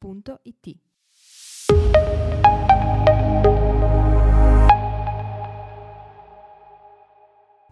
www.it. 0.00 0.76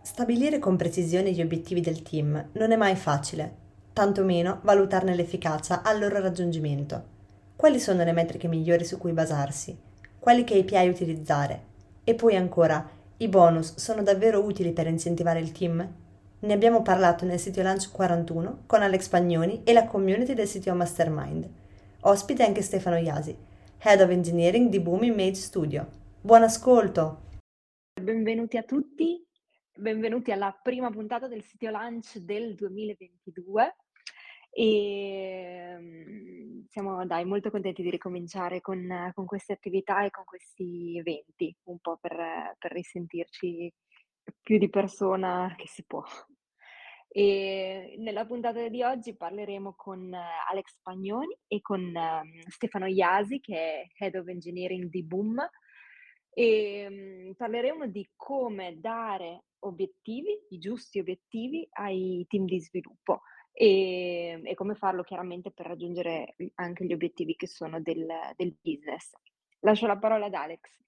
Stabilire 0.03 0.59
con 0.59 0.77
precisione 0.77 1.31
gli 1.31 1.41
obiettivi 1.41 1.81
del 1.81 2.03
team 2.03 2.49
non 2.53 2.73
è 2.73 2.77
mai 2.77 2.97
facile, 2.97 3.55
tantomeno 3.93 4.61
valutarne 4.63 5.15
l'efficacia 5.15 5.83
al 5.83 6.01
loro 6.01 6.21
raggiungimento. 6.21 7.15
Quali 7.55 7.79
sono 7.79 8.03
le 8.03 8.13
metriche 8.13 8.49
migliori 8.49 8.85
su 8.85 8.99
cui 8.99 9.13
basarsi? 9.13 9.79
Quali 10.19 10.43
KPI 10.43 10.89
utilizzare? 10.89 11.75
E 12.03 12.15
poi 12.15 12.35
ancora, 12.35 12.89
i 13.19 13.29
bonus 13.29 13.77
sono 13.77 14.03
davvero 14.03 14.43
utili 14.43 14.73
per 14.73 14.87
incentivare 14.87 15.39
il 15.39 15.53
team? 15.53 15.95
Ne 16.39 16.53
abbiamo 16.53 16.83
parlato 16.83 17.25
nel 17.25 17.39
sito 17.39 17.63
Lunch 17.63 17.91
41 17.91 18.63
con 18.67 18.83
Alex 18.83 19.09
Pagnoni 19.09 19.63
e 19.65 19.73
la 19.73 19.87
community 19.87 20.35
del 20.35 20.47
sito 20.47 20.75
Mastermind. 20.75 21.49
Ospite 22.07 22.45
anche 22.45 22.63
Stefano 22.63 22.97
Iasi, 22.99 23.37
Head 23.81 24.01
of 24.01 24.11
Engineering 24.11 24.69
di 24.69 24.79
Boom 24.79 25.03
Image 25.03 25.41
Studio. 25.41 25.89
Buon 26.21 26.45
ascolto! 26.45 27.31
Benvenuti 28.01 28.57
a 28.57 28.63
tutti, 28.63 29.27
benvenuti 29.75 30.31
alla 30.31 30.57
prima 30.63 30.89
puntata 30.89 31.27
del 31.27 31.43
sito 31.43 31.69
Lunch 31.69 32.19
del 32.19 32.55
2022 32.55 33.77
e 34.51 35.77
mm, 35.77 36.61
siamo 36.69 37.05
dai, 37.07 37.25
molto 37.25 37.51
contenti 37.51 37.83
di 37.83 37.91
ricominciare 37.91 38.61
con, 38.61 39.11
con, 39.13 39.27
queste 39.27 39.55
attività 39.55 40.05
e 40.05 40.11
con 40.11 40.23
questi 40.23 40.97
eventi, 40.97 41.53
un 41.65 41.81
po' 41.81 41.99
per, 42.01 42.55
per 42.57 42.71
risentirci 42.71 43.75
più 44.43 44.59
di 44.59 44.71
persona 44.71 45.53
che 45.57 45.67
si 45.67 45.83
può. 45.85 46.05
E 47.19 47.95
nella 47.97 48.27
puntata 48.27 48.69
di 48.69 48.83
oggi 48.83 49.17
parleremo 49.17 49.73
con 49.75 50.13
eh, 50.13 50.19
Alex 50.51 50.79
Pagnoni 50.83 51.35
e 51.47 51.63
con 51.63 51.81
um, 51.81 52.41
Stefano 52.47 52.85
Iasi, 52.85 53.41
che 53.41 53.55
è 53.57 53.87
Head 53.97 54.17
of 54.17 54.27
Engineering 54.27 54.91
di 54.91 55.03
Boom, 55.03 55.43
e 56.29 56.87
um, 56.87 57.35
parleremo 57.35 57.87
di 57.87 58.07
come 58.15 58.79
dare 58.79 59.45
obiettivi, 59.61 60.45
i 60.51 60.59
giusti 60.59 60.99
obiettivi 60.99 61.67
ai 61.71 62.27
team 62.29 62.45
di 62.45 62.61
sviluppo 62.61 63.23
e, 63.51 64.39
e 64.45 64.55
come 64.55 64.75
farlo 64.75 65.03
chiaramente 65.03 65.53
per 65.53 65.69
raggiungere 65.69 66.37
anche 66.57 66.85
gli 66.85 66.93
obiettivi 66.93 67.35
che 67.35 67.47
sono 67.47 67.81
del, 67.81 68.07
del 68.37 68.55
business. 68.61 69.15
Lascio 69.61 69.87
la 69.87 69.97
parola 69.97 70.27
ad 70.27 70.35
Alex. 70.35 70.85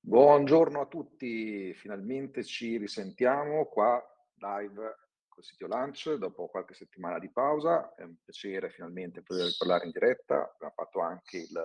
Buongiorno 0.00 0.80
a 0.80 0.86
tutti, 0.86 1.74
finalmente 1.74 2.42
ci 2.42 2.78
risentiamo 2.78 3.66
qua 3.66 4.02
live 4.42 4.96
col 5.28 5.44
sito 5.44 5.66
Lunch 5.66 6.14
dopo 6.14 6.48
qualche 6.48 6.74
settimana 6.74 7.18
di 7.18 7.30
pausa. 7.30 7.94
È 7.94 8.02
un 8.02 8.16
piacere 8.22 8.70
finalmente 8.70 9.22
poter 9.22 9.54
parlare 9.56 9.86
in 9.86 9.92
diretta. 9.92 10.52
Abbiamo 10.52 10.74
fatto 10.74 11.00
anche 11.00 11.38
il, 11.38 11.60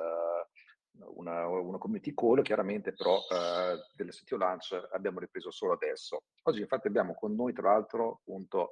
una, 1.16 1.48
una, 1.48 1.78
community 1.78 2.14
call, 2.14 2.42
chiaramente 2.42 2.94
però 2.94 3.18
eh, 3.30 3.78
del 3.94 4.14
sito 4.14 4.38
Lunch 4.38 4.72
abbiamo 4.92 5.20
ripreso 5.20 5.52
solo 5.52 5.74
adesso. 5.74 6.24
Oggi 6.44 6.62
infatti 6.62 6.88
abbiamo 6.88 7.14
con 7.14 7.36
noi 7.36 7.54
tra 7.54 7.72
l'altro 7.72 8.20
appunto 8.22 8.72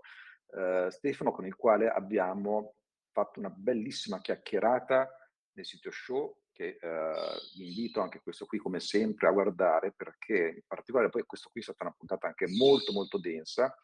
eh, 0.55 0.87
Stefano 0.89 1.31
con 1.31 1.45
il 1.45 1.55
quale 1.55 1.89
abbiamo 1.89 2.75
fatto 3.11 3.39
una 3.39 3.49
bellissima 3.49 4.19
chiacchierata 4.19 5.09
nel 5.53 5.65
sito 5.65 5.89
show 5.91 6.35
che 6.55 6.77
eh, 6.79 7.13
vi 7.57 7.67
invito 7.67 7.99
anche 7.99 8.21
questo 8.23 8.45
qui 8.45 8.57
come 8.57 8.79
sempre 8.79 9.27
a 9.27 9.31
guardare 9.31 9.91
perché 9.91 10.53
in 10.55 10.63
particolare 10.65 11.09
poi 11.09 11.23
questo 11.25 11.49
qui 11.51 11.59
è 11.59 11.63
stata 11.63 11.83
una 11.83 11.95
puntata 11.95 12.27
anche 12.27 12.47
molto 12.47 12.93
molto 12.93 13.19
densa 13.19 13.75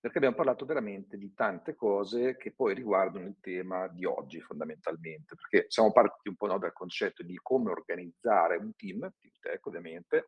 perché 0.00 0.18
abbiamo 0.18 0.36
parlato 0.36 0.64
veramente 0.64 1.16
di 1.16 1.32
tante 1.34 1.74
cose 1.74 2.36
che 2.36 2.52
poi 2.52 2.74
riguardano 2.74 3.26
il 3.26 3.38
tema 3.40 3.88
di 3.88 4.04
oggi 4.04 4.40
fondamentalmente 4.40 5.34
perché 5.34 5.66
siamo 5.68 5.92
partiti 5.92 6.28
un 6.28 6.36
po' 6.36 6.46
no, 6.46 6.58
dal 6.58 6.72
concetto 6.72 7.22
di 7.22 7.38
come 7.42 7.70
organizzare 7.70 8.56
un 8.56 8.74
team, 8.76 8.98
team 9.18 9.32
tech 9.40 9.66
ovviamente, 9.66 10.26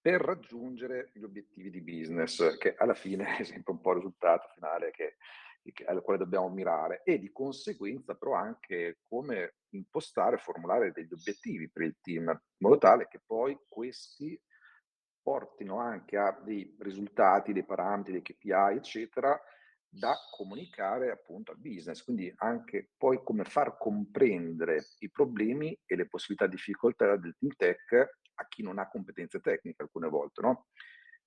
per 0.00 0.20
raggiungere 0.20 1.10
gli 1.12 1.22
obiettivi 1.22 1.70
di 1.70 1.82
business 1.82 2.56
che 2.56 2.74
alla 2.74 2.94
fine 2.94 3.36
è 3.38 3.44
sempre 3.44 3.72
un 3.72 3.80
po' 3.80 3.90
il 3.90 3.96
risultato 3.96 4.48
finale 4.54 4.90
che 4.90 5.16
al 5.86 6.02
quale 6.02 6.18
dobbiamo 6.18 6.48
mirare 6.48 7.02
e 7.04 7.18
di 7.18 7.30
conseguenza 7.30 8.14
però 8.14 8.34
anche 8.34 8.98
come 9.08 9.56
impostare, 9.70 10.38
formulare 10.38 10.92
degli 10.92 11.12
obiettivi 11.12 11.70
per 11.70 11.84
il 11.84 11.96
team, 12.00 12.28
in 12.28 12.38
modo 12.58 12.78
tale 12.78 13.06
che 13.08 13.20
poi 13.24 13.58
questi 13.68 14.40
portino 15.22 15.78
anche 15.78 16.16
a 16.16 16.32
dei 16.42 16.76
risultati, 16.80 17.52
dei 17.52 17.64
parametri, 17.64 18.12
dei 18.12 18.22
KPI, 18.22 18.76
eccetera, 18.76 19.40
da 19.88 20.14
comunicare 20.30 21.10
appunto 21.10 21.52
al 21.52 21.58
business, 21.58 22.02
quindi 22.02 22.32
anche 22.38 22.90
poi 22.96 23.22
come 23.22 23.44
far 23.44 23.76
comprendere 23.76 24.86
i 24.98 25.10
problemi 25.10 25.78
e 25.84 25.96
le 25.96 26.08
possibilità 26.08 26.46
di 26.46 26.56
difficoltà 26.56 27.16
del 27.16 27.36
team 27.38 27.52
tech 27.56 27.92
a 28.34 28.46
chi 28.48 28.62
non 28.62 28.78
ha 28.78 28.88
competenze 28.88 29.40
tecniche 29.40 29.82
alcune 29.82 30.08
volte, 30.08 30.40
no? 30.40 30.66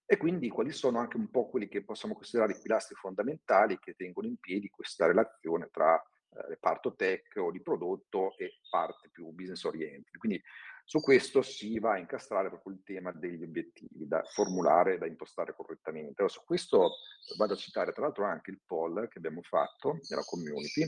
E 0.05 0.17
quindi 0.17 0.49
quali 0.49 0.71
sono 0.71 0.99
anche 0.99 1.17
un 1.17 1.29
po' 1.29 1.49
quelli 1.49 1.67
che 1.67 1.83
possiamo 1.83 2.13
considerare 2.13 2.53
i 2.53 2.59
pilastri 2.61 2.95
fondamentali 2.95 3.79
che 3.79 3.95
tengono 3.95 4.27
in 4.27 4.37
piedi 4.37 4.69
questa 4.69 5.07
relazione 5.07 5.69
tra 5.71 5.95
eh, 5.97 6.47
reparto 6.49 6.93
tech 6.95 7.35
o 7.37 7.49
di 7.49 7.61
prodotto 7.61 8.37
e 8.37 8.59
parte 8.69 9.09
più 9.09 9.29
business 9.31 9.63
oriented. 9.63 10.15
Quindi 10.17 10.41
su 10.87 11.01
questo 11.01 11.41
si 11.41 11.79
va 11.79 11.93
a 11.93 11.97
incastrare 11.97 12.49
proprio 12.49 12.75
il 12.75 12.83
tema 12.83 13.11
degli 13.11 13.41
obiettivi 13.41 14.07
da 14.07 14.21
formulare 14.23 14.93
e 14.93 14.97
da 14.99 15.07
impostare 15.07 15.55
correttamente. 15.55 16.21
Allora, 16.21 16.31
su 16.31 16.43
questo 16.45 16.97
vado 17.37 17.53
a 17.53 17.57
citare 17.57 17.91
tra 17.91 18.03
l'altro 18.03 18.25
anche 18.25 18.51
il 18.51 18.61
poll 18.63 19.07
che 19.07 19.17
abbiamo 19.17 19.41
fatto 19.41 19.97
nella 20.09 20.23
community, 20.23 20.85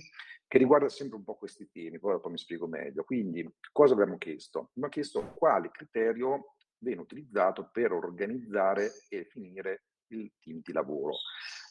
che 0.47 0.57
riguarda 0.59 0.87
sempre 0.87 1.17
un 1.17 1.23
po' 1.23 1.35
questi 1.35 1.67
temi, 1.71 1.97
poi 1.97 2.11
dopo 2.11 2.29
mi 2.29 2.37
spiego 2.37 2.67
meglio. 2.67 3.03
Quindi 3.03 3.51
cosa 3.71 3.93
abbiamo 3.93 4.17
chiesto? 4.17 4.69
Abbiamo 4.69 4.89
chiesto 4.89 5.33
quale 5.33 5.71
criterio 5.71 6.56
viene 6.79 7.01
utilizzato 7.01 7.69
per 7.71 7.91
organizzare 7.91 8.91
e 9.09 9.17
definire 9.17 9.83
il 10.07 10.31
team 10.39 10.61
di 10.61 10.71
lavoro. 10.71 11.13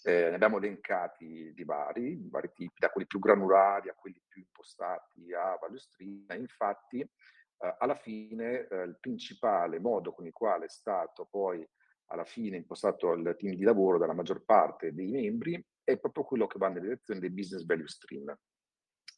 Eh, 0.03 0.29
ne 0.29 0.35
abbiamo 0.35 0.59
elencati 0.59 1.53
di 1.55 1.65
vari, 1.65 2.21
di 2.21 2.29
vari 2.29 2.51
tipi, 2.53 2.79
da 2.79 2.91
quelli 2.91 3.07
più 3.07 3.19
granulari 3.19 3.89
a 3.89 3.95
quelli 3.95 4.21
più 4.27 4.43
impostati 4.43 5.33
a 5.33 5.57
value 5.61 5.79
stream. 5.79 6.27
Infatti, 6.37 7.01
eh, 7.01 7.77
alla 7.79 7.95
fine, 7.95 8.67
eh, 8.67 8.83
il 8.83 8.99
principale 9.01 9.81
modo 9.81 10.13
con 10.13 10.27
il 10.27 10.33
quale 10.33 10.67
è 10.67 10.69
stato 10.69 11.27
poi 11.27 11.67
alla 12.11 12.25
fine 12.25 12.57
impostato 12.57 13.13
il 13.13 13.35
team 13.37 13.55
di 13.55 13.65
lavoro 13.65 13.99
dalla 13.99 14.13
maggior 14.13 14.45
parte 14.45 14.95
dei 14.95 15.09
membri 15.09 15.61
è 15.83 15.99
proprio 15.99 16.25
quello 16.25 16.47
che 16.47 16.59
va 16.59 16.69
nella 16.69 16.83
direzione 16.83 17.21
dei 17.21 17.31
business 17.31 17.65
value 17.65 17.89
stream, 17.89 18.37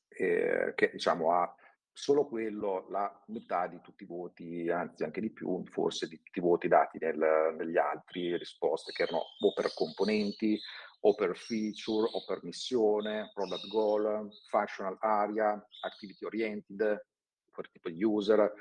eh, 0.09 0.73
che 0.75 0.91
diciamo 0.93 1.33
ha 1.33 1.55
solo 1.99 2.27
quello 2.27 2.87
la 2.91 3.13
metà 3.27 3.67
di 3.67 3.81
tutti 3.83 4.05
i 4.05 4.07
voti, 4.07 4.71
anzi 4.71 5.03
anche 5.03 5.21
di 5.21 5.31
più, 5.31 5.65
forse 5.67 6.07
di 6.07 6.23
tutti 6.23 6.39
i 6.39 6.43
voti 6.43 6.69
dati 6.69 6.97
nel, 7.01 7.57
negli 7.59 7.77
altri 7.77 8.37
risposte, 8.37 8.93
che 8.93 9.03
erano 9.03 9.19
o 9.19 9.53
per 9.53 9.75
componenti, 9.75 10.57
o 11.01 11.15
per 11.17 11.37
feature, 11.37 12.09
o 12.13 12.25
per 12.25 12.39
missione, 12.45 13.33
product 13.35 13.67
goal, 13.67 14.29
functional 14.49 14.97
area, 15.01 15.61
activity 15.81 16.25
oriented, 16.25 17.07
per 17.53 17.69
tipo 17.69 17.91
di 17.91 18.05
user. 18.05 18.53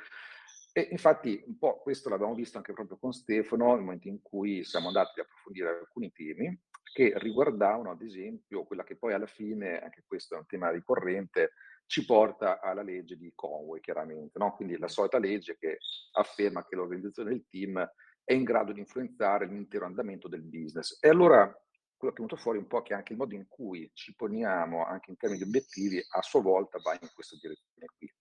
E 0.73 0.87
infatti 0.89 1.41
un 1.45 1.59
po' 1.59 1.79
questo 1.79 2.09
l'abbiamo 2.09 2.33
visto 2.33 2.57
anche 2.57 2.73
proprio 2.73 2.97
con 2.97 3.13
Stefano 3.13 3.75
nel 3.75 3.83
momento 3.83 4.07
in 4.07 4.19
cui 4.19 4.63
siamo 4.63 4.87
andati 4.87 5.19
ad 5.19 5.27
approfondire 5.27 5.69
alcuni 5.69 6.11
temi 6.11 6.59
che 6.91 7.13
riguardavano 7.17 7.91
ad 7.91 8.01
esempio 8.01 8.63
quella 8.63 8.83
che 8.83 8.95
poi 8.95 9.13
alla 9.13 9.27
fine, 9.27 9.79
anche 9.79 10.03
questo 10.07 10.33
è 10.33 10.39
un 10.39 10.47
tema 10.47 10.71
ricorrente, 10.71 11.51
ci 11.87 12.05
porta 12.05 12.59
alla 12.59 12.83
legge 12.83 13.17
di 13.17 13.31
Conway, 13.33 13.79
chiaramente, 13.79 14.37
no? 14.37 14.53
quindi 14.55 14.77
la 14.77 14.89
solita 14.89 15.17
legge 15.17 15.57
che 15.57 15.79
afferma 16.11 16.65
che 16.65 16.75
l'organizzazione 16.75 17.29
del 17.29 17.45
team 17.49 17.91
è 18.23 18.33
in 18.33 18.43
grado 18.43 18.73
di 18.73 18.81
influenzare 18.81 19.47
l'intero 19.47 19.85
andamento 19.85 20.27
del 20.27 20.43
business. 20.43 20.97
E 21.01 21.07
allora 21.07 21.45
quello 21.95 22.13
che 22.13 22.21
è 22.21 22.25
venuto 22.25 22.35
fuori 22.35 22.57
un 22.57 22.67
po' 22.67 22.81
che 22.81 22.93
anche 22.93 23.13
il 23.13 23.17
modo 23.17 23.33
in 23.33 23.47
cui 23.47 23.89
ci 23.93 24.13
poniamo, 24.13 24.85
anche 24.85 25.11
in 25.11 25.17
termini 25.17 25.41
di 25.41 25.47
obiettivi, 25.47 26.03
a 26.09 26.21
sua 26.21 26.41
volta 26.41 26.77
va 26.79 26.93
in 26.93 27.09
questa 27.13 27.37
direzione 27.41 27.87
qui. 27.97 28.13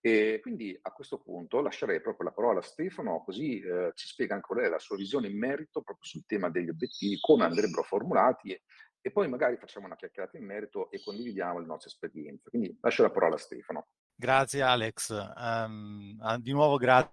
E 0.00 0.38
quindi 0.40 0.76
a 0.80 0.90
questo 0.92 1.18
punto 1.18 1.60
lascerei 1.60 2.00
proprio 2.00 2.28
la 2.28 2.34
parola 2.34 2.60
a 2.60 2.62
Stefano, 2.62 3.22
così 3.24 3.60
eh, 3.60 3.92
ci 3.94 4.06
spiega 4.06 4.40
lei 4.54 4.70
la 4.70 4.78
sua 4.78 4.96
visione 4.96 5.28
in 5.28 5.36
merito 5.36 5.82
proprio 5.82 6.04
sul 6.04 6.24
tema 6.26 6.48
degli 6.48 6.68
obiettivi, 6.68 7.18
come 7.20 7.44
andrebbero 7.44 7.82
formulati 7.82 8.58
e 9.06 9.12
poi 9.12 9.28
magari 9.28 9.56
facciamo 9.56 9.86
una 9.86 9.94
chiacchierata 9.94 10.36
in 10.36 10.44
merito 10.44 10.90
e 10.90 11.00
condividiamo 11.00 11.60
le 11.60 11.66
nostre 11.66 11.90
esperienze. 11.90 12.50
Quindi 12.50 12.76
lascio 12.80 13.02
la 13.02 13.10
parola 13.12 13.36
a 13.36 13.38
Stefano. 13.38 13.86
Grazie 14.12 14.62
Alex, 14.62 15.32
um, 15.36 16.36
di 16.38 16.50
nuovo 16.50 16.76
grazie 16.76 17.12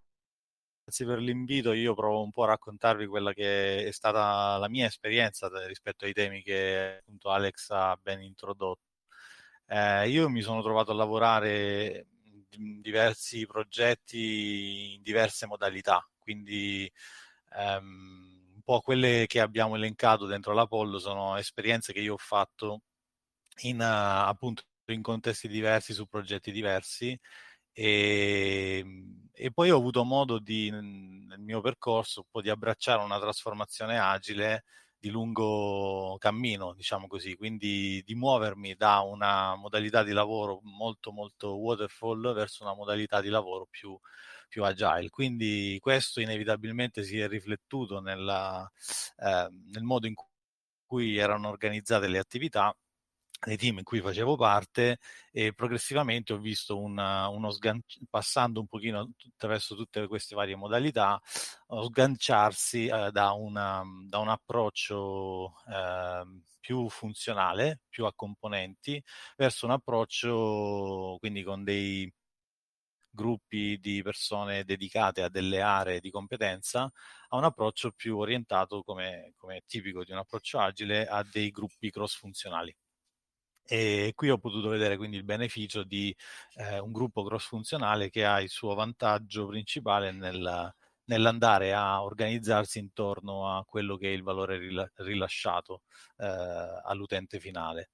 per 1.05 1.19
l'invito. 1.19 1.71
Io 1.71 1.93
provo 1.93 2.23
un 2.23 2.31
po' 2.31 2.45
a 2.45 2.47
raccontarvi 2.47 3.05
quella 3.05 3.31
che 3.31 3.85
è 3.85 3.91
stata 3.91 4.57
la 4.57 4.69
mia 4.69 4.87
esperienza 4.87 5.51
rispetto 5.67 6.05
ai 6.05 6.13
temi 6.13 6.41
che 6.41 6.97
appunto 6.97 7.29
Alex 7.29 7.69
ha 7.69 7.95
ben 8.01 8.23
introdotto. 8.23 8.87
Eh, 9.67 10.09
io 10.09 10.29
mi 10.29 10.41
sono 10.41 10.63
trovato 10.63 10.89
a 10.89 10.95
lavorare 10.95 12.07
in 12.57 12.81
diversi 12.81 13.45
progetti 13.45 14.95
in 14.95 15.03
diverse 15.03 15.45
modalità, 15.45 16.03
quindi 16.17 16.91
um, 17.55 18.32
po' 18.63 18.81
quelle 18.81 19.25
che 19.27 19.39
abbiamo 19.39 19.75
elencato 19.75 20.25
dentro 20.25 20.53
l'Apollo 20.53 20.99
sono 20.99 21.37
esperienze 21.37 21.93
che 21.93 21.99
io 22.01 22.13
ho 22.13 22.17
fatto 22.17 22.81
in, 23.63 23.79
uh, 23.79 24.27
appunto, 24.29 24.63
in 24.87 25.01
contesti 25.01 25.47
diversi, 25.47 25.93
su 25.93 26.07
progetti 26.07 26.51
diversi 26.51 27.17
e, 27.73 28.79
ehm, 28.83 29.29
e, 29.33 29.51
poi 29.51 29.71
ho 29.71 29.77
avuto 29.77 30.03
modo 30.03 30.39
di, 30.39 30.69
nel 30.71 31.39
mio 31.39 31.61
percorso 31.61 32.21
un 32.21 32.27
po' 32.31 32.41
di 32.41 32.49
abbracciare 32.49 33.03
una 33.03 33.19
trasformazione 33.19 33.99
agile 33.99 34.63
di 34.97 35.09
lungo 35.09 36.15
cammino, 36.19 36.73
diciamo 36.73 37.07
così, 37.07 37.35
quindi 37.35 38.01
di 38.05 38.15
muovermi 38.15 38.75
da 38.75 39.01
una 39.01 39.55
modalità 39.55 40.03
di 40.03 40.13
lavoro 40.13 40.59
molto 40.63 41.11
molto 41.11 41.57
waterfall 41.57 42.33
verso 42.33 42.63
una 42.63 42.73
modalità 42.75 43.19
di 43.21 43.29
lavoro 43.29 43.67
più, 43.69 43.99
più 44.53 44.63
agile. 44.63 45.09
Quindi 45.09 45.79
questo 45.81 46.21
inevitabilmente 46.21 47.03
si 47.03 47.17
è 47.19 47.27
riflettuto 47.27 47.99
nella, 48.01 48.69
eh, 49.17 49.47
nel 49.71 49.83
modo 49.83 50.05
in 50.05 50.13
cui 50.85 51.17
erano 51.17 51.49
organizzate 51.49 52.07
le 52.07 52.19
attività 52.19 52.75
nei 53.45 53.57
team 53.57 53.79
in 53.79 53.83
cui 53.83 53.99
facevo 53.99 54.37
parte 54.37 54.99
e 55.31 55.53
progressivamente 55.53 56.33
ho 56.33 56.37
visto 56.37 56.79
una, 56.79 57.27
uno 57.29 57.49
sgancio, 57.49 57.99
passando 58.09 58.59
un 58.59 58.67
pochino 58.67 59.09
attraverso 59.33 59.75
tutte 59.75 60.07
queste 60.07 60.35
varie 60.35 60.55
modalità, 60.55 61.19
sganciarsi 61.67 62.85
eh, 62.85 63.09
da, 63.11 63.31
una, 63.31 63.83
da, 64.07 64.19
un 64.19 64.29
approccio 64.29 65.55
eh, 65.67 66.23
più 66.59 66.87
funzionale, 66.89 67.81
più 67.89 68.05
a 68.05 68.13
componenti, 68.15 69.03
verso 69.35 69.65
un 69.65 69.71
approccio 69.71 71.17
quindi 71.19 71.43
con 71.43 71.63
dei 71.63 72.09
gruppi 73.13 73.77
di 73.79 74.01
persone 74.01 74.63
dedicate 74.63 75.21
a 75.23 75.29
delle 75.29 75.61
aree 75.61 75.99
di 75.99 76.09
competenza 76.09 76.91
a 77.29 77.37
un 77.37 77.43
approccio 77.43 77.91
più 77.91 78.17
orientato, 78.17 78.83
come, 78.83 79.33
come 79.37 79.61
tipico 79.65 80.03
di 80.03 80.11
un 80.11 80.17
approccio 80.19 80.59
agile, 80.59 81.07
a 81.07 81.23
dei 81.31 81.49
gruppi 81.51 81.91
cross 81.91 82.17
funzionali. 82.17 82.75
E 83.65 84.11
qui 84.15 84.29
ho 84.29 84.37
potuto 84.37 84.69
vedere 84.69 84.97
quindi 84.97 85.17
il 85.17 85.23
beneficio 85.23 85.83
di 85.83 86.15
eh, 86.55 86.79
un 86.79 86.91
gruppo 86.91 87.23
cross 87.23 87.47
funzionale 87.47 88.09
che 88.09 88.25
ha 88.25 88.41
il 88.41 88.49
suo 88.49 88.73
vantaggio 88.75 89.47
principale 89.47 90.11
nel, 90.11 90.73
nell'andare 91.05 91.73
a 91.73 92.03
organizzarsi 92.03 92.79
intorno 92.79 93.55
a 93.55 93.65
quello 93.65 93.97
che 93.97 94.07
è 94.07 94.11
il 94.11 94.23
valore 94.23 94.59
rilasciato 94.95 95.81
eh, 96.17 96.25
all'utente 96.83 97.39
finale. 97.39 97.89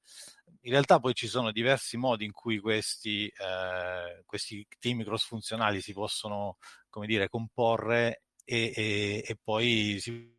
In 0.61 0.71
realtà 0.71 0.99
poi 0.99 1.13
ci 1.13 1.27
sono 1.27 1.51
diversi 1.51 1.97
modi 1.97 2.25
in 2.25 2.31
cui 2.31 2.59
questi, 2.59 3.27
eh, 3.27 4.23
questi 4.25 4.67
team 4.79 5.03
cross-funzionali 5.03 5.81
si 5.81 5.93
possono, 5.93 6.57
come 6.89 7.07
dire, 7.07 7.29
comporre 7.29 8.23
e, 8.43 8.73
e, 8.75 9.23
e 9.25 9.37
poi 9.41 9.97
si 9.99 10.37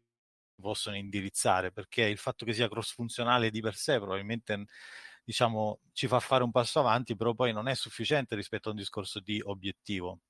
possono 0.61 0.97
indirizzare, 0.97 1.73
perché 1.73 2.03
il 2.05 2.19
fatto 2.19 2.45
che 2.45 2.53
sia 2.53 2.69
cross-funzionale 2.69 3.51
di 3.51 3.61
per 3.61 3.75
sé 3.75 3.97
probabilmente 3.97 4.67
diciamo, 5.25 5.81
ci 5.93 6.07
fa 6.09 6.21
fare 6.21 6.43
un 6.43 6.51
passo 6.51 6.81
avanti, 6.81 7.17
però 7.17 7.35
poi 7.35 7.53
non 7.53 7.69
è 7.69 7.75
sufficiente 7.75 8.35
rispetto 8.35 8.69
a 8.69 8.73
un 8.73 8.79
discorso 8.79 9.21
di 9.21 9.41
obiettivo. 9.41 10.21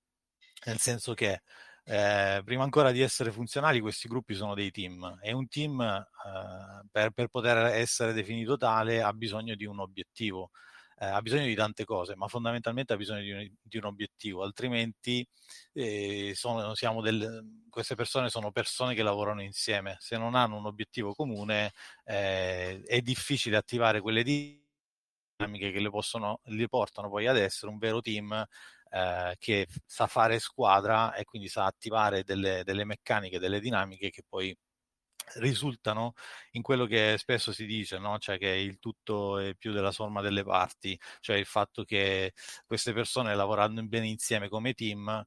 Nel 0.66 0.78
senso 0.78 1.14
che 1.14 1.42
eh, 1.84 2.42
prima 2.44 2.62
ancora 2.62 2.90
di 2.92 3.00
essere 3.00 3.32
funzionali, 3.32 3.80
questi 3.80 4.08
gruppi 4.08 4.34
sono 4.34 4.54
dei 4.54 4.70
team. 4.70 5.18
E 5.22 5.32
un 5.32 5.48
team 5.48 5.80
eh, 5.80 6.86
per, 6.90 7.10
per, 7.10 7.28
poter 7.28 7.56
essere 7.74 8.12
definito 8.12 8.56
tale 8.56 9.02
ha 9.02 9.12
bisogno 9.12 9.54
di 9.54 9.64
un 9.64 9.80
obiettivo, 9.80 10.50
eh, 10.98 11.06
ha 11.06 11.20
bisogno 11.22 11.46
di 11.46 11.54
tante 11.54 11.84
cose, 11.84 12.14
ma 12.16 12.28
fondamentalmente 12.28 12.92
ha 12.92 12.96
bisogno 12.96 13.22
di 13.22 13.32
un, 13.32 13.48
di 13.62 13.78
un 13.78 13.84
obiettivo, 13.84 14.42
altrimenti 14.42 15.26
eh, 15.72 16.32
sono, 16.34 16.74
del, 17.00 17.64
queste 17.70 17.94
persone 17.94 18.28
sono 18.28 18.52
persone 18.52 18.94
che 18.94 19.02
lavorano 19.02 19.42
insieme, 19.42 19.96
se 19.98 20.16
non 20.18 20.34
hanno 20.34 20.56
un 20.58 20.66
obiettivo 20.66 21.14
comune 21.14 21.72
eh, 22.04 22.82
è 22.82 23.00
difficile 23.00 23.56
attivare 23.56 24.00
quelle 24.00 24.22
dinamiche 24.22 25.72
che 25.72 25.80
le, 25.80 25.90
possono, 25.90 26.40
le 26.44 26.68
portano 26.68 27.08
poi 27.08 27.26
ad 27.26 27.38
essere 27.38 27.72
un 27.72 27.78
vero 27.78 28.00
team 28.00 28.46
eh, 28.90 29.36
che 29.38 29.66
sa 29.86 30.06
fare 30.06 30.38
squadra 30.38 31.14
e 31.14 31.24
quindi 31.24 31.48
sa 31.48 31.64
attivare 31.66 32.24
delle, 32.24 32.62
delle 32.64 32.84
meccaniche, 32.84 33.38
delle 33.38 33.60
dinamiche 33.60 34.10
che 34.10 34.22
poi 34.28 34.56
risultano 35.36 36.14
in 36.52 36.62
quello 36.62 36.86
che 36.86 37.16
spesso 37.18 37.52
si 37.52 37.64
dice, 37.66 37.98
no? 37.98 38.18
cioè 38.18 38.38
che 38.38 38.48
il 38.48 38.78
tutto 38.78 39.38
è 39.38 39.54
più 39.54 39.72
della 39.72 39.92
somma 39.92 40.20
delle 40.22 40.42
parti, 40.44 40.98
cioè 41.20 41.36
il 41.36 41.46
fatto 41.46 41.84
che 41.84 42.32
queste 42.66 42.92
persone 42.92 43.34
lavorando 43.34 43.82
bene 43.86 44.08
insieme 44.08 44.48
come 44.48 44.72
team 44.74 45.24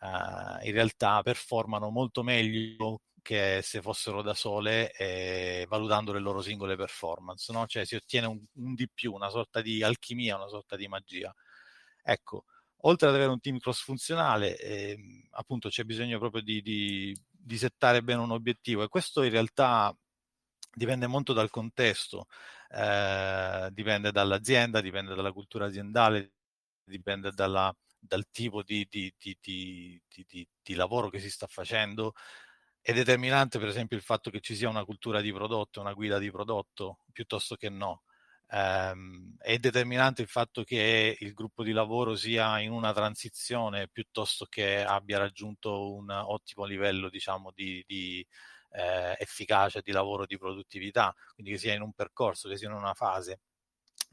eh, 0.00 0.66
in 0.68 0.72
realtà 0.72 1.22
performano 1.22 1.90
molto 1.90 2.22
meglio 2.22 3.00
che 3.22 3.60
se 3.62 3.82
fossero 3.82 4.22
da 4.22 4.34
sole 4.34 4.92
eh, 4.92 5.66
valutando 5.68 6.12
le 6.12 6.20
loro 6.20 6.40
singole 6.42 6.76
performance, 6.76 7.52
no? 7.52 7.66
cioè 7.66 7.84
si 7.84 7.96
ottiene 7.96 8.26
un, 8.26 8.40
un 8.54 8.74
di 8.74 8.88
più, 8.92 9.12
una 9.12 9.30
sorta 9.30 9.60
di 9.62 9.82
alchimia, 9.82 10.36
una 10.36 10.48
sorta 10.48 10.76
di 10.76 10.86
magia. 10.88 11.34
Ecco, 12.08 12.44
oltre 12.82 13.08
ad 13.08 13.14
avere 13.16 13.30
un 13.30 13.40
team 13.40 13.58
cross 13.58 13.82
funzionale, 13.82 14.56
eh, 14.60 15.26
appunto 15.32 15.68
c'è 15.68 15.82
bisogno 15.82 16.20
proprio 16.20 16.40
di, 16.40 16.62
di, 16.62 17.16
di, 17.28 17.58
settare 17.58 18.00
bene 18.00 18.20
un 18.20 18.30
obiettivo 18.30 18.84
e 18.84 18.88
questo 18.88 19.24
in 19.24 19.30
realtà 19.30 19.92
dipende 20.72 21.08
molto 21.08 21.32
dal 21.32 21.50
contesto, 21.50 22.28
eh, 22.70 23.70
dipende 23.72 24.12
dall'azienda, 24.12 24.80
dipende 24.80 25.16
dalla 25.16 25.32
cultura 25.32 25.66
aziendale, 25.66 26.34
dipende 26.84 27.32
dalla, 27.32 27.74
dal 27.98 28.26
tipo 28.30 28.62
di, 28.62 28.86
di, 28.88 30.74
lavoro 30.74 31.08
che 31.10 31.18
si 31.18 31.30
sta 31.30 31.48
facendo. 31.48 32.12
È 32.80 32.92
determinante 32.92 33.58
per 33.58 33.68
esempio 33.68 33.96
il 33.96 34.04
fatto 34.04 34.30
che 34.30 34.40
ci 34.40 34.54
sia 34.54 34.68
una 34.68 34.84
cultura 34.84 35.20
di 35.20 35.32
prodotto, 35.32 35.80
una 35.80 35.92
guida 35.92 36.18
di 36.18 36.30
prodotto, 36.30 37.00
piuttosto 37.12 37.56
che 37.56 37.68
no. 37.68 38.02
Um, 38.48 39.34
è 39.38 39.58
determinante 39.58 40.22
il 40.22 40.28
fatto 40.28 40.62
che 40.62 41.16
il 41.18 41.32
gruppo 41.32 41.64
di 41.64 41.72
lavoro 41.72 42.14
sia 42.14 42.60
in 42.60 42.70
una 42.70 42.92
transizione 42.92 43.88
piuttosto 43.88 44.46
che 44.48 44.84
abbia 44.84 45.18
raggiunto 45.18 45.92
un 45.94 46.08
ottimo 46.10 46.64
livello 46.64 47.08
diciamo, 47.10 47.50
di, 47.52 47.82
di 47.86 48.24
eh, 48.72 49.16
efficacia 49.18 49.80
di 49.80 49.90
lavoro, 49.90 50.26
di 50.26 50.38
produttività, 50.38 51.14
quindi 51.34 51.52
che 51.52 51.58
sia 51.58 51.74
in 51.74 51.82
un 51.82 51.92
percorso, 51.92 52.48
che 52.48 52.56
sia 52.56 52.68
in 52.68 52.74
una 52.74 52.94
fase. 52.94 53.40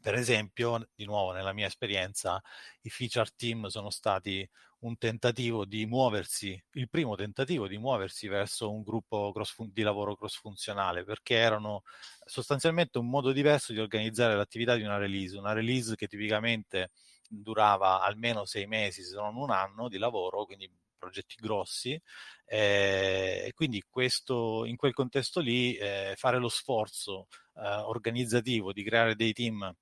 Per 0.01 0.15
esempio, 0.15 0.89
di 0.95 1.05
nuovo 1.05 1.31
nella 1.31 1.53
mia 1.53 1.67
esperienza, 1.67 2.41
i 2.81 2.89
feature 2.89 3.29
team 3.35 3.67
sono 3.67 3.89
stati 3.89 4.47
un 4.83 4.97
tentativo 4.97 5.65
di 5.65 5.85
muoversi, 5.85 6.61
il 6.73 6.89
primo 6.89 7.15
tentativo 7.15 7.67
di 7.67 7.77
muoversi 7.77 8.27
verso 8.27 8.71
un 8.71 8.83
gruppo 8.83 9.31
cross, 9.31 9.55
di 9.61 9.81
lavoro 9.81 10.15
cross 10.15 10.39
funzionale, 10.39 11.03
perché 11.03 11.35
erano 11.35 11.83
sostanzialmente 12.25 12.97
un 12.97 13.09
modo 13.09 13.31
diverso 13.31 13.73
di 13.73 13.79
organizzare 13.79 14.35
l'attività 14.35 14.75
di 14.75 14.83
una 14.83 14.97
release, 14.97 15.37
una 15.37 15.53
release 15.53 15.95
che 15.95 16.07
tipicamente 16.07 16.91
durava 17.27 18.01
almeno 18.01 18.45
sei 18.45 18.67
mesi, 18.67 19.03
se 19.03 19.15
non 19.15 19.35
un 19.35 19.51
anno 19.51 19.87
di 19.87 19.97
lavoro, 19.97 20.45
quindi 20.45 20.69
progetti 20.97 21.35
grossi. 21.39 21.99
Eh, 22.45 23.43
e 23.47 23.53
quindi 23.53 23.83
questo, 23.89 24.65
in 24.65 24.75
quel 24.75 24.93
contesto 24.93 25.39
lì 25.39 25.75
eh, 25.75 26.13
fare 26.17 26.37
lo 26.39 26.49
sforzo 26.49 27.27
eh, 27.55 27.61
organizzativo 27.61 28.73
di 28.73 28.83
creare 28.83 29.15
dei 29.15 29.33
team 29.33 29.73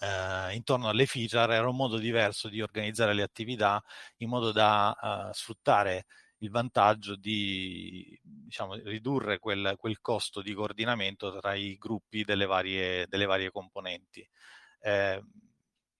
eh, 0.00 0.54
intorno 0.54 0.88
alle 0.88 1.06
feature 1.06 1.54
era 1.54 1.68
un 1.68 1.76
modo 1.76 1.98
diverso 1.98 2.48
di 2.48 2.60
organizzare 2.60 3.14
le 3.14 3.22
attività 3.22 3.82
in 4.18 4.28
modo 4.28 4.52
da 4.52 4.96
uh, 5.28 5.32
sfruttare 5.32 6.06
il 6.42 6.50
vantaggio 6.50 7.16
di 7.16 8.18
diciamo, 8.22 8.74
ridurre 8.74 9.38
quel, 9.38 9.74
quel, 9.78 10.00
costo 10.00 10.42
di 10.42 10.52
coordinamento 10.54 11.38
tra 11.38 11.54
i 11.54 11.76
gruppi 11.78 12.24
delle 12.24 12.46
varie, 12.46 13.06
delle 13.08 13.26
varie 13.26 13.50
componenti. 13.50 14.28
Eh, 14.80 15.22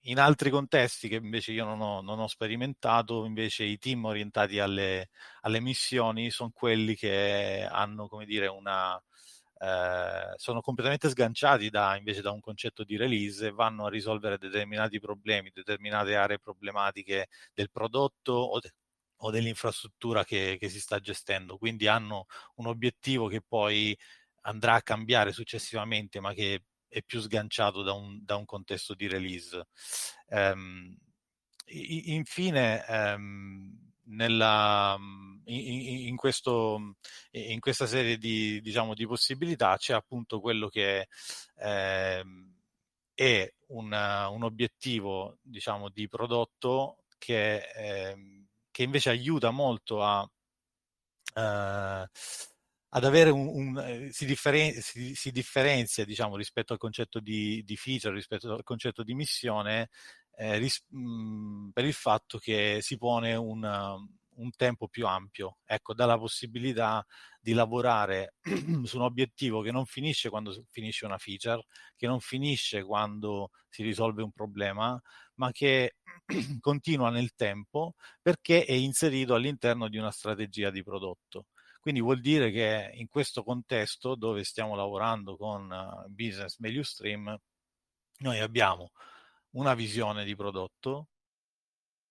in 0.07 0.19
altri 0.19 0.51
contesti 0.51 1.09
che 1.09 1.17
invece 1.17 1.53
io 1.53 1.65
non 1.65 1.81
ho, 1.81 2.01
non 2.01 2.19
ho 2.19 2.27
sperimentato, 2.27 3.25
invece 3.25 3.65
i 3.65 3.79
team 3.79 4.05
orientati 4.05 4.59
alle, 4.59 5.11
alle 5.43 5.61
missioni 5.61 6.31
sono 6.31 6.51
quelli 6.53 6.97
che 6.97 7.67
hanno, 7.71 8.09
come 8.09 8.25
dire, 8.25 8.49
una, 8.49 9.01
eh, 9.62 10.33
sono 10.38 10.61
completamente 10.61 11.09
sganciati 11.09 11.71
da, 11.71 11.97
invece 11.97 12.21
da 12.21 12.33
un 12.33 12.40
concetto 12.40 12.83
di 12.83 12.97
release 12.97 13.47
e 13.47 13.50
vanno 13.52 13.87
a 13.87 13.90
risolvere 13.90 14.37
determinati 14.37 14.99
problemi, 14.99 15.52
determinate 15.54 16.16
aree 16.16 16.40
problematiche 16.40 17.28
del 17.54 17.71
prodotto 17.71 18.33
o, 18.33 18.59
de- 18.59 18.73
o 19.19 19.31
dell'infrastruttura 19.31 20.25
che, 20.25 20.57
che, 20.59 20.69
si 20.69 20.81
sta 20.81 20.99
gestendo. 20.99 21.59
Quindi 21.59 21.87
hanno 21.87 22.26
un 22.57 22.66
obiettivo 22.66 23.28
che 23.28 23.40
poi 23.40 23.97
andrà 24.42 24.75
a 24.75 24.83
cambiare 24.83 25.31
successivamente, 25.31 26.19
ma 26.19 26.33
che 26.33 26.64
è 26.88 27.00
più 27.02 27.21
sganciato 27.21 27.83
da 27.83 27.92
un, 27.92 28.19
da 28.25 28.35
un 28.35 28.45
contesto 28.45 28.95
di 28.95 29.07
release. 29.07 29.64
Um, 30.26 30.97
infine, 31.66 32.85
um, 32.88 33.92
nella, 34.07 34.99
in, 35.47 36.09
in, 36.09 36.17
questo, 36.17 36.97
in, 37.31 37.61
questa 37.61 37.87
serie 37.87 38.19
di, 38.19 38.61
diciamo, 38.61 38.95
di, 38.95 39.07
possibilità 39.07 39.77
c'è 39.77 39.95
appunto 39.95 40.41
quello 40.41 40.69
che 40.69 41.09
eh, 41.57 42.25
è 43.15 43.55
una, 43.69 44.29
un 44.29 44.43
obiettivo 44.43 45.39
diciamo, 45.43 45.89
di 45.89 46.09
prodotto 46.09 47.05
che, 47.19 47.69
eh, 47.75 48.47
che 48.71 48.83
invece 48.83 49.11
aiuta 49.11 49.51
molto 49.51 50.03
a, 50.03 50.29
eh, 51.35 52.09
ad 52.95 53.05
avere 53.05 53.31
un, 53.31 53.47
un 53.47 53.79
eh, 53.79 54.13
si, 54.13 54.27
differen- 54.27 54.81
si, 54.81 55.15
si, 55.15 55.31
differenzia 55.31 56.05
diciamo, 56.05 56.37
rispetto 56.37 56.73
al 56.73 56.79
concetto 56.79 57.21
di, 57.21 57.63
di, 57.65 57.77
feature, 57.77 58.15
rispetto 58.15 58.53
al 58.53 58.65
concetto 58.65 59.03
di 59.03 59.15
missione, 59.15 59.89
eh, 60.37 60.59
ris- 60.59 60.85
mh, 60.89 61.71
per 61.73 61.85
il 61.85 61.95
fatto 61.95 62.39
che 62.39 62.79
si 62.83 62.99
pone 62.99 63.35
un, 63.35 63.63
un 64.37 64.51
tempo 64.53 64.89
più 64.89 65.07
ampio, 65.07 65.59
ecco, 65.65 65.95
dà 65.95 66.07
la 66.07 66.19
possibilità 66.19 67.05
di 67.41 67.53
lavorare 67.53 68.35
su 68.85 68.97
un 68.97 69.03
obiettivo 69.03 69.61
che 69.62 69.73
non 69.73 69.85
finisce 69.85 70.31
quando 70.31 70.65
finisce 70.71 71.05
una 71.05 71.19
feature, 71.19 71.65
che 71.97 72.07
non 72.07 72.21
finisce 72.21 72.83
quando 72.85 73.51
si 73.69 73.83
risolve 73.83 74.23
un 74.23 74.33
problema, 74.33 75.01
ma 75.35 75.51
che 75.51 75.97
continua 76.61 77.11
nel 77.11 77.35
tempo 77.35 77.95
perché 78.21 78.65
è 78.65 78.73
inserito 78.73 79.35
all'interno 79.35 79.89
di 79.89 79.99
una 79.99 80.11
strategia 80.11 80.71
di 80.71 80.83
prodotto. 80.83 81.47
Quindi 81.81 82.01
vuol 82.01 82.21
dire 82.21 82.53
che 82.53 82.91
in 82.95 83.09
questo 83.09 83.43
contesto 83.43 84.15
dove 84.15 84.45
stiamo 84.45 84.77
lavorando 84.77 85.37
con 85.37 85.69
uh, 85.69 86.09
Business 86.09 86.57
Value 86.59 86.85
Stream, 86.85 87.37
noi 88.19 88.39
abbiamo 88.39 88.93
una 89.53 89.75
visione 89.75 90.25
di 90.25 90.37
prodotto, 90.37 91.09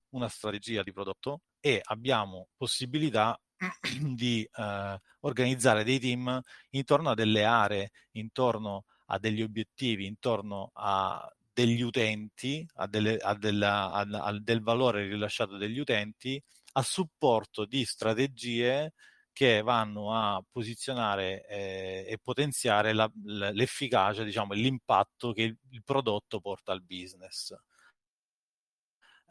una 0.09 0.27
strategia 0.27 0.83
di 0.83 0.91
prodotto 0.91 1.41
e 1.61 1.79
abbiamo 1.83 2.47
possibilità 2.57 3.39
di 4.01 4.47
eh, 4.51 4.99
organizzare 5.21 5.83
dei 5.83 5.99
team 5.99 6.41
intorno 6.71 7.11
a 7.11 7.13
delle 7.13 7.45
aree, 7.45 7.91
intorno 8.13 8.85
a 9.05 9.19
degli 9.19 9.41
obiettivi, 9.41 10.05
intorno 10.05 10.71
a 10.73 11.31
degli 11.53 11.81
utenti, 11.81 12.67
a, 12.75 12.87
delle, 12.87 13.17
a, 13.17 13.35
della, 13.35 13.91
a, 13.91 14.01
a 14.01 14.39
del 14.39 14.61
valore 14.61 15.05
rilasciato 15.05 15.57
dagli 15.57 15.79
utenti, 15.79 16.41
a 16.73 16.81
supporto 16.81 17.65
di 17.65 17.85
strategie 17.85 18.93
che 19.33 19.61
vanno 19.61 20.13
a 20.13 20.43
posizionare 20.49 21.45
eh, 21.47 22.05
e 22.07 22.17
potenziare 22.21 22.93
la, 22.93 23.09
l'efficacia, 23.23 24.23
diciamo, 24.23 24.53
l'impatto 24.53 25.31
che 25.33 25.43
il, 25.43 25.57
il 25.71 25.83
prodotto 25.83 26.39
porta 26.39 26.71
al 26.71 26.83
business. 26.83 27.53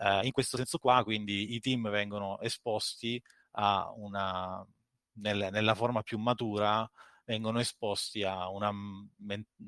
Eh, 0.00 0.26
in 0.26 0.32
questo 0.32 0.56
senso 0.56 0.78
qua, 0.78 1.04
quindi, 1.04 1.54
i 1.54 1.60
team 1.60 1.90
vengono 1.90 2.40
esposti 2.40 3.22
a 3.52 3.92
una, 3.94 4.66
nel, 5.14 5.48
nella 5.52 5.74
forma 5.74 6.02
più 6.02 6.18
matura, 6.18 6.90
vengono 7.24 7.60
esposti 7.60 8.22
a 8.22 8.48
una, 8.48 8.72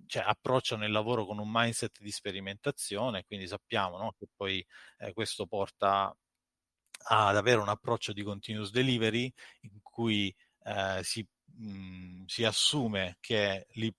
cioè 0.07 0.25
approcciano 0.27 0.85
il 0.85 0.91
lavoro 0.91 1.27
con 1.27 1.39
un 1.39 1.49
mindset 1.51 2.01
di 2.01 2.11
sperimentazione, 2.11 3.25
quindi 3.27 3.47
sappiamo 3.47 3.99
no, 3.99 4.15
che 4.19 4.27
poi 4.35 4.65
eh, 4.99 5.13
questo 5.13 5.47
porta 5.47 6.17
ad 7.05 7.37
avere 7.37 7.61
un 7.61 7.69
approccio 7.69 8.13
di 8.13 8.23
continuous 8.23 8.71
delivery 8.71 9.33
in 9.63 9.81
cui 9.83 10.35
eh, 10.65 11.01
si, 11.03 11.27
mh, 11.57 12.25
si, 12.27 12.45
assume 12.45 13.19
che 13.21 13.67
li, 13.73 13.93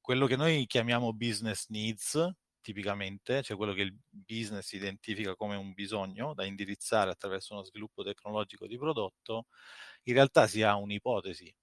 quello 0.00 0.26
che 0.26 0.36
noi 0.36 0.66
chiamiamo 0.66 1.12
business 1.12 1.66
needs 1.68 2.34
tipicamente, 2.66 3.42
cioè 3.44 3.56
quello 3.56 3.72
che 3.72 3.82
il 3.82 3.96
business 4.10 4.72
identifica 4.72 5.36
come 5.36 5.54
un 5.54 5.72
bisogno 5.72 6.34
da 6.34 6.44
indirizzare 6.44 7.12
attraverso 7.12 7.54
uno 7.54 7.62
sviluppo 7.62 8.02
tecnologico 8.02 8.66
di 8.66 8.76
prodotto, 8.76 9.46
in 10.04 10.14
realtà 10.14 10.48
si 10.48 10.62
ha 10.62 10.74
un'ipotesi, 10.74 11.54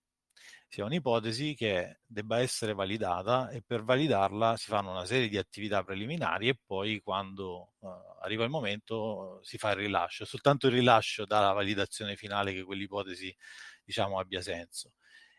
si 0.66 0.80
ha 0.80 0.86
un'ipotesi 0.86 1.56
che 1.56 2.00
debba 2.06 2.40
essere 2.40 2.74
validata 2.74 3.50
e 3.50 3.62
per 3.62 3.84
validarla 3.84 4.56
si 4.56 4.70
fanno 4.70 4.92
una 4.92 5.06
serie 5.06 5.28
di 5.28 5.38
attività 5.38 5.84
preliminari 5.84 6.48
e 6.48 6.58
poi 6.66 7.02
quando 7.02 7.74
uh, 7.80 7.88
arriva 8.22 8.46
il 8.46 8.50
momento 8.50 9.40
uh, 9.40 9.44
si 9.44 9.58
fa 9.58 9.72
il 9.72 9.78
rilascio. 9.78 10.24
Soltanto 10.24 10.68
il 10.68 10.74
rilascio 10.74 11.26
dà 11.26 11.42
la 11.42 11.52
validazione 11.52 12.16
finale 12.16 12.54
che 12.54 12.64
quell'ipotesi 12.64 13.36
diciamo 13.84 14.20
abbia 14.20 14.42
senso. 14.42 14.94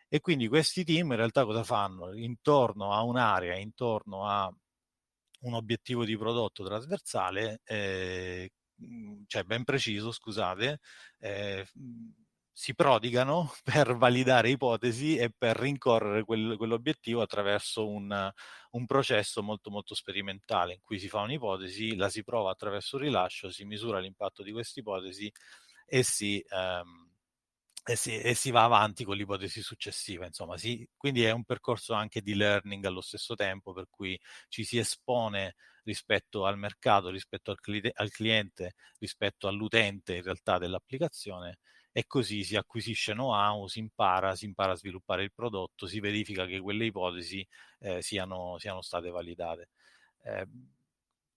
E 0.08 0.20
quindi 0.20 0.46
questi 0.46 0.84
team 0.84 1.12
in 1.12 1.16
realtà 1.16 1.44
cosa 1.46 1.64
fanno? 1.64 2.14
Intorno 2.14 2.92
a 2.92 3.02
un'area, 3.02 3.56
intorno 3.56 4.26
a 4.28 4.54
un 5.44 5.54
obiettivo 5.54 6.04
di 6.04 6.16
prodotto 6.16 6.64
trasversale, 6.64 7.60
eh, 7.64 8.50
cioè 9.26 9.44
ben 9.44 9.64
preciso, 9.64 10.10
scusate, 10.12 10.80
eh, 11.20 11.66
si 12.56 12.74
prodigano 12.74 13.52
per 13.64 13.96
validare 13.96 14.50
ipotesi 14.50 15.16
e 15.16 15.30
per 15.36 15.56
rincorrere 15.56 16.24
quel, 16.24 16.56
quell'obiettivo 16.56 17.20
attraverso 17.20 17.88
un, 17.88 18.32
un, 18.70 18.86
processo 18.86 19.42
molto 19.42 19.70
molto 19.70 19.94
sperimentale 19.94 20.74
in 20.74 20.80
cui 20.80 20.98
si 20.98 21.08
fa 21.08 21.20
un'ipotesi, 21.20 21.96
la 21.96 22.08
si 22.08 22.22
prova 22.22 22.50
attraverso 22.52 22.96
un 22.96 23.02
rilascio, 23.02 23.50
si 23.50 23.64
misura 23.64 23.98
l'impatto 23.98 24.42
di 24.42 24.52
questa 24.52 24.80
ipotesi 24.80 25.30
e 25.86 26.02
si, 26.04 26.42
ehm, 26.48 27.03
e 27.86 27.96
si, 27.96 28.18
e 28.18 28.34
si, 28.34 28.50
va 28.50 28.64
avanti 28.64 29.04
con 29.04 29.16
l'ipotesi 29.16 29.62
successiva. 29.62 30.26
Insomma, 30.26 30.56
si, 30.56 30.88
quindi 30.96 31.22
è 31.24 31.30
un 31.30 31.44
percorso 31.44 31.92
anche 31.94 32.22
di 32.22 32.34
learning 32.34 32.84
allo 32.86 33.00
stesso 33.02 33.34
tempo, 33.34 33.72
per 33.72 33.86
cui 33.90 34.18
ci 34.48 34.64
si 34.64 34.78
espone 34.78 35.56
rispetto 35.84 36.46
al 36.46 36.56
mercato, 36.58 37.10
rispetto 37.10 37.50
al, 37.50 37.60
cli- 37.60 37.90
al 37.92 38.10
cliente, 38.10 38.74
rispetto 38.98 39.48
all'utente 39.48 40.16
in 40.16 40.22
realtà 40.22 40.58
dell'applicazione 40.58 41.58
e 41.92 42.06
così 42.06 42.42
si 42.42 42.56
acquisisce 42.56 43.12
know-how, 43.12 43.66
si 43.68 43.78
impara, 43.78 44.34
si 44.34 44.46
impara 44.46 44.72
a 44.72 44.76
sviluppare 44.76 45.22
il 45.22 45.32
prodotto, 45.32 45.86
si 45.86 46.00
verifica 46.00 46.46
che 46.46 46.58
quelle 46.60 46.86
ipotesi 46.86 47.46
eh, 47.80 48.02
siano, 48.02 48.58
siano, 48.58 48.82
state 48.82 49.10
validate. 49.10 49.68
Eh, 50.22 50.46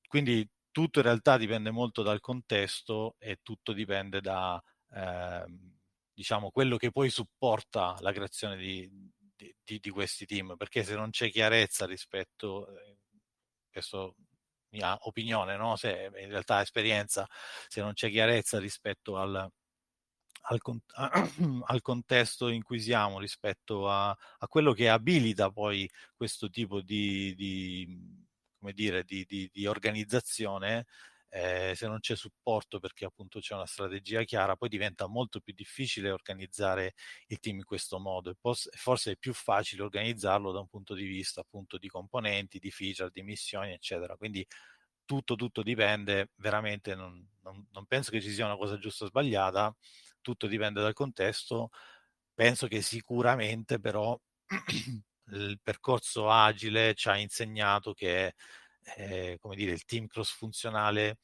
quindi 0.08 0.48
tutto 0.72 1.00
in 1.00 1.06
realtà 1.06 1.38
dipende 1.38 1.72
molto 1.72 2.02
dal 2.04 2.20
contesto 2.22 3.16
e 3.20 3.40
tutto 3.44 3.74
dipende 3.74 4.22
da... 4.22 4.62
Eh, 4.92 5.46
diciamo, 6.18 6.50
quello 6.50 6.78
che 6.78 6.90
poi 6.90 7.12
supporta 7.12 7.96
la 8.00 8.12
creazione 8.12 8.58
di, 8.58 8.90
di, 9.36 9.80
di, 9.80 9.90
questi 9.92 10.26
team, 10.26 10.56
perché 10.58 10.84
se 10.84 10.96
non 10.96 11.12
c'è 11.12 11.30
chiarezza 11.30 11.86
rispetto, 11.86 12.76
eh, 12.76 12.98
questo 13.70 14.16
mia 14.70 14.98
opinione, 15.02 15.58
no? 15.58 15.76
se 15.76 16.10
in 16.16 16.30
realtà 16.30 16.62
esperienza, 16.62 17.28
se 17.68 17.82
non 17.82 17.94
c'è 17.94 18.10
chiarezza 18.10 18.58
rispetto 18.58 19.16
al, 19.18 19.48
al, 20.42 20.60
al, 21.66 21.82
contesto 21.84 22.48
in 22.48 22.64
cui 22.64 22.80
siamo, 22.80 23.20
rispetto 23.20 23.88
a, 23.88 24.10
a, 24.10 24.48
quello 24.48 24.74
che 24.74 24.90
abilita 24.90 25.52
poi 25.52 25.88
questo 26.16 26.50
tipo 26.50 26.82
di, 26.82 27.36
di 27.36 28.26
come 28.58 28.74
dire, 28.74 29.04
di, 29.04 29.24
di, 29.26 29.48
di 29.54 29.68
organizzazione, 29.68 30.88
eh, 31.30 31.74
se 31.76 31.88
non 31.88 32.00
c'è 32.00 32.16
supporto 32.16 32.80
perché 32.80 33.06
appunto 33.06 33.40
c'è 33.40 33.54
una 33.54 33.66
strategia 33.66 34.24
chiara, 34.24 34.56
poi 34.56 34.70
diventa 34.70 35.08
molto 35.08 35.40
più 35.40 35.54
difficile 35.54 36.12
organizzare 36.12 36.94
il 37.28 37.40
team 37.40 37.58
in 37.58 37.66
questo 37.66 38.00
modo 38.00 38.30
e 38.30 38.36
forse 38.40 39.12
è 39.12 39.18
più 39.18 39.34
facile 39.34 39.84
organizzarlo 39.84 40.52
da 40.52 40.60
un 40.60 40.68
punto 40.68 40.94
di 40.94 41.06
vista 41.06 41.42
appunto 41.42 41.78
di 41.78 41.88
componenti, 41.90 42.60
di 42.60 42.72
feature, 42.72 43.10
di 43.14 43.24
missioni, 43.24 43.74
eccetera. 43.74 44.16
Quindi 44.16 44.46
tutto, 45.06 45.36
tutto 45.36 45.64
dipende, 45.64 46.32
veramente 46.36 46.94
non, 46.96 47.26
non, 47.42 47.66
non 47.72 47.86
penso 47.86 48.12
che 48.12 48.22
ci 48.22 48.32
sia 48.32 48.46
una 48.46 48.58
cosa 48.58 48.78
giusta 48.78 49.06
o 49.06 49.08
sbagliata, 49.08 49.76
tutto 50.22 50.48
dipende 50.48 50.82
dal 50.82 50.94
contesto. 50.94 51.70
Penso 52.34 52.68
che 52.68 52.82
sicuramente 52.82 53.80
però 53.80 54.20
il 55.32 55.60
percorso 55.62 56.30
agile 56.30 56.94
ci 56.96 57.10
ha 57.10 57.18
insegnato 57.18 57.94
che 57.94 58.36
eh, 58.96 59.38
come 59.40 59.56
dire, 59.56 59.72
il 59.72 59.86
team 59.86 60.08
cross 60.08 60.32
funzionale 60.32 61.18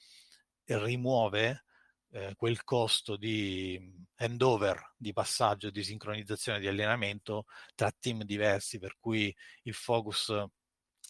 rimuove 0.65 1.65
eh, 2.11 2.33
quel 2.35 2.63
costo 2.63 3.15
di 3.17 3.79
handover, 4.17 4.93
di 4.97 5.13
passaggio, 5.13 5.69
di 5.71 5.83
sincronizzazione, 5.83 6.59
di 6.59 6.67
allenamento 6.67 7.45
tra 7.75 7.91
team 7.97 8.23
diversi, 8.23 8.79
per 8.79 8.97
cui 8.99 9.33
il 9.63 9.73
focus 9.73 10.33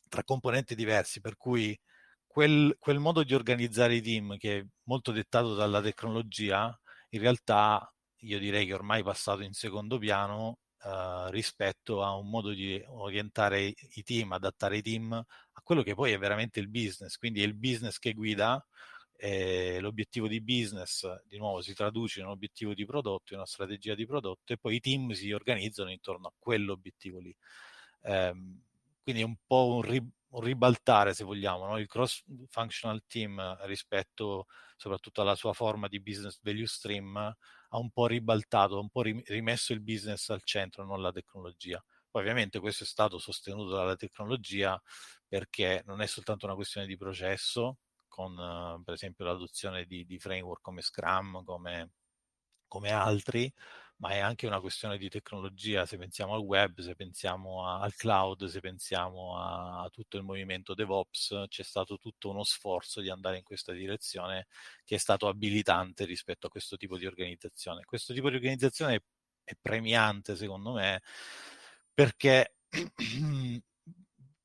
tra 0.10 0.24
componenti 0.24 0.76
diversi, 0.76 1.22
per 1.22 1.36
cui 1.38 1.78
quel, 2.26 2.76
quel 2.80 3.00
modo 3.00 3.24
di 3.24 3.34
organizzare 3.34 3.96
i 3.96 4.02
team 4.02 4.38
che 4.38 4.60
è 4.60 4.66
molto 4.84 5.12
dettato 5.12 5.56
dalla 5.56 5.82
tecnologia, 5.82 6.78
in 7.10 7.20
realtà 7.22 7.92
io 8.22 8.40
direi 8.40 8.66
che 8.66 8.74
ormai 8.74 9.02
è 9.02 9.04
passato 9.04 9.42
in 9.42 9.54
secondo 9.54 9.98
piano 9.98 10.58
Uh, 10.84 11.30
rispetto 11.30 12.04
a 12.04 12.14
un 12.14 12.30
modo 12.30 12.52
di 12.52 12.84
orientare 12.88 13.74
i 13.92 14.04
team, 14.04 14.34
adattare 14.34 14.76
i 14.76 14.82
team 14.82 15.24
quello 15.63 15.82
che 15.84 15.96
poi 15.96 16.12
è 16.12 16.17
veramente 16.17 16.60
il 16.60 16.70
business. 16.70 17.17
Quindi 17.17 17.41
è 17.41 17.46
il 17.46 17.55
business 17.55 17.98
che 18.00 18.13
guida, 18.13 18.65
eh, 19.15 19.79
l'obiettivo 19.79 20.27
di 20.27 20.41
business 20.41 21.08
di 21.25 21.38
nuovo 21.38 21.62
si 21.62 21.74
traduce 21.74 22.20
in 22.20 22.25
un 22.25 22.32
obiettivo 22.32 22.74
di 22.74 22.86
prodotto, 22.86 23.34
in 23.34 23.39
una 23.39 23.48
strategia 23.48 23.96
di 23.96 24.05
prodotto 24.05 24.53
e 24.53 24.58
poi 24.58 24.75
i 24.75 24.79
team 24.79 25.12
si 25.12 25.32
organizzano 25.32 25.91
intorno 25.91 26.27
a 26.27 26.34
quell'obiettivo 26.38 27.20
lì. 27.20 27.36
Ehm, 28.03 28.62
quindi 29.01 29.22
è 29.22 29.25
un 29.25 29.36
po' 29.46 29.67
un, 29.75 29.82
ri- 29.82 30.10
un 30.29 30.41
ribaltare, 30.41 31.13
se 31.13 31.24
vogliamo, 31.24 31.65
no? 31.65 31.77
il 31.77 31.88
cross-functional 31.88 33.03
team 33.08 33.58
rispetto 33.65 34.48
soprattutto 34.75 35.22
alla 35.22 35.36
sua 35.36 35.53
forma 35.53 35.88
di 35.88 36.01
business 36.01 36.39
value 36.41 36.65
stream 36.67 37.15
ha 37.17 37.77
un 37.77 37.91
po' 37.91 38.08
ribaltato, 38.08 38.77
ha 38.77 38.79
un 38.79 38.89
po' 38.89 39.01
rimesso 39.03 39.74
il 39.74 39.82
business 39.82 40.29
al 40.29 40.41
centro, 40.43 40.84
non 40.86 41.01
la 41.01 41.12
tecnologia. 41.12 41.84
Poi 42.10 42.22
ovviamente 42.22 42.60
questo 42.60 42.84
è 42.84 42.88
stato 42.88 43.17
sostenuto 43.17 43.70
dalla 43.75 43.96
tecnologia 43.96 44.79
perché 45.34 45.82
non 45.88 46.00
è 46.00 46.06
soltanto 46.06 46.46
una 46.46 46.54
questione 46.54 46.86
di 46.86 46.96
processo, 46.96 47.80
con 48.08 48.38
uh, 48.38 48.84
per 48.84 48.94
esempio 48.94 49.25
l'adozione 49.25 49.86
di, 49.86 50.06
di, 50.06 50.20
framework 50.20 50.62
come 50.62 50.84
Scrum, 50.84 51.44
come, 51.44 51.90
come 52.68 52.92
altri, 52.92 53.52
ma 53.96 54.12
è 54.12 54.20
anche 54.20 54.46
una 54.46 54.60
questione 54.60 54.96
di 55.00 55.10
tecnologia, 55.10 55.88
se 55.88 55.98
pensiamo 55.98 56.36
al 56.36 56.42
web, 56.42 56.82
se 56.82 56.94
pensiamo 56.94 57.68
a, 57.68 57.80
al 57.80 57.96
cloud, 57.96 58.46
se 58.46 58.60
pensiamo 58.60 59.40
a, 59.40 59.82
a, 59.82 59.90
tutto 59.90 60.18
il 60.18 60.24
movimento 60.24 60.75
DevOps, 60.75 61.46
c'è 61.48 61.63
stato 61.63 61.98
tutto 61.98 62.30
uno 62.30 62.44
sforzo 62.44 63.02
di 63.02 63.10
andare 63.10 63.38
in 63.38 63.44
questa 63.44 63.72
direzione 63.74 64.46
che 64.84 64.94
è 64.94 65.00
stato 65.00 65.28
abilitante 65.28 66.06
rispetto 66.06 66.46
a 66.46 66.52
questo 66.52 66.78
tipo 66.78 66.96
di 66.96 67.08
organizzazione. 67.08 67.86
Questo 67.86 68.13
tipo 68.13 68.30
di 68.30 68.36
organizzazione 68.36 68.96
è, 68.98 69.02
è 69.46 69.54
premiante, 69.60 70.36
secondo 70.36 70.74
me, 70.74 71.02
perché 71.92 72.58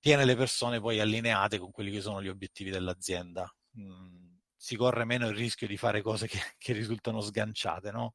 tiene 0.09 0.25
le 0.25 0.37
persone 0.37 0.81
poi 0.81 1.01
allineate 1.01 1.59
con 1.59 1.71
quelli 1.71 1.91
che 1.91 2.01
sono 2.01 2.23
gli 2.23 2.29
obiettivi 2.29 2.71
dell'azienda. 2.71 3.47
Mm, 3.79 4.37
si 4.57 4.75
corre 4.75 5.05
meno 5.05 5.29
il 5.29 5.37
rischio 5.37 5.67
di 5.67 5.77
fare 5.77 6.01
cose 6.01 6.27
che, 6.27 6.39
che 6.57 6.73
risultano 6.73 7.21
sganciate, 7.21 7.91
no? 7.91 8.15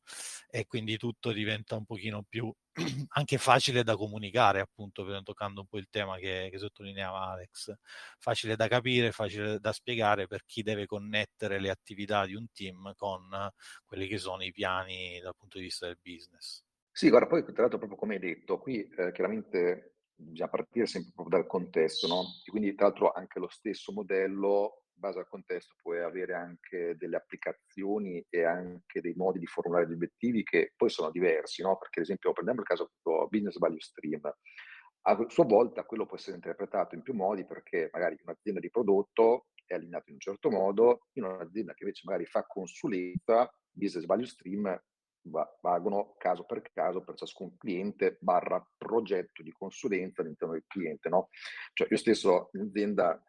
E 0.50 0.66
quindi 0.66 0.98
tutto 0.98 1.32
diventa 1.32 1.76
un 1.76 1.86
pochino 1.86 2.24
più 2.28 2.52
anche 3.10 3.38
facile 3.38 3.84
da 3.84 3.96
comunicare, 3.96 4.60
appunto, 4.60 5.06
toccando 5.22 5.62
un 5.62 5.68
po' 5.68 5.78
il 5.78 5.88
tema 5.92 6.18
che, 6.18 6.48
che, 6.50 6.58
sottolineava 6.58 7.28
Alex. 7.34 7.72
Facile 8.18 8.56
da 8.56 8.68
capire, 8.68 9.12
facile 9.12 9.60
da 9.60 9.72
spiegare 9.72 10.26
per 10.26 10.46
chi 10.46 10.64
deve 10.64 10.88
connettere 10.88 11.60
le 11.60 11.70
attività 11.70 12.26
di 12.26 12.34
un 12.34 12.48
team 12.52 12.92
con 12.96 13.52
quelli 13.86 14.08
che 14.08 14.18
sono 14.18 14.44
i 14.44 14.52
piani 14.52 15.20
dal 15.22 15.36
punto 15.38 15.60
di 15.60 15.66
vista 15.66 15.86
del 15.86 16.00
business. 16.02 16.64
Sì, 16.92 17.10
guarda, 17.10 17.28
poi 17.28 17.44
tra 17.44 17.54
l'altro 17.62 17.78
proprio 17.78 18.00
come 18.00 18.16
hai 18.16 18.20
detto, 18.20 18.58
qui 18.58 18.88
eh, 18.98 19.12
chiaramente 19.12 19.93
bisogna 20.16 20.50
partire 20.50 20.86
sempre 20.86 21.12
proprio 21.14 21.40
dal 21.40 21.48
contesto, 21.48 22.08
no? 22.08 22.24
E 22.46 22.50
quindi 22.50 22.76
tra 22.76 22.88
l'altro 22.88 23.12
anche 23.12 23.40
lo 23.40 23.50
stesso 23.50 23.92
modello 23.92 24.84
in 24.94 25.00
base 25.00 25.20
al 25.20 25.28
contesto 25.28 25.76
puoi 25.82 26.02
avere 26.02 26.34
anche 26.36 26.96
delle 26.98 27.16
applicazioni 27.16 28.24
e 28.30 28.44
anche 28.44 29.02
dei 29.02 29.14
modi 29.16 29.40
di 29.40 29.48
formulare 29.48 29.88
gli 29.88 29.94
obiettivi 29.94 30.44
che 30.44 30.74
poi 30.76 30.90
sono 30.90 31.10
diversi, 31.10 31.62
no? 31.62 31.78
Perché 31.78 32.00
ad 32.00 32.06
esempio 32.06 32.32
prendiamo 32.32 32.62
il 32.62 32.68
caso 32.68 32.92
business 33.30 33.58
value 33.58 33.82
stream. 33.82 34.22
A 35.06 35.26
sua 35.28 35.46
volta 35.46 35.84
quello 35.84 36.06
può 36.06 36.16
essere 36.16 36.36
interpretato 36.36 36.96
in 36.96 37.02
più 37.02 37.14
modi 37.14 37.46
perché 37.46 37.90
magari 37.92 38.18
un'azienda 38.24 38.62
di 38.62 38.70
prodotto 38.70 39.48
è 39.66 39.74
allineata 39.74 40.06
in 40.08 40.14
un 40.14 40.20
certo 40.20 40.50
modo, 40.50 41.08
in 41.14 41.24
un'azienda 41.24 41.74
che 41.74 41.84
invece 41.84 42.04
magari 42.06 42.26
fa 42.26 42.46
consulenza, 42.46 43.52
business 43.70 44.06
value 44.06 44.26
stream 44.26 44.82
valgono 45.62 46.16
caso 46.18 46.46
per 46.46 46.62
caso 46.74 47.04
per 47.04 47.16
ciascun 47.16 47.58
cliente 47.58 48.18
barra 48.20 48.66
progetto 48.78 49.42
di 49.42 49.52
consulenza 49.52 50.22
all'interno 50.22 50.54
del 50.54 50.66
cliente. 50.68 51.10
No? 51.10 51.30
Cioè 51.74 51.88
io 51.90 51.98
stesso 51.98 52.50
in 52.54 52.62
azienda 52.62 53.22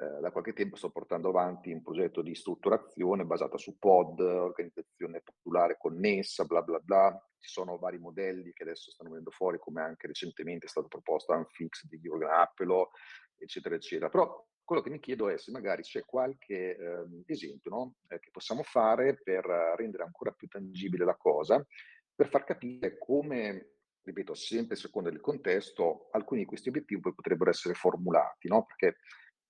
eh, 0.00 0.20
da 0.20 0.30
qualche 0.30 0.54
tempo 0.54 0.76
sto 0.76 0.90
portando 0.90 1.28
avanti 1.28 1.70
un 1.70 1.82
progetto 1.82 2.22
di 2.22 2.34
strutturazione 2.34 3.26
basato 3.26 3.58
su 3.58 3.76
pod, 3.78 4.20
organizzazione 4.20 5.20
popolare 5.22 5.76
connessa, 5.78 6.44
bla 6.44 6.62
bla 6.62 6.78
bla. 6.78 7.14
Ci 7.38 7.50
sono 7.50 7.76
vari 7.76 7.98
modelli 7.98 8.52
che 8.52 8.62
adesso 8.62 8.90
stanno 8.90 9.10
venendo 9.10 9.30
fuori, 9.30 9.58
come 9.58 9.82
anche 9.82 10.06
recentemente 10.06 10.66
è 10.66 10.68
stato 10.68 10.88
proposto 10.88 11.32
Unfix 11.32 11.86
di 11.86 11.98
Jürgen 11.98 12.30
Appelo, 12.30 12.90
eccetera, 13.36 13.74
eccetera. 13.74 14.08
Però 14.08 14.46
quello 14.70 14.84
che 14.84 14.90
mi 14.90 15.00
chiedo 15.00 15.28
è 15.28 15.36
se 15.36 15.50
magari 15.50 15.82
c'è 15.82 16.04
qualche 16.04 16.76
eh, 16.76 17.22
esempio 17.26 17.70
no? 17.70 17.94
eh, 18.06 18.20
che 18.20 18.30
possiamo 18.30 18.62
fare 18.62 19.20
per 19.20 19.44
rendere 19.76 20.04
ancora 20.04 20.30
più 20.30 20.46
tangibile 20.46 21.04
la 21.04 21.16
cosa, 21.16 21.66
per 22.14 22.28
far 22.28 22.44
capire 22.44 22.96
come 22.96 23.72
ripeto, 24.02 24.32
sempre 24.34 24.76
secondo 24.76 25.08
il 25.08 25.20
contesto, 25.20 26.08
alcuni 26.12 26.42
di 26.42 26.46
questi 26.46 26.68
obiettivi 26.68 27.00
poi 27.00 27.14
potrebbero 27.14 27.50
essere 27.50 27.74
formulati, 27.74 28.46
no? 28.46 28.64
Perché 28.64 28.98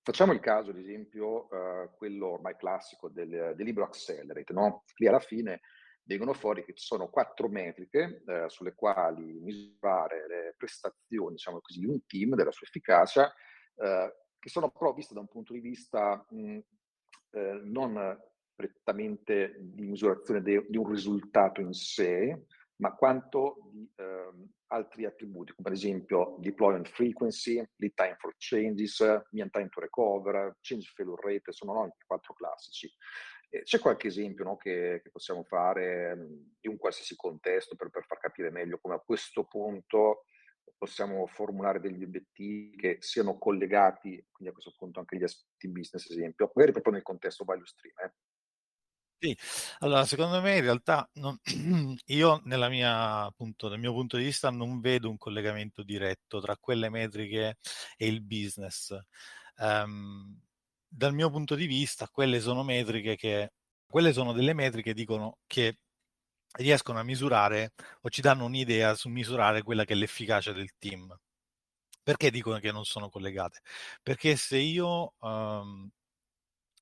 Facciamo 0.03 0.33
il 0.33 0.39
caso, 0.39 0.71
ad 0.71 0.79
esempio, 0.79 1.45
uh, 1.45 1.95
quello 1.95 2.29
ormai 2.29 2.55
classico 2.55 3.07
del, 3.07 3.53
del, 3.55 3.63
libro 3.63 3.83
Accelerate, 3.83 4.51
no? 4.51 4.83
Lì 4.95 5.05
alla 5.05 5.19
fine 5.19 5.61
vengono 6.05 6.33
fuori 6.33 6.65
che 6.65 6.73
ci 6.73 6.83
sono 6.83 7.07
quattro 7.07 7.47
metriche 7.47 8.23
uh, 8.25 8.49
sulle 8.49 8.73
quali 8.73 9.39
misurare 9.39 10.27
le 10.27 10.55
prestazioni, 10.57 11.35
diciamo 11.35 11.61
così, 11.61 11.81
di 11.81 11.85
un 11.85 12.03
team, 12.07 12.33
della 12.33 12.49
sua 12.49 12.65
efficacia, 12.65 13.31
uh, 13.75 14.11
che 14.41 14.49
sono 14.49 14.71
però 14.71 14.91
viste 14.91 15.13
da 15.13 15.19
un 15.19 15.27
punto 15.27 15.53
di 15.53 15.59
vista 15.59 16.25
mh, 16.29 16.59
non 17.63 18.19
prettamente 18.55 19.55
di 19.59 19.85
misurazione 19.85 20.41
de, 20.41 20.65
di 20.67 20.77
un 20.77 20.89
risultato 20.89 21.61
in 21.61 21.73
sé, 21.73 22.45
ma 22.77 22.93
quanto 22.93 23.69
di 23.71 23.89
ehm, 23.95 24.49
altri 24.67 25.05
attributi, 25.05 25.53
come 25.53 25.69
ad 25.69 25.75
esempio 25.75 26.35
deployment 26.39 26.87
frequency, 26.87 27.55
lead 27.77 27.93
time 27.93 28.15
for 28.17 28.33
changes, 28.37 28.99
mean 29.31 29.49
time 29.49 29.69
to 29.69 29.79
recover, 29.79 30.57
change 30.61 30.91
failure 30.93 31.21
rate, 31.23 31.51
sono 31.51 31.73
no, 31.73 31.95
quattro 32.05 32.33
classici. 32.33 32.91
Eh, 33.49 33.63
c'è 33.63 33.79
qualche 33.79 34.07
esempio 34.07 34.45
no, 34.45 34.57
che, 34.57 35.01
che, 35.03 35.09
possiamo 35.11 35.43
fare 35.43 36.15
mh, 36.15 36.55
in 36.61 36.71
un 36.71 36.77
qualsiasi 36.77 37.15
contesto 37.15 37.75
per, 37.75 37.89
per, 37.89 38.05
far 38.05 38.17
capire 38.17 38.49
meglio 38.49 38.79
come 38.79 38.95
a 38.95 38.99
questo 38.99 39.43
punto 39.43 40.23
possiamo 40.81 41.27
formulare 41.27 41.79
degli 41.79 42.03
obiettivi 42.03 42.75
che 42.75 42.97
siano 43.01 43.37
collegati, 43.37 44.09
quindi 44.31 44.47
a 44.47 44.51
questo 44.51 44.73
punto 44.75 44.97
anche 44.97 45.15
gli 45.15 45.21
aspetti 45.21 45.67
business, 45.67 46.09
esempio, 46.09 46.49
magari 46.55 46.71
proprio 46.71 46.93
nel 46.93 47.03
contesto 47.03 47.43
value 47.43 47.67
stream. 47.67 47.93
Eh. 48.03 48.13
Sì, 49.19 49.37
allora 49.81 50.03
secondo 50.05 50.41
me 50.41 50.55
in 50.55 50.63
realtà 50.63 51.07
non, 51.13 51.37
io 52.05 52.41
mia, 52.45 53.21
appunto, 53.25 53.67
dal 53.67 53.77
mio 53.77 53.93
punto 53.93 54.17
di 54.17 54.23
vista 54.23 54.49
non 54.49 54.79
vedo 54.79 55.07
un 55.07 55.17
collegamento 55.17 55.83
diretto 55.83 56.41
tra 56.41 56.57
quelle 56.57 56.89
metriche 56.89 57.57
e 57.95 58.07
il 58.07 58.23
business. 58.23 58.97
Um, 59.57 60.41
dal 60.87 61.13
mio 61.13 61.29
punto 61.29 61.53
di 61.53 61.67
vista 61.67 62.07
quelle 62.07 62.39
sono 62.39 62.63
metriche 62.63 63.15
che, 63.15 63.51
quelle 63.85 64.13
sono 64.13 64.33
delle 64.33 64.53
metriche 64.53 64.95
dicono 64.95 65.37
che 65.45 65.77
riescono 66.53 66.99
a 66.99 67.03
misurare 67.03 67.73
o 68.01 68.09
ci 68.09 68.21
danno 68.21 68.45
un'idea 68.45 68.95
su 68.95 69.09
misurare 69.09 69.63
quella 69.63 69.85
che 69.85 69.93
è 69.93 69.95
l'efficacia 69.95 70.51
del 70.51 70.71
team. 70.77 71.15
Perché 72.03 72.31
dicono 72.31 72.59
che 72.59 72.71
non 72.71 72.85
sono 72.85 73.09
collegate? 73.09 73.61
Perché 74.01 74.35
se 74.35 74.57
io 74.57 75.13
um, 75.19 75.89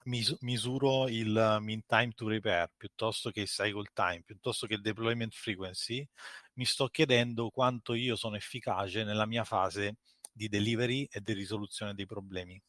mis- 0.05 0.37
misuro 0.41 1.07
il 1.07 1.57
mean 1.61 1.81
time 1.85 2.11
to 2.13 2.27
repair 2.27 2.71
piuttosto 2.75 3.29
che 3.31 3.41
il 3.41 3.47
cycle 3.47 3.89
time, 3.93 4.23
piuttosto 4.23 4.67
che 4.67 4.75
il 4.75 4.81
deployment 4.81 5.33
frequency, 5.33 6.07
mi 6.53 6.65
sto 6.65 6.87
chiedendo 6.87 7.49
quanto 7.49 7.93
io 7.93 8.15
sono 8.15 8.35
efficace 8.35 9.03
nella 9.03 9.25
mia 9.25 9.43
fase 9.43 9.97
di 10.31 10.47
delivery 10.47 11.07
e 11.11 11.21
di 11.21 11.33
risoluzione 11.33 11.93
dei 11.93 12.05
problemi. 12.05 12.61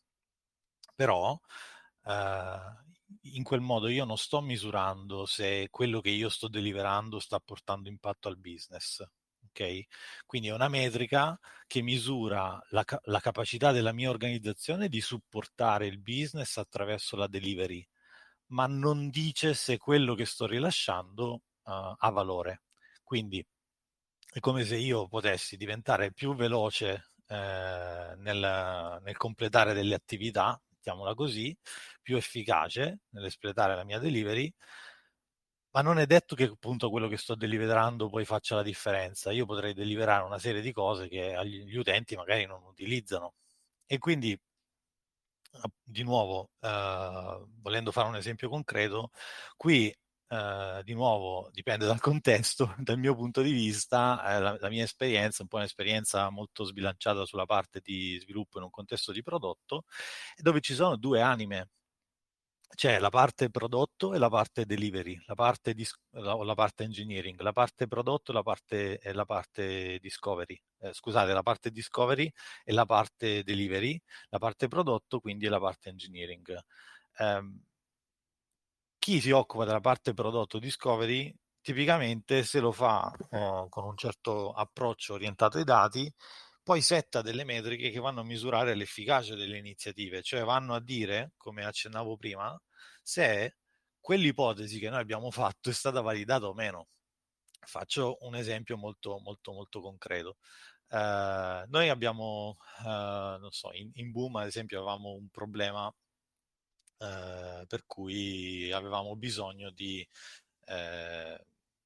Però 0.94 1.38
eh, 2.04 2.89
in 3.22 3.42
quel 3.42 3.60
modo 3.60 3.88
io 3.88 4.04
non 4.04 4.16
sto 4.16 4.40
misurando 4.40 5.26
se 5.26 5.68
quello 5.70 6.00
che 6.00 6.10
io 6.10 6.28
sto 6.28 6.48
deliverando 6.48 7.18
sta 7.18 7.38
portando 7.40 7.88
impatto 7.88 8.28
al 8.28 8.38
business 8.38 9.02
ok? 9.50 9.80
Quindi 10.26 10.48
è 10.48 10.52
una 10.52 10.68
metrica 10.68 11.38
che 11.66 11.82
misura 11.82 12.60
la, 12.70 12.84
la 13.04 13.20
capacità 13.20 13.72
della 13.72 13.92
mia 13.92 14.10
organizzazione 14.10 14.88
di 14.88 15.00
supportare 15.00 15.86
il 15.86 15.98
business 15.98 16.56
attraverso 16.56 17.16
la 17.16 17.26
delivery, 17.26 17.86
ma 18.48 18.66
non 18.66 19.10
dice 19.10 19.54
se 19.54 19.78
quello 19.78 20.14
che 20.14 20.24
sto 20.26 20.46
rilasciando 20.46 21.32
uh, 21.32 21.40
ha 21.96 22.10
valore. 22.10 22.62
Quindi 23.02 23.44
è 24.32 24.40
come 24.40 24.64
se 24.64 24.76
io 24.76 25.08
potessi 25.08 25.56
diventare 25.56 26.12
più 26.12 26.34
veloce 26.34 27.06
eh, 27.26 28.14
nel, 28.16 29.00
nel, 29.02 29.16
completare 29.16 29.72
delle 29.74 29.94
attività, 29.94 30.60
mettiamola 30.80 31.14
così, 31.14 31.56
più 32.02 32.16
efficace 32.16 33.00
nell'espletare 33.10 33.76
la 33.76 33.84
mia 33.84 33.98
delivery, 33.98 34.52
ma 35.72 35.82
non 35.82 35.98
è 35.98 36.06
detto 36.06 36.34
che 36.34 36.44
appunto 36.44 36.90
quello 36.90 37.06
che 37.08 37.16
sto 37.16 37.34
deliverando 37.36 38.08
poi 38.08 38.24
faccia 38.24 38.56
la 38.56 38.62
differenza. 38.62 39.30
Io 39.32 39.46
potrei 39.46 39.72
deliverare 39.74 40.24
una 40.24 40.38
serie 40.38 40.60
di 40.62 40.72
cose 40.72 41.08
che 41.08 41.38
gli 41.46 41.76
utenti 41.76 42.16
magari 42.16 42.44
non 42.46 42.62
utilizzano. 42.64 43.34
E 43.86 43.98
quindi, 43.98 44.38
di 45.82 46.02
nuovo, 46.02 46.50
eh, 46.60 47.44
volendo 47.60 47.92
fare 47.92 48.08
un 48.08 48.16
esempio 48.16 48.48
concreto, 48.48 49.10
qui 49.56 49.94
eh, 50.30 50.82
di 50.84 50.94
nuovo 50.94 51.48
dipende 51.52 51.86
dal 51.86 52.00
contesto, 52.00 52.74
dal 52.78 52.98
mio 52.98 53.14
punto 53.16 53.42
di 53.42 53.50
vista, 53.52 54.36
eh, 54.36 54.40
la, 54.40 54.56
la, 54.60 54.68
mia 54.68 54.84
esperienza, 54.84 55.42
un 55.42 55.48
po' 55.48 55.56
un'esperienza 55.56 56.30
molto 56.30 56.64
sbilanciata 56.64 57.26
sulla 57.26 57.46
parte 57.46 57.80
di 57.82 58.16
sviluppo 58.20 58.58
in 58.58 58.64
un 58.64 58.70
contesto 58.70 59.12
di 59.12 59.22
prodotto, 59.22 59.84
dove 60.36 60.60
ci 60.60 60.74
sono 60.74 60.96
due 60.96 61.20
anime 61.20 61.70
c'è 62.74 62.98
la 63.00 63.10
parte 63.10 63.50
prodotto 63.50 64.14
e 64.14 64.18
la 64.18 64.28
parte 64.28 64.64
delivery, 64.64 65.20
la 65.26 65.34
parte, 65.34 65.74
dis- 65.74 65.98
la, 66.10 66.34
la 66.36 66.54
parte 66.54 66.84
engineering, 66.84 67.40
la 67.40 67.52
parte 67.52 67.88
prodotto 67.88 68.30
e 68.30 68.34
la 68.34 68.42
parte, 68.42 68.98
e 69.00 69.24
parte 69.26 69.98
discovery. 69.98 70.60
Eh, 70.78 70.92
scusate, 70.92 71.32
la 71.32 71.42
parte 71.42 71.70
discovery 71.70 72.32
e 72.64 72.72
la 72.72 72.86
parte 72.86 73.42
delivery, 73.42 74.00
la 74.28 74.38
parte 74.38 74.68
prodotto 74.68 75.20
quindi 75.20 75.46
è 75.46 75.48
la 75.48 75.58
parte 75.58 75.88
engineering. 75.88 76.56
Eh, 77.18 77.42
chi 79.10 79.20
si 79.20 79.32
occupa 79.32 79.64
della 79.64 79.80
parte 79.80 80.14
prodotto 80.14 80.60
discovery 80.60 81.34
tipicamente 81.60 82.44
se 82.44 82.60
lo 82.60 82.70
fa 82.70 83.12
eh, 83.30 83.66
con 83.68 83.84
un 83.84 83.96
certo 83.96 84.52
approccio 84.52 85.14
orientato 85.14 85.58
ai 85.58 85.64
dati 85.64 86.14
poi 86.62 86.80
setta 86.80 87.20
delle 87.20 87.42
metriche 87.42 87.90
che 87.90 87.98
vanno 87.98 88.20
a 88.20 88.24
misurare 88.24 88.76
l'efficacia 88.76 89.34
delle 89.34 89.58
iniziative, 89.58 90.22
cioè 90.22 90.44
vanno 90.44 90.74
a 90.74 90.80
dire, 90.80 91.32
come 91.36 91.64
accennavo 91.64 92.16
prima, 92.16 92.56
se 93.02 93.56
quell'ipotesi 93.98 94.78
che 94.78 94.90
noi 94.90 95.00
abbiamo 95.00 95.32
fatto 95.32 95.70
è 95.70 95.72
stata 95.72 96.00
validata 96.00 96.46
o 96.46 96.54
meno. 96.54 96.86
Faccio 97.66 98.18
un 98.20 98.36
esempio 98.36 98.76
molto, 98.76 99.18
molto, 99.18 99.52
molto 99.52 99.80
concreto. 99.80 100.36
Uh, 100.88 101.66
noi 101.66 101.88
abbiamo, 101.88 102.58
uh, 102.84 103.40
non 103.40 103.50
so, 103.50 103.72
in, 103.72 103.90
in, 103.94 104.12
Boom 104.12 104.36
ad 104.36 104.46
esempio 104.46 104.78
avevamo 104.78 105.10
un 105.10 105.28
problema 105.30 105.92
uh, 107.00 107.66
per 107.66 107.84
cui 107.86 108.70
avevamo 108.72 109.16
bisogno 109.16 109.70
di 109.70 110.06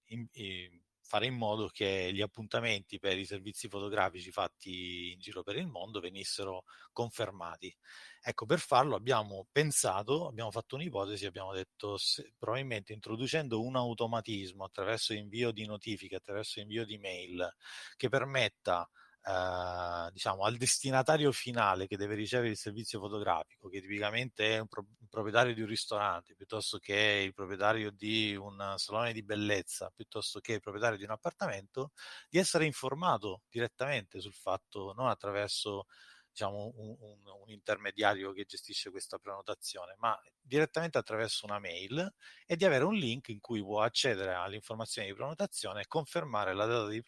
in, 0.09 0.27
in, 0.33 0.81
fare 1.07 1.27
in 1.27 1.35
modo 1.35 1.69
che 1.69 2.11
gli 2.13 2.21
appuntamenti 2.21 2.99
per 2.99 3.17
i 3.19 3.25
servizi 3.25 3.69
fotografici 3.69 4.31
fatti 4.31 5.13
in 5.13 5.21
giro 5.21 5.43
per 5.43 5.57
il 5.57 5.67
mondo 5.67 6.01
venissero 6.01 6.65
confermati. 6.93 7.75
Ecco, 8.21 8.47
per 8.47 8.59
farlo 8.59 8.97
abbiamo 8.97 9.47
pensato, 9.53 10.27
abbiamo 10.27 10.51
fatto 10.51 10.77
un'ipotesi, 10.77 11.27
abbiamo 11.27 11.53
detto 11.53 11.99
se, 11.99 12.33
probabilmente 12.39 12.93
introducendo 12.95 13.63
un 13.63 13.77
automatismo 13.77 14.65
attraverso 14.65 15.13
l'invio 15.13 15.53
di 15.53 15.67
notifiche, 15.67 16.17
attraverso 16.17 16.59
l'invio 16.59 16.85
di 16.85 16.99
mail 16.99 17.55
che 17.97 18.09
permetta 18.09 18.89
eh, 19.27 20.11
diciamo, 20.13 20.45
al 20.45 20.57
destinatario 20.57 21.33
finale 21.33 21.87
che 21.87 21.97
deve 21.97 22.15
ricevere 22.15 22.51
il 22.51 22.57
servizio 22.59 23.01
fotografico, 23.01 23.69
che 23.69 23.81
tipicamente 23.81 24.57
è 24.57 24.59
un, 24.59 24.69
pro- 24.69 24.87
un, 25.01 25.09
proprietario 25.09 25.55
di 25.55 25.63
un 25.63 25.67
ristorante, 25.67 26.35
piuttosto 26.35 26.79
che 26.79 27.23
il 27.25 27.33
proprietario 27.33 27.91
di 27.91 28.37
un 28.37 28.75
salone 28.77 29.13
di 29.13 29.23
bellezza, 29.23 29.91
piuttosto 29.95 30.41
che 30.41 30.53
il 30.55 30.61
proprietario 30.61 30.99
di 30.99 31.05
un 31.05 31.11
appartamento, 31.11 31.93
di 32.29 32.39
essere 32.39 32.67
informato 32.67 33.43
direttamente 33.49 34.21
sul 34.21 34.35
fatto, 34.35 34.93
non 34.95 35.09
attraverso 35.09 35.87
diciamo, 36.31 36.73
un, 36.77 36.97
un, 36.99 37.19
un, 37.43 37.51
intermediario 37.51 38.33
che 38.33 38.45
gestisce 38.45 38.91
questa 38.91 39.19
prenotazione, 39.19 39.95
ma 39.99 40.19
direttamente 40.41 40.99
attraverso 40.99 41.47
una 41.47 41.61
mail 41.61 42.13
e 42.45 42.57
di 42.57 42.65
avere 42.65 42.85
un 42.85 42.95
link 42.95 43.29
in 43.29 43.41
cui 43.41 43.63
può 43.63 43.81
accedere 43.81 44.35
alle 44.35 44.57
informazioni 44.57 45.09
di 45.09 45.15
prenotazione 45.15 45.83
e 45.83 45.87
confermare 45.87 46.53
la 46.53 46.67
data 46.67 46.89
di, 46.89 47.03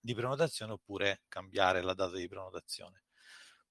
di 0.00 0.14
prenotazione 0.14 0.72
oppure 0.72 1.22
cambiare 1.28 1.82
la 1.82 1.94
data 1.94 2.16
di 2.16 2.28
prenotazione. 2.28 3.04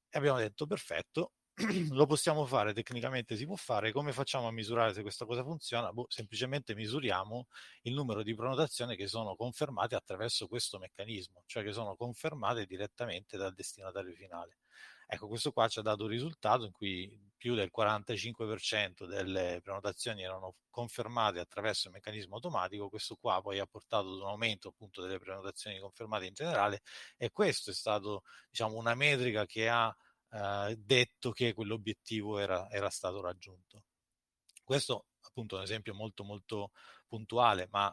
E 0.10 0.18
abbiamo 0.18 0.38
detto 0.40 0.66
perfetto, 0.66 1.34
lo 1.92 2.06
possiamo 2.06 2.46
fare, 2.46 2.74
tecnicamente 2.74 3.36
si 3.36 3.46
può 3.46 3.56
fare, 3.56 3.92
come 3.92 4.14
facciamo 4.14 4.48
a 4.48 4.52
misurare 4.52 4.94
se 4.94 5.02
questa 5.02 5.26
cosa 5.26 5.44
funziona? 5.44 5.92
Boh, 5.92 6.06
semplicemente 6.10 6.74
misuriamo 6.76 7.48
il 7.84 7.94
numero 7.94 8.24
di 8.24 8.34
prenotazioni 8.36 8.96
che 8.96 9.08
sono 9.08 9.36
confermate 9.36 9.96
attraverso 9.96 10.48
questo 10.48 10.80
meccanismo, 10.80 11.44
cioè 11.46 11.64
che 11.64 11.74
sono 11.74 11.96
confermate 11.96 12.66
direttamente 12.66 13.38
dal 13.38 13.54
destinatario 13.54 14.14
finale. 14.14 14.59
Ecco, 15.12 15.28
questo 15.28 15.52
qua 15.52 15.68
ci 15.68 15.80
ha 15.80 15.82
dato 15.82 16.04
un 16.04 16.10
risultato 16.10 16.66
in 16.66 16.72
cui 16.72 17.12
più 17.36 17.56
del 17.56 17.72
45% 17.76 19.08
delle 19.08 19.60
prenotazioni 19.64 20.22
erano 20.22 20.54
confermate 20.70 21.40
attraverso 21.40 21.88
il 21.88 21.96
meccanismo 21.96 22.36
automatico, 22.36 22.90
questo 22.90 23.16
qua 23.16 23.42
poi 23.42 23.58
ha 23.58 23.66
portato 23.66 24.08
ad 24.08 24.20
un 24.20 24.28
aumento 24.28 24.68
appunto 24.68 25.02
delle 25.02 25.18
prenotazioni 25.18 25.80
confermate 25.80 26.28
in 26.28 26.34
generale 26.36 26.82
e 27.18 27.32
questo 27.32 27.72
è 27.72 27.74
stato 27.74 28.22
diciamo 28.52 28.76
una 28.76 28.94
metrica 28.94 29.48
che 29.48 29.68
ha 29.68 29.92
eh, 30.30 30.76
detto 30.78 31.32
che 31.32 31.54
quell'obiettivo 31.54 32.38
era, 32.38 32.70
era 32.70 32.92
stato 32.92 33.20
raggiunto. 33.20 33.86
Questo 34.64 35.06
appunto 35.22 35.56
è 35.56 35.58
un 35.58 35.64
esempio 35.64 35.96
molto 35.96 36.24
molto 36.24 36.72
puntuale, 37.08 37.68
ma 37.72 37.92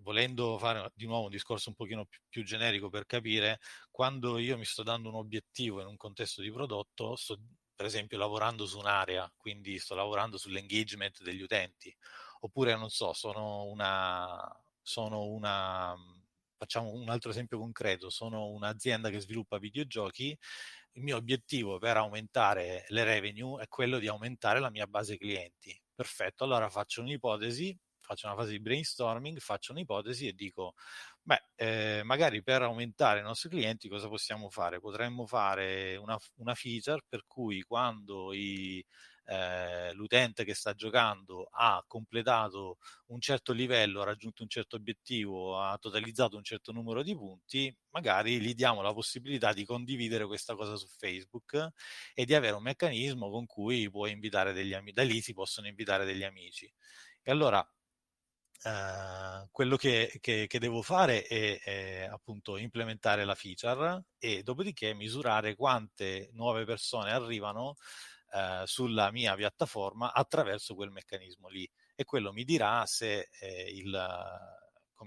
volendo 0.00 0.58
fare 0.58 0.90
di 0.94 1.06
nuovo 1.06 1.24
un 1.24 1.30
discorso 1.30 1.68
un 1.70 1.74
pochino 1.74 2.04
più, 2.06 2.20
più, 2.28 2.44
generico 2.44 2.88
per 2.88 3.06
capire, 3.06 3.58
quando 3.90 4.38
io 4.38 4.56
mi 4.58 4.64
sto 4.64 4.82
dando 4.82 5.08
un 5.08 5.16
obiettivo 5.16 5.80
in 5.80 5.86
un 5.86 5.96
contesto 5.96 6.42
di 6.42 6.50
prodotto, 6.52 7.16
sto 7.16 7.38
per 7.74 7.86
esempio 7.86 8.18
lavorando 8.18 8.66
su 8.66 8.78
un'area, 8.78 9.30
quindi 9.36 9.78
sto 9.78 9.94
lavorando 9.94 10.38
sull'engagement 10.38 11.22
degli 11.22 11.42
utenti, 11.42 11.94
oppure 12.40 12.74
non 12.76 12.88
so, 12.90 13.12
sono 13.12 13.64
una, 13.66 14.36
sono 14.82 15.24
una 15.26 15.94
facciamo 16.58 16.90
un 16.92 17.08
altro 17.10 17.30
esempio 17.30 17.58
concreto, 17.58 18.08
sono 18.10 18.46
un'azienda 18.48 19.10
che 19.10 19.20
sviluppa 19.20 19.58
videogiochi, 19.58 20.36
il 20.92 21.02
mio 21.02 21.16
obiettivo 21.16 21.78
per 21.78 21.96
aumentare 21.98 22.84
le 22.88 23.04
revenue 23.04 23.62
è 23.62 23.68
quello 23.68 23.98
di 23.98 24.08
aumentare 24.08 24.60
la 24.60 24.70
mia 24.70 24.86
base 24.86 25.18
clienti. 25.18 25.78
Perfetto, 25.94 26.44
allora 26.44 26.68
faccio 26.70 27.02
un'ipotesi 27.02 27.76
faccio 28.06 28.26
una 28.26 28.36
fase 28.36 28.52
di 28.52 28.60
brainstorming, 28.60 29.38
faccio 29.38 29.72
un'ipotesi 29.72 30.28
e 30.28 30.32
dico, 30.32 30.74
beh, 31.22 31.42
eh, 31.56 32.02
magari 32.04 32.42
per 32.42 32.62
aumentare 32.62 33.20
i 33.20 33.22
nostri 33.22 33.48
clienti 33.50 33.88
cosa 33.88 34.08
possiamo 34.08 34.48
fare? 34.48 34.80
Potremmo 34.80 35.26
fare 35.26 35.96
una, 35.96 36.16
una 36.36 36.54
feature 36.54 37.02
per 37.08 37.24
cui 37.26 37.62
quando 37.62 38.32
i, 38.32 38.84
eh, 39.28 39.92
l'utente 39.94 40.44
che 40.44 40.54
sta 40.54 40.72
giocando 40.74 41.48
ha 41.50 41.82
completato 41.86 42.78
un 43.06 43.20
certo 43.20 43.52
livello, 43.52 44.02
ha 44.02 44.04
raggiunto 44.04 44.42
un 44.42 44.48
certo 44.48 44.76
obiettivo, 44.76 45.60
ha 45.60 45.76
totalizzato 45.78 46.36
un 46.36 46.44
certo 46.44 46.72
numero 46.72 47.02
di 47.02 47.14
punti, 47.14 47.74
magari 47.90 48.40
gli 48.40 48.54
diamo 48.54 48.82
la 48.82 48.92
possibilità 48.92 49.52
di 49.52 49.64
condividere 49.64 50.26
questa 50.26 50.54
cosa 50.54 50.76
su 50.76 50.86
Facebook 50.86 51.70
e 52.14 52.24
di 52.24 52.34
avere 52.34 52.54
un 52.54 52.62
meccanismo 52.62 53.30
con 53.30 53.46
cui 53.46 53.90
può 53.90 54.06
invitare 54.06 54.52
degli 54.52 54.74
amici, 54.74 54.94
da 54.94 55.02
lì 55.02 55.20
si 55.20 55.32
possono 55.32 55.66
invitare 55.66 56.04
degli 56.04 56.22
amici. 56.24 56.72
E 57.22 57.30
allora 57.32 57.66
Uh, 58.62 59.48
quello 59.52 59.76
che, 59.76 60.18
che, 60.20 60.46
che, 60.48 60.58
devo 60.58 60.82
fare 60.82 61.22
è, 61.24 61.60
è, 61.60 62.08
appunto 62.10 62.56
implementare 62.56 63.24
la 63.24 63.34
feature 63.34 64.06
e 64.18 64.42
dopodiché 64.42 64.92
misurare 64.94 65.54
quante 65.54 66.30
nuove 66.32 66.64
persone 66.64 67.12
arrivano 67.12 67.76
uh, 68.32 68.64
sulla 68.64 69.12
mia 69.12 69.34
piattaforma 69.34 70.12
attraverso 70.12 70.74
quel 70.74 70.90
meccanismo 70.90 71.48
lì 71.48 71.68
e 71.94 72.04
quello 72.04 72.32
mi 72.32 72.44
dirà 72.44 72.84
se 72.86 73.28
eh, 73.40 73.70
il, 73.74 73.90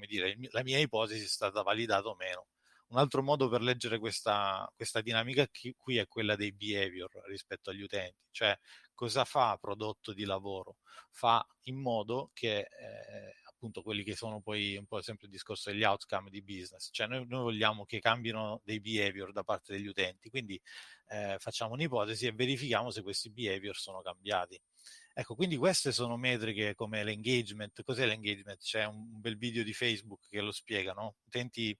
dire, 0.07 0.29
il, 0.29 0.47
la 0.51 0.63
mia 0.63 0.79
ipotesi 0.79 1.23
è 1.23 1.27
stata 1.27 1.61
validata 1.61 2.07
o 2.07 2.15
meno. 2.15 2.47
Un 2.89 2.97
altro 2.97 3.21
modo 3.21 3.49
per 3.49 3.61
leggere 3.61 3.99
questa, 3.99 4.67
questa 4.75 5.01
dinamica 5.01 5.47
qui 5.77 5.97
è 5.97 6.07
quella 6.07 6.35
dei 6.35 6.51
behavior 6.51 7.09
rispetto 7.27 7.69
agli 7.69 7.83
utenti, 7.83 8.25
cioè 8.31 8.57
cosa 8.95 9.25
fa 9.25 9.57
prodotto 9.61 10.11
di 10.11 10.25
lavoro? 10.25 10.77
Fa 11.11 11.45
in 11.65 11.77
modo 11.77 12.31
che 12.33 12.59
eh, 12.61 13.35
appunto 13.43 13.83
quelli 13.83 14.03
che 14.03 14.15
sono 14.15 14.41
poi 14.41 14.75
un 14.75 14.87
po' 14.87 15.01
sempre 15.01 15.27
il 15.27 15.31
discorso 15.33 15.69
degli 15.69 15.83
outcome 15.83 16.31
di 16.31 16.41
business, 16.41 16.89
cioè 16.91 17.05
noi, 17.05 17.27
noi 17.27 17.43
vogliamo 17.43 17.85
che 17.85 17.99
cambino 17.99 18.61
dei 18.63 18.79
behavior 18.79 19.31
da 19.33 19.43
parte 19.43 19.73
degli 19.73 19.87
utenti, 19.87 20.29
quindi 20.29 20.59
eh, 21.09 21.35
facciamo 21.39 21.73
un'ipotesi 21.73 22.25
e 22.25 22.31
verifichiamo 22.31 22.89
se 22.89 23.03
questi 23.03 23.29
behavior 23.29 23.75
sono 23.75 24.01
cambiati. 24.01 24.59
Ecco, 25.13 25.35
quindi 25.35 25.57
queste 25.57 25.91
sono 25.91 26.15
metriche 26.17 26.75
come 26.75 27.03
l'engagement. 27.03 27.83
Cos'è 27.83 28.05
l'engagement? 28.05 28.59
C'è 28.59 28.85
un 28.85 29.19
bel 29.19 29.37
video 29.37 29.63
di 29.63 29.73
Facebook 29.73 30.29
che 30.29 30.39
lo 30.39 30.51
spiega, 30.51 30.93
no? 30.93 31.15
Utenti 31.25 31.77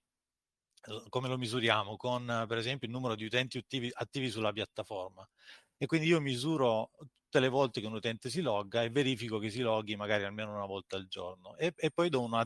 come 1.08 1.28
lo 1.28 1.36
misuriamo? 1.38 1.96
Con 1.96 2.44
per 2.48 2.58
esempio 2.58 2.86
il 2.86 2.92
numero 2.92 3.14
di 3.14 3.24
utenti 3.24 3.58
attivi, 3.58 3.90
attivi 3.92 4.30
sulla 4.30 4.52
piattaforma. 4.52 5.28
E 5.76 5.86
quindi 5.86 6.06
io 6.08 6.20
misuro 6.20 6.90
tutte 7.30 7.40
le 7.40 7.48
volte 7.48 7.80
che 7.80 7.86
un 7.86 7.94
utente 7.94 8.28
si 8.28 8.40
logga 8.42 8.82
e 8.82 8.90
verifico 8.90 9.38
che 9.38 9.50
si 9.50 9.60
loghi 9.60 9.94
magari 9.96 10.24
almeno 10.24 10.52
una 10.52 10.66
volta 10.66 10.96
al 10.96 11.06
giorno 11.06 11.56
e, 11.56 11.72
e 11.76 11.90
poi 11.92 12.08
do 12.10 12.22
una, 12.22 12.44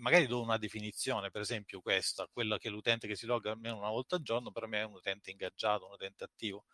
magari 0.00 0.26
do 0.26 0.42
una 0.42 0.58
definizione, 0.58 1.30
per 1.30 1.40
esempio 1.40 1.80
questa, 1.80 2.28
quella 2.32 2.58
che 2.58 2.68
l'utente 2.68 3.06
che 3.06 3.14
si 3.14 3.26
logga 3.26 3.52
almeno 3.52 3.76
una 3.78 3.90
volta 3.90 4.16
al 4.16 4.22
giorno 4.22 4.50
per 4.50 4.66
me 4.66 4.80
è 4.80 4.84
un 4.84 4.94
utente 4.94 5.30
ingaggiato, 5.30 5.86
un 5.86 5.92
utente 5.92 6.24
attivo 6.24 6.64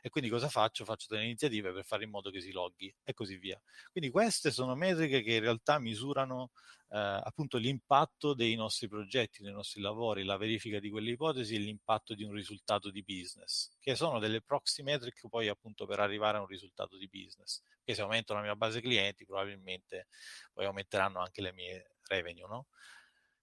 e 0.00 0.08
quindi 0.08 0.30
cosa 0.30 0.48
faccio? 0.48 0.84
Faccio 0.86 1.06
delle 1.10 1.24
iniziative 1.24 1.72
per 1.72 1.84
fare 1.84 2.04
in 2.04 2.10
modo 2.10 2.30
che 2.30 2.40
si 2.40 2.52
loghi 2.52 2.92
e 3.04 3.12
così 3.12 3.36
via. 3.36 3.60
Quindi 3.92 4.10
queste 4.10 4.50
sono 4.50 4.74
metriche 4.74 5.22
che 5.22 5.34
in 5.34 5.40
realtà 5.40 5.78
misurano 5.78 6.50
appunto 6.96 7.56
l'impatto 7.56 8.34
dei 8.34 8.56
nostri 8.56 8.88
progetti, 8.88 9.42
dei 9.42 9.52
nostri 9.52 9.80
lavori, 9.80 10.24
la 10.24 10.36
verifica 10.36 10.80
di 10.80 10.90
quelle 10.90 11.12
ipotesi 11.12 11.54
e 11.54 11.58
l'impatto 11.58 12.14
di 12.14 12.24
un 12.24 12.32
risultato 12.32 12.90
di 12.90 13.02
business, 13.02 13.70
che 13.78 13.94
sono 13.94 14.18
delle 14.18 14.42
proxy 14.42 14.82
metric 14.82 15.28
poi 15.28 15.48
appunto 15.48 15.86
per 15.86 16.00
arrivare 16.00 16.38
a 16.38 16.40
un 16.40 16.46
risultato 16.46 16.96
di 16.96 17.08
business. 17.08 17.62
Che 17.82 17.94
se 17.94 18.02
aumento 18.02 18.34
la 18.34 18.42
mia 18.42 18.56
base 18.56 18.80
clienti, 18.80 19.24
probabilmente 19.24 20.08
poi 20.52 20.64
aumenteranno 20.64 21.20
anche 21.20 21.40
le 21.42 21.52
mie 21.52 21.92
revenue, 22.08 22.46
no? 22.48 22.66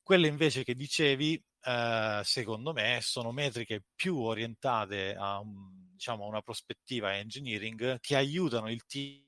Quelle 0.02 0.28
invece 0.28 0.64
che 0.64 0.74
dicevi, 0.74 1.42
eh, 1.64 2.22
secondo 2.24 2.72
me, 2.72 3.00
sono 3.02 3.32
metriche 3.32 3.84
più 3.94 4.18
orientate 4.18 5.16
a, 5.18 5.42
diciamo, 5.92 6.24
a 6.24 6.28
una 6.28 6.42
prospettiva 6.42 7.18
engineering 7.18 8.00
che 8.00 8.16
aiutano 8.16 8.70
il 8.70 8.86
team 8.86 9.27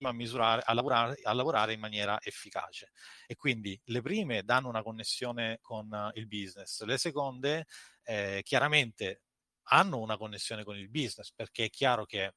a 0.00 0.12
misurare, 0.12 0.62
a 0.64 0.74
lavorare, 0.74 1.18
a 1.22 1.32
lavorare 1.32 1.72
in 1.72 1.80
maniera 1.80 2.20
efficace. 2.22 2.90
E 3.26 3.34
quindi 3.36 3.78
le 3.86 4.02
prime 4.02 4.42
danno 4.44 4.68
una 4.68 4.82
connessione 4.82 5.58
con 5.60 6.10
il 6.14 6.26
business, 6.26 6.82
le 6.82 6.98
seconde 6.98 7.66
eh, 8.04 8.40
chiaramente 8.44 9.22
hanno 9.70 9.98
una 9.98 10.16
connessione 10.16 10.64
con 10.64 10.76
il 10.76 10.88
business, 10.90 11.32
perché 11.32 11.64
è 11.64 11.70
chiaro 11.70 12.04
che 12.04 12.34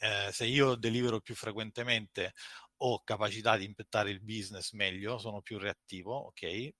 eh, 0.00 0.30
se 0.32 0.44
io 0.46 0.74
delivero 0.74 1.20
più 1.20 1.34
frequentemente 1.34 2.32
ho 2.78 3.02
capacità 3.04 3.56
di 3.56 3.64
impettare 3.64 4.10
il 4.10 4.20
business 4.22 4.72
meglio, 4.72 5.18
sono 5.18 5.40
più 5.42 5.58
reattivo, 5.58 6.16
ok? 6.16 6.42
Eh, 6.42 6.74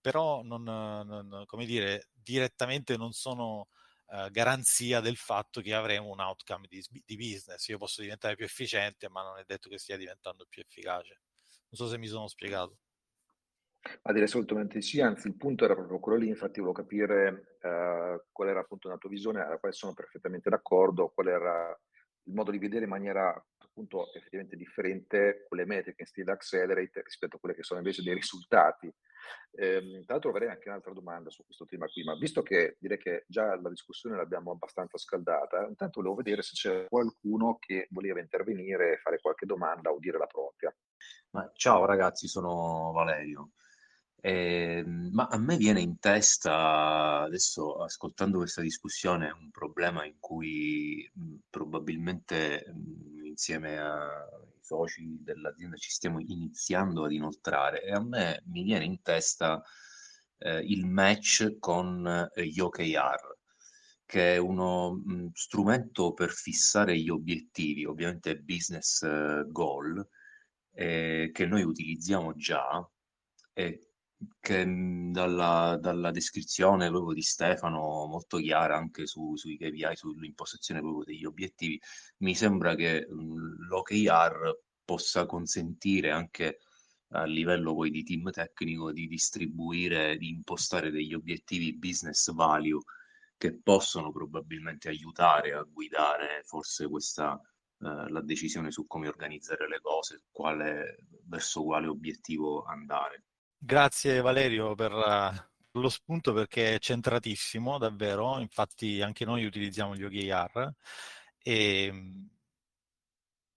però 0.00 0.42
non, 0.42 0.62
non, 0.62 1.44
come 1.46 1.66
dire, 1.66 2.08
direttamente 2.12 2.96
non 2.96 3.12
sono 3.12 3.68
eh, 4.12 4.28
garanzia 4.30 5.00
del 5.00 5.16
fatto 5.16 5.62
che 5.62 5.72
avremo 5.72 6.10
un 6.10 6.20
outcome 6.20 6.66
di, 6.68 6.84
di, 7.04 7.16
business. 7.16 7.66
Io 7.68 7.78
posso 7.78 8.02
diventare 8.02 8.36
più 8.36 8.44
efficiente, 8.44 9.08
ma 9.08 9.22
non 9.22 9.38
è 9.38 9.44
detto 9.46 9.70
che 9.70 9.78
stia 9.78 9.96
diventando 9.96 10.44
più 10.46 10.60
efficace. 10.60 11.22
Non 11.70 11.80
so 11.80 11.88
se 11.88 11.96
mi 11.96 12.06
sono 12.06 12.28
spiegato. 12.28 12.76
Ma 14.02 14.12
direi 14.12 14.28
assolutamente 14.28 14.82
sì, 14.82 15.00
anzi 15.00 15.28
il 15.28 15.36
punto 15.36 15.64
era 15.64 15.74
proprio 15.74 15.98
quello 15.98 16.18
lì, 16.18 16.28
infatti 16.28 16.60
volevo 16.60 16.78
capire 16.82 17.56
eh, 17.62 18.24
qual 18.30 18.48
era 18.48 18.60
appunto 18.60 18.88
la 18.88 18.98
tua 18.98 19.08
visione, 19.08 19.40
alla 19.40 19.58
quale 19.58 19.74
sono 19.74 19.94
perfettamente 19.94 20.50
d'accordo, 20.50 21.08
qual 21.08 21.28
era 21.28 21.80
il 22.24 22.34
modo 22.34 22.50
di 22.50 22.58
vedere 22.58 22.84
in 22.84 22.90
maniera 22.90 23.34
appunto 23.56 24.12
effettivamente 24.12 24.56
differente 24.56 25.46
quelle 25.48 25.64
metriche 25.64 26.02
in 26.02 26.06
stile 26.06 26.32
Accelerate 26.32 27.02
rispetto 27.02 27.36
a 27.36 27.38
quelle 27.40 27.54
che 27.54 27.62
sono 27.62 27.80
invece 27.80 28.02
dei 28.02 28.14
risultati. 28.14 28.92
Eh, 29.54 30.02
tra 30.04 30.14
l'altro 30.14 30.30
avrei 30.30 30.48
anche 30.48 30.68
un'altra 30.68 30.92
domanda 30.92 31.30
su 31.30 31.44
questo 31.44 31.66
tema 31.66 31.86
qui, 31.86 32.02
ma 32.04 32.14
visto 32.16 32.42
che 32.42 32.76
direi 32.78 32.98
che 32.98 33.24
già 33.28 33.54
la 33.60 33.68
discussione 33.68 34.16
l'abbiamo 34.16 34.52
abbastanza 34.52 34.96
scaldata, 34.96 35.66
intanto 35.66 36.00
volevo 36.00 36.16
vedere 36.16 36.42
se 36.42 36.52
c'è 36.54 36.88
qualcuno 36.88 37.58
che 37.58 37.88
voleva 37.90 38.20
intervenire, 38.20 38.98
fare 39.02 39.20
qualche 39.20 39.46
domanda 39.46 39.90
o 39.90 39.98
dire 39.98 40.18
la 40.18 40.26
propria. 40.26 40.74
Ma 41.30 41.50
ciao 41.54 41.84
ragazzi, 41.84 42.28
sono 42.28 42.92
Valerio. 42.92 43.50
Eh, 44.24 44.84
ma 44.86 45.26
a 45.26 45.36
me 45.36 45.56
viene 45.56 45.80
in 45.80 45.98
testa, 45.98 47.22
adesso 47.22 47.82
ascoltando 47.82 48.38
questa 48.38 48.62
discussione, 48.62 49.30
un 49.30 49.50
problema 49.50 50.04
in 50.04 50.14
cui 50.20 51.10
mh, 51.12 51.34
probabilmente 51.50 52.64
mh, 52.68 53.24
insieme 53.24 53.80
ai 53.80 54.51
soci 54.62 55.18
dell'azienda 55.20 55.76
ci 55.76 55.90
stiamo 55.90 56.20
iniziando 56.20 57.04
ad 57.04 57.12
inoltrare 57.12 57.82
e 57.82 57.90
a 57.92 58.00
me 58.00 58.42
mi 58.46 58.62
viene 58.62 58.84
in 58.84 59.02
testa 59.02 59.62
eh, 60.38 60.58
il 60.58 60.86
match 60.86 61.58
con 61.58 62.30
eh, 62.34 62.46
gli 62.46 62.60
OKR, 62.60 63.38
che 64.06 64.34
è 64.34 64.36
uno 64.38 64.92
mh, 64.92 65.30
strumento 65.34 66.12
per 66.12 66.30
fissare 66.30 66.98
gli 66.98 67.08
obiettivi, 67.08 67.84
ovviamente 67.84 68.38
business 68.38 69.02
eh, 69.02 69.44
goal, 69.48 70.06
eh, 70.74 71.30
che 71.32 71.46
noi 71.46 71.62
utilizziamo 71.62 72.34
già 72.34 72.88
e 73.52 73.91
che 74.40 74.64
mhmm, 74.64 75.12
dalla, 75.12 75.78
dalla, 75.80 76.10
descrizione 76.10 76.88
proprio 76.88 77.14
di 77.14 77.22
Stefano, 77.22 78.06
molto 78.06 78.38
chiara 78.38 78.76
anche 78.76 79.06
su, 79.06 79.36
sui 79.36 79.56
KPI, 79.56 79.94
sull'impostazione 79.94 80.80
proprio 80.80 81.04
degli 81.04 81.24
obiettivi, 81.24 81.80
mi 82.18 82.34
sembra 82.34 82.74
che 82.74 83.06
mhmm, 83.08 83.66
l'OKR 83.68 84.58
possa 84.84 85.26
consentire 85.26 86.10
anche 86.10 86.58
a 87.14 87.24
livello 87.24 87.74
poi 87.74 87.90
di 87.90 88.02
team 88.04 88.30
tecnico 88.30 88.92
di 88.92 89.06
distribuire, 89.06 90.16
di 90.16 90.30
impostare 90.30 90.90
degli 90.90 91.14
obiettivi 91.14 91.76
business 91.76 92.32
value 92.32 92.80
che 93.36 93.54
possono 93.54 94.12
probabilmente 94.12 94.88
aiutare 94.88 95.52
a 95.52 95.62
guidare 95.62 96.42
forse 96.44 96.88
questa 96.88 97.38
eh, 97.84 98.08
la 98.10 98.20
decisione 98.20 98.70
su 98.70 98.86
come 98.86 99.08
organizzare 99.08 99.68
le 99.68 99.80
cose, 99.80 100.22
quale, 100.30 101.06
verso 101.24 101.64
quale 101.64 101.88
obiettivo 101.88 102.62
andare. 102.62 103.24
Grazie 103.64 104.20
Valerio 104.22 104.74
per 104.74 104.90
uh, 104.92 105.78
lo 105.80 105.88
spunto 105.88 106.32
perché 106.32 106.74
è 106.74 106.78
centratissimo 106.80 107.78
davvero, 107.78 108.40
infatti 108.40 109.00
anche 109.00 109.24
noi 109.24 109.44
utilizziamo 109.44 109.94
gli 109.94 110.02
OKR 110.02 110.72
e, 111.38 111.92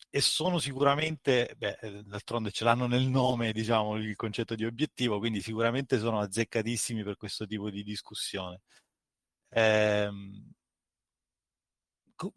e 0.09 0.21
sono 0.21 0.59
sicuramente, 0.59 1.55
beh, 1.57 1.77
eh, 1.81 2.03
d'altronde 2.03 2.51
ce 2.51 2.63
l'hanno 2.63 2.85
nel 2.87 3.07
nome 3.07 3.51
diciamo 3.51 3.95
il 3.97 4.15
concetto 4.15 4.53
di 4.55 4.63
obiettivo, 4.65 5.17
quindi 5.17 5.41
sicuramente 5.41 5.97
sono 5.97 6.19
azzeccatissimi 6.19 7.03
per 7.03 7.17
questo 7.17 7.45
tipo 7.47 7.69
di 7.71 7.83
discussione. 7.83 8.61
Eh, 9.49 10.09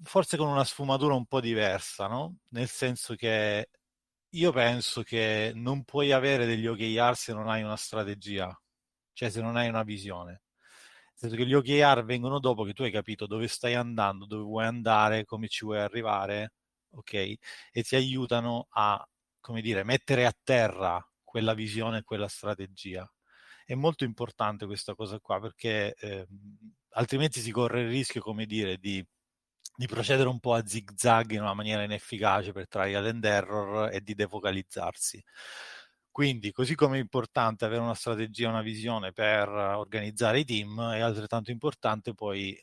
forse 0.02 0.36
con 0.36 0.48
una 0.48 0.64
sfumatura 0.64 1.14
un 1.14 1.26
po' 1.26 1.40
diversa, 1.40 2.06
no? 2.06 2.38
Nel 2.48 2.68
senso 2.68 3.14
che 3.14 3.68
io 4.30 4.52
penso 4.52 5.02
che 5.02 5.52
non 5.54 5.84
puoi 5.84 6.12
avere 6.12 6.46
degli 6.46 6.66
OKR 6.66 7.16
se 7.16 7.32
non 7.32 7.48
hai 7.48 7.62
una 7.62 7.76
strategia, 7.76 8.56
cioè 9.12 9.30
se 9.30 9.40
non 9.40 9.56
hai 9.56 9.68
una 9.68 9.82
visione. 9.82 10.42
Nel 11.20 11.30
senso 11.30 11.36
che 11.36 11.46
gli 11.46 11.54
OKR 11.54 12.04
vengono 12.04 12.38
dopo 12.38 12.64
che 12.64 12.72
tu 12.74 12.82
hai 12.82 12.90
capito 12.90 13.26
dove 13.26 13.48
stai 13.48 13.74
andando, 13.74 14.26
dove 14.26 14.42
vuoi 14.44 14.66
andare, 14.66 15.24
come 15.24 15.48
ci 15.48 15.64
vuoi 15.64 15.78
arrivare, 15.80 16.52
ok? 16.90 17.12
E 17.72 17.82
ti 17.82 17.96
aiutano 17.96 18.66
a, 18.70 19.04
come 19.40 19.60
dire, 19.62 19.82
mettere 19.84 20.26
a 20.26 20.34
terra 20.44 21.02
quella 21.24 21.54
visione 21.54 21.98
e 21.98 22.02
quella 22.04 22.28
strategia. 22.28 23.10
È 23.64 23.74
molto 23.74 24.04
importante 24.04 24.66
questa 24.66 24.94
cosa 24.94 25.18
qua 25.20 25.40
perché 25.40 25.94
eh, 25.94 26.26
altrimenti 26.90 27.40
si 27.40 27.50
corre 27.50 27.82
il 27.82 27.88
rischio, 27.88 28.20
come 28.22 28.46
dire, 28.46 28.78
di 28.78 29.04
di 29.78 29.86
procedere 29.86 30.28
un 30.28 30.40
po' 30.40 30.54
a 30.54 30.66
zig 30.66 30.90
zag 30.96 31.30
in 31.30 31.40
una 31.40 31.54
maniera 31.54 31.84
inefficace 31.84 32.50
per 32.50 32.66
trial 32.66 33.06
and 33.06 33.24
error 33.24 33.88
e 33.92 34.00
di 34.00 34.14
defocalizzarsi. 34.16 35.22
Quindi, 36.10 36.50
così 36.50 36.74
come 36.74 36.96
è 36.96 37.00
importante 37.00 37.64
avere 37.64 37.80
una 37.80 37.94
strategia, 37.94 38.48
una 38.48 38.60
visione 38.60 39.12
per 39.12 39.48
organizzare 39.48 40.40
i 40.40 40.44
team, 40.44 40.80
è 40.94 40.98
altrettanto 40.98 41.52
importante 41.52 42.12
poi, 42.12 42.54
eh, 42.54 42.60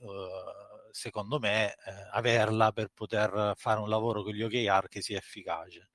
secondo 0.92 1.40
me, 1.40 1.72
eh, 1.72 1.76
averla 2.12 2.74
per 2.74 2.90
poter 2.94 3.54
fare 3.56 3.80
un 3.80 3.88
lavoro 3.88 4.22
con 4.22 4.34
gli 4.34 4.44
OKR 4.44 4.90
che 4.90 5.02
sia 5.02 5.18
efficace. 5.18 5.92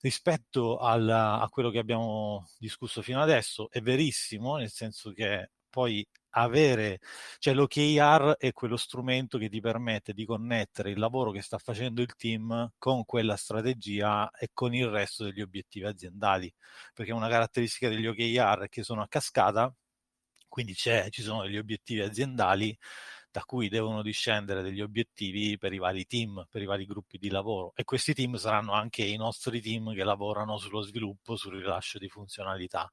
Rispetto 0.00 0.78
al, 0.78 1.06
a 1.06 1.46
quello 1.50 1.68
che 1.68 1.78
abbiamo 1.80 2.48
discusso 2.58 3.02
fino 3.02 3.20
adesso, 3.20 3.68
è 3.70 3.82
verissimo, 3.82 4.56
nel 4.56 4.70
senso 4.70 5.12
che 5.12 5.50
poi 5.68 6.02
avere, 6.44 7.00
cioè 7.38 7.54
l'OKR 7.54 8.36
è 8.38 8.52
quello 8.52 8.76
strumento 8.76 9.38
che 9.38 9.48
ti 9.48 9.60
permette 9.60 10.12
di 10.12 10.24
connettere 10.26 10.90
il 10.90 10.98
lavoro 10.98 11.30
che 11.30 11.40
sta 11.42 11.58
facendo 11.58 12.02
il 12.02 12.14
team 12.16 12.72
con 12.78 13.04
quella 13.04 13.36
strategia 13.36 14.30
e 14.30 14.50
con 14.52 14.74
il 14.74 14.86
resto 14.88 15.24
degli 15.24 15.40
obiettivi 15.40 15.86
aziendali, 15.86 16.52
perché 16.94 17.12
una 17.12 17.28
caratteristica 17.28 17.88
degli 17.88 18.06
OKR 18.06 18.64
è 18.64 18.68
che 18.68 18.82
sono 18.82 19.02
a 19.02 19.08
cascata, 19.08 19.72
quindi 20.48 20.74
ci 20.74 21.22
sono 21.22 21.42
degli 21.42 21.58
obiettivi 21.58 22.00
aziendali 22.00 22.76
da 23.30 23.42
cui 23.44 23.68
devono 23.68 24.02
discendere 24.02 24.62
degli 24.62 24.80
obiettivi 24.80 25.58
per 25.58 25.72
i 25.72 25.78
vari 25.78 26.06
team, 26.06 26.46
per 26.50 26.62
i 26.62 26.64
vari 26.66 26.86
gruppi 26.86 27.18
di 27.18 27.28
lavoro 27.28 27.72
e 27.74 27.84
questi 27.84 28.14
team 28.14 28.36
saranno 28.36 28.72
anche 28.72 29.04
i 29.04 29.16
nostri 29.16 29.60
team 29.60 29.94
che 29.94 30.04
lavorano 30.04 30.56
sullo 30.58 30.80
sviluppo, 30.80 31.36
sul 31.36 31.56
rilascio 31.56 31.98
di 31.98 32.08
funzionalità. 32.08 32.90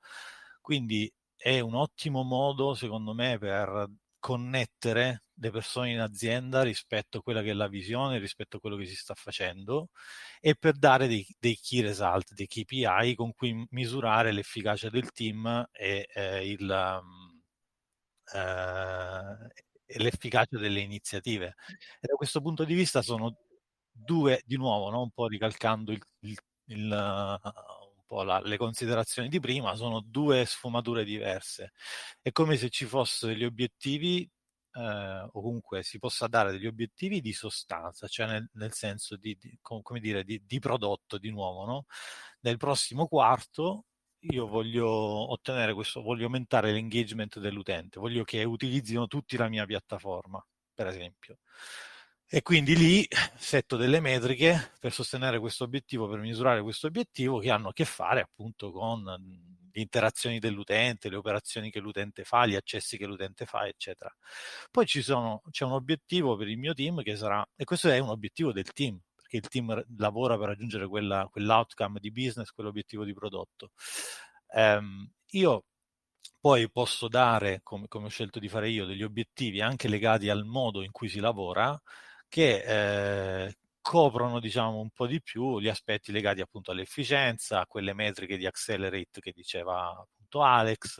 Quindi 0.62 1.12
è 1.44 1.60
un 1.60 1.76
ottimo 1.76 2.24
modo, 2.24 2.74
secondo 2.74 3.14
me, 3.14 3.38
per 3.38 3.90
connettere 4.18 5.24
le 5.34 5.52
persone 5.52 5.92
in 5.92 6.00
azienda 6.00 6.64
rispetto 6.64 7.18
a 7.18 7.22
quella 7.22 7.42
che 7.42 7.50
è 7.50 7.54
la 7.54 7.68
visione, 7.68 8.18
rispetto 8.18 8.56
a 8.58 8.60
quello 8.62 8.78
che 8.78 8.86
si 8.86 8.96
sta 8.96 9.14
facendo 9.14 9.90
e 10.40 10.56
per 10.56 10.78
dare 10.78 11.08
dei, 11.08 11.26
dei 11.40 11.58
key 11.58 11.82
result, 11.82 12.34
dei 12.34 12.48
KPI 12.48 13.16
con 13.16 13.34
cui 13.34 13.68
misurare 13.72 14.32
l'efficacia 14.32 14.90
del 14.90 15.12
team 15.12 15.68
e, 15.74 16.08
eh, 16.14 16.50
il, 16.50 16.62
um, 17.02 17.42
eh, 18.34 19.98
l'efficacia 20.02 20.58
delle 20.58 20.80
iniziative. 20.80 21.56
E 22.00 22.08
da 22.08 22.16
questo 22.16 22.40
punto 22.40 22.64
di 22.64 22.74
vista 22.74 23.02
sono 23.02 23.36
due, 23.92 24.42
di 24.46 24.56
nuovo, 24.56 24.90
no? 24.90 25.02
un 25.02 25.12
po' 25.12 25.28
ricalcando 25.28 25.92
il, 25.92 26.02
il, 26.22 26.38
il 26.68 27.38
po' 28.06 28.24
la, 28.24 28.40
le 28.40 28.58
considerazioni 28.58 29.30
di 29.30 29.40
prima, 29.40 29.76
sono 29.76 30.02
due 30.02 30.46
sfumature 30.46 31.04
diverse. 31.04 31.74
È 32.22 32.32
come 32.32 32.58
se 32.58 32.70
ci 32.70 32.86
fossero 32.86 33.32
degli 33.34 33.46
obiettivi 33.46 34.30
eh, 34.74 35.28
o 35.32 35.42
comunque 35.42 35.84
si 35.84 36.00
possa 36.00 36.28
dare 36.28 36.52
degli 36.52 36.68
obiettivi 36.68 37.22
di 37.22 37.34
sostanza, 37.34 38.08
cioè 38.08 38.28
nel, 38.28 38.50
nel 38.54 38.74
senso 38.74 39.16
di, 39.18 39.38
di, 39.40 39.58
come 39.62 40.00
dire, 40.00 40.24
di, 40.24 40.42
di 40.46 40.60
prodotto 40.60 41.18
di 41.18 41.30
nuovo. 41.30 41.66
No? 41.66 41.86
Nel 42.42 42.58
prossimo 42.58 43.08
quarto 43.08 43.86
io 44.32 44.48
voglio 44.48 44.88
ottenere 44.88 45.74
questo, 45.74 46.02
voglio 46.02 46.26
aumentare 46.26 46.72
l'engagement 46.72 47.40
dell'utente, 47.40 48.00
voglio 48.00 48.24
che 48.24 48.44
utilizzino 48.44 49.08
tutti 49.08 49.38
la 49.38 49.50
mia 49.50 49.66
piattaforma, 49.66 50.44
per 50.74 50.88
esempio. 50.88 51.40
E 52.36 52.42
quindi 52.42 52.76
lì 52.76 53.08
setto 53.36 53.78
delle 53.78 54.00
metriche 54.00 54.72
per 54.80 54.92
sostenere 54.92 55.38
questo 55.38 55.66
obiettivo, 55.66 56.10
per 56.10 56.18
misurare 56.18 56.64
questo 56.64 56.88
obiettivo 56.88 57.38
che 57.38 57.52
hanno 57.52 57.70
a 57.70 57.74
che 57.74 57.86
fare 57.86 58.22
appunto 58.22 58.72
con 58.72 59.04
le 59.04 59.80
interazioni 59.80 60.40
dell'utente, 60.40 61.12
le 61.12 61.18
operazioni 61.18 61.70
che 61.70 61.80
l'utente 61.80 62.24
fa, 62.24 62.48
gli 62.48 62.56
accessi 62.56 62.98
che 62.98 63.06
l'utente 63.06 63.46
fa, 63.46 63.68
eccetera. 63.68 64.12
Poi 64.72 64.88
sono, 64.88 65.44
c'è 65.52 65.64
un 65.64 65.74
obiettivo 65.74 66.36
per 66.36 66.48
il 66.48 66.58
mio 66.58 66.74
team 66.74 67.04
che 67.04 67.16
sarà, 67.16 67.48
e 67.56 67.66
questo 67.66 67.92
è 67.92 68.00
un 68.00 68.10
obiettivo 68.10 68.52
del 68.52 68.74
team, 68.74 69.00
perché 69.14 69.38
il 69.38 69.48
team 69.48 69.86
lavora 69.98 70.36
per 70.36 70.48
raggiungere 70.48 70.88
quella, 70.88 71.28
quell'outcome 71.30 72.00
di 72.00 72.10
business, 72.12 72.50
quell'obiettivo 72.50 73.06
di 73.06 73.14
prodotto. 73.14 73.74
Um, 74.56 75.08
io 75.34 75.66
poi 76.40 76.68
posso 76.72 77.08
dare, 77.08 77.60
come, 77.62 77.88
come, 77.88 78.08
ho 78.08 78.10
scelto 78.10 78.40
di 78.40 78.50
fare 78.50 78.70
io, 78.70 78.88
degli 78.88 79.04
obiettivi 79.04 79.62
anche 79.62 79.88
legati 79.88 80.30
al 80.30 80.46
modo 80.46 80.82
in 80.82 80.90
cui 80.90 81.10
si 81.10 81.20
lavora 81.20 81.80
che 82.34 83.44
eh, 83.46 83.58
coprono 83.80 84.40
diciamo 84.40 84.80
un 84.80 84.90
po' 84.90 85.06
di 85.06 85.22
più 85.22 85.60
gli 85.60 85.68
aspetti 85.68 86.12
legati 86.12 86.42
appunto 86.42 86.72
all'efficienza, 86.72 87.60
a 87.60 87.68
quelle 87.68 87.94
metriche 87.94 88.38
di 88.38 88.48
accelerate 88.48 89.22
che 89.22 89.32
diceva 89.36 89.90
appunto 89.90 90.42
Alex 90.42 90.98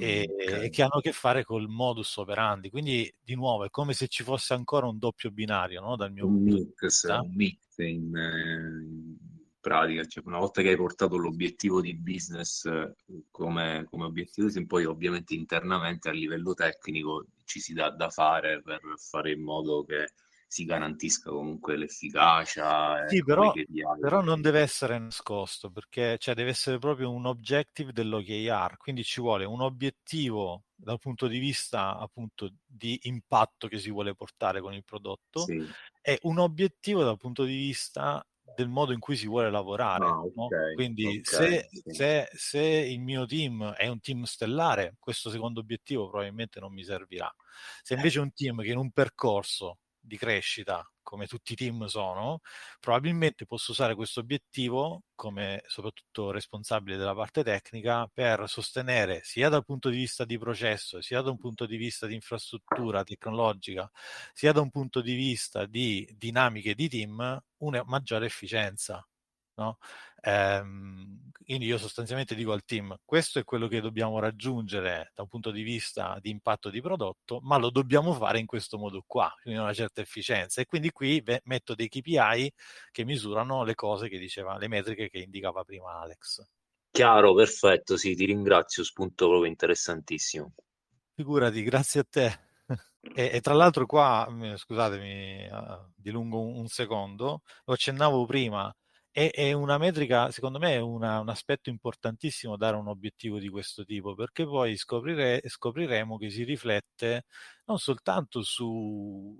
e, 0.00 0.28
okay. 0.28 0.64
e, 0.64 0.68
che 0.70 0.82
hanno 0.82 0.96
a 0.96 1.00
che 1.00 1.12
fare 1.12 1.44
col 1.44 1.68
modus 1.68 2.16
operandi. 2.16 2.68
Quindi 2.68 3.14
di 3.22 3.36
nuovo 3.36 3.64
è 3.64 3.70
come 3.70 3.92
se 3.92 4.08
ci 4.08 4.24
fosse 4.24 4.54
ancora 4.54 4.88
un 4.88 4.98
doppio 4.98 5.30
binario, 5.30 5.80
no? 5.80 5.94
Dal 5.94 6.10
mio 6.10 6.26
un 6.26 6.42
mix, 6.42 7.04
un 7.04 7.32
mix 7.32 7.58
in, 7.76 7.86
in 7.86 9.16
pratica, 9.60 10.04
cioè 10.04 10.24
una 10.26 10.40
volta 10.40 10.62
che 10.62 10.70
hai 10.70 10.76
portato 10.76 11.16
l'obiettivo 11.16 11.80
di 11.80 11.94
business 11.94 12.64
eh, 12.64 12.92
come, 13.30 13.86
come 13.88 14.04
obiettivo, 14.06 14.48
poi 14.66 14.84
ovviamente 14.84 15.32
internamente 15.32 16.08
a 16.08 16.12
livello 16.12 16.54
tecnico 16.54 17.26
ci 17.44 17.60
si 17.60 17.72
dà 17.72 17.90
da 17.90 18.10
fare 18.10 18.60
per 18.62 18.80
fare 18.96 19.30
in 19.30 19.44
modo 19.44 19.84
che 19.84 20.06
si 20.46 20.64
garantisca 20.64 21.30
comunque 21.30 21.76
l'efficacia. 21.76 23.06
Sì, 23.08 23.22
però, 23.22 23.52
però, 24.00 24.22
non 24.22 24.40
deve 24.40 24.60
essere 24.60 24.98
nascosto 24.98 25.70
perché 25.70 26.16
cioè, 26.18 26.34
deve 26.34 26.50
essere 26.50 26.78
proprio 26.78 27.12
un 27.12 27.26
objective 27.26 27.92
dell'OKR, 27.92 28.76
quindi 28.76 29.02
ci 29.02 29.20
vuole 29.20 29.44
un 29.44 29.60
obiettivo 29.60 30.64
dal 30.74 30.98
punto 30.98 31.26
di 31.26 31.38
vista 31.38 31.96
appunto 31.98 32.52
di 32.64 32.98
impatto 33.04 33.66
che 33.66 33.78
si 33.78 33.90
vuole 33.90 34.14
portare 34.14 34.60
con 34.60 34.74
il 34.74 34.84
prodotto 34.84 35.40
sì. 35.40 35.66
e 36.02 36.18
un 36.22 36.38
obiettivo 36.38 37.02
dal 37.02 37.16
punto 37.16 37.44
di 37.44 37.56
vista 37.56 38.24
del 38.54 38.68
modo 38.68 38.92
in 38.92 39.00
cui 39.00 39.16
si 39.16 39.26
vuole 39.26 39.50
lavorare. 39.50 40.04
Ah, 40.06 40.20
okay, 40.20 40.32
no? 40.34 40.74
Quindi 40.74 41.06
okay, 41.06 41.22
se, 41.22 41.68
sì. 41.70 41.82
se, 41.86 42.28
se, 42.32 42.60
il 42.60 43.00
mio 43.00 43.26
team 43.26 43.72
è 43.72 43.88
un 43.88 44.00
team 44.00 44.22
stellare, 44.22 44.94
questo 44.98 45.28
secondo 45.28 45.60
obiettivo 45.60 46.08
probabilmente 46.08 46.60
non 46.60 46.72
mi 46.72 46.84
servirà. 46.84 47.32
Se 47.82 47.94
eh. 47.94 47.96
invece 47.96 48.18
è 48.18 48.22
un 48.22 48.32
team 48.32 48.62
che 48.62 48.70
in 48.70 48.78
un 48.78 48.90
percorso 48.92 49.78
di 50.06 50.16
crescita, 50.16 50.88
come 51.02 51.26
tutti 51.26 51.52
i 51.52 51.56
team 51.56 51.84
sono, 51.86 52.40
probabilmente 52.80 53.46
posso 53.46 53.72
usare 53.72 53.94
questo 53.94 54.20
obiettivo 54.20 55.02
come 55.14 55.62
soprattutto 55.66 56.30
responsabile 56.30 56.96
della 56.96 57.14
parte 57.14 57.42
tecnica 57.42 58.08
per 58.12 58.48
sostenere 58.48 59.20
sia 59.22 59.48
dal 59.48 59.64
punto 59.64 59.88
di 59.88 59.96
vista 59.96 60.24
di 60.24 60.38
processo, 60.38 61.00
sia 61.00 61.20
da 61.22 61.30
un 61.30 61.38
punto 61.38 61.66
di 61.66 61.76
vista 61.76 62.06
di 62.06 62.14
infrastruttura 62.14 63.02
tecnologica, 63.04 63.90
sia 64.32 64.52
da 64.52 64.60
un 64.60 64.70
punto 64.70 65.00
di 65.00 65.14
vista 65.14 65.66
di 65.66 66.08
dinamiche 66.16 66.74
di 66.74 66.88
team, 66.88 67.38
una 67.58 67.82
maggiore 67.84 68.26
efficienza. 68.26 69.06
No? 69.56 69.78
Ehm, 70.22 71.30
quindi 71.44 71.66
io 71.66 71.78
sostanzialmente 71.78 72.34
dico 72.34 72.52
al 72.52 72.64
team, 72.64 72.96
questo 73.04 73.38
è 73.38 73.44
quello 73.44 73.68
che 73.68 73.80
dobbiamo 73.80 74.18
raggiungere 74.18 75.12
da 75.14 75.22
un 75.22 75.28
punto 75.28 75.50
di 75.50 75.62
vista 75.62 76.18
di 76.20 76.30
impatto 76.30 76.70
di 76.70 76.80
prodotto, 76.80 77.40
ma 77.42 77.56
lo 77.56 77.70
dobbiamo 77.70 78.12
fare 78.12 78.38
in 78.38 78.46
questo 78.46 78.78
modo 78.78 79.02
qua, 79.06 79.32
quindi 79.40 79.60
una 79.60 79.72
certa 79.72 80.00
efficienza. 80.00 80.60
E 80.60 80.66
quindi 80.66 80.90
qui 80.90 81.22
beh, 81.22 81.42
metto 81.44 81.74
dei 81.74 81.88
KPI 81.88 82.52
che 82.90 83.04
misurano 83.04 83.62
le 83.62 83.74
cose 83.74 84.08
che 84.08 84.18
diceva, 84.18 84.58
le 84.58 84.68
metriche 84.68 85.08
che 85.08 85.18
indicava 85.18 85.62
prima 85.62 86.00
Alex. 86.00 86.44
Chiaro, 86.90 87.34
perfetto, 87.34 87.96
sì, 87.96 88.14
ti 88.14 88.24
ringrazio, 88.24 88.82
spunto 88.82 89.28
proprio 89.28 89.50
interessantissimo. 89.50 90.54
Figurati, 91.14 91.62
grazie 91.62 92.00
a 92.00 92.06
te. 92.08 92.40
E, 93.14 93.30
e, 93.34 93.40
tra 93.40 93.54
l'altro 93.54 93.86
qua, 93.86 94.28
scusatemi, 94.56 95.48
uh, 95.48 95.92
dilungo 95.94 96.40
un, 96.40 96.56
un, 96.56 96.66
secondo, 96.66 97.42
lo 97.64 97.72
accennavo 97.72 98.26
prima, 98.26 98.74
è, 99.16 99.30
è 99.32 99.52
una 99.52 99.78
metrica, 99.78 100.30
secondo 100.30 100.58
me 100.58 100.74
è 100.74 100.78
una, 100.78 101.20
un 101.20 101.30
aspetto 101.30 101.70
importantissimo 101.70 102.58
dare 102.58 102.76
un 102.76 102.86
obiettivo 102.88 103.38
di 103.38 103.48
questo 103.48 103.82
tipo, 103.82 104.14
perché 104.14 104.44
poi 104.44 104.76
scoprire, 104.76 105.40
scopriremo 105.42 106.18
che 106.18 106.28
si 106.28 106.44
riflette 106.44 107.24
non 107.64 107.78
soltanto 107.78 108.42
su 108.42 109.34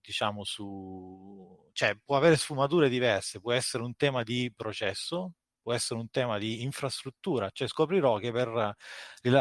diciamo 0.00 0.42
su 0.42 1.68
cioè 1.72 1.96
può 2.04 2.16
avere 2.16 2.36
sfumature 2.36 2.88
diverse, 2.88 3.38
può 3.38 3.52
essere 3.52 3.84
un 3.84 3.94
tema 3.94 4.24
di 4.24 4.52
processo, 4.56 5.34
può 5.70 5.72
essere 5.74 6.00
un 6.00 6.10
tema 6.10 6.38
di 6.38 6.62
infrastruttura, 6.62 7.48
cioè 7.52 7.68
scoprirò 7.68 8.18
che 8.18 8.32
per 8.32 8.74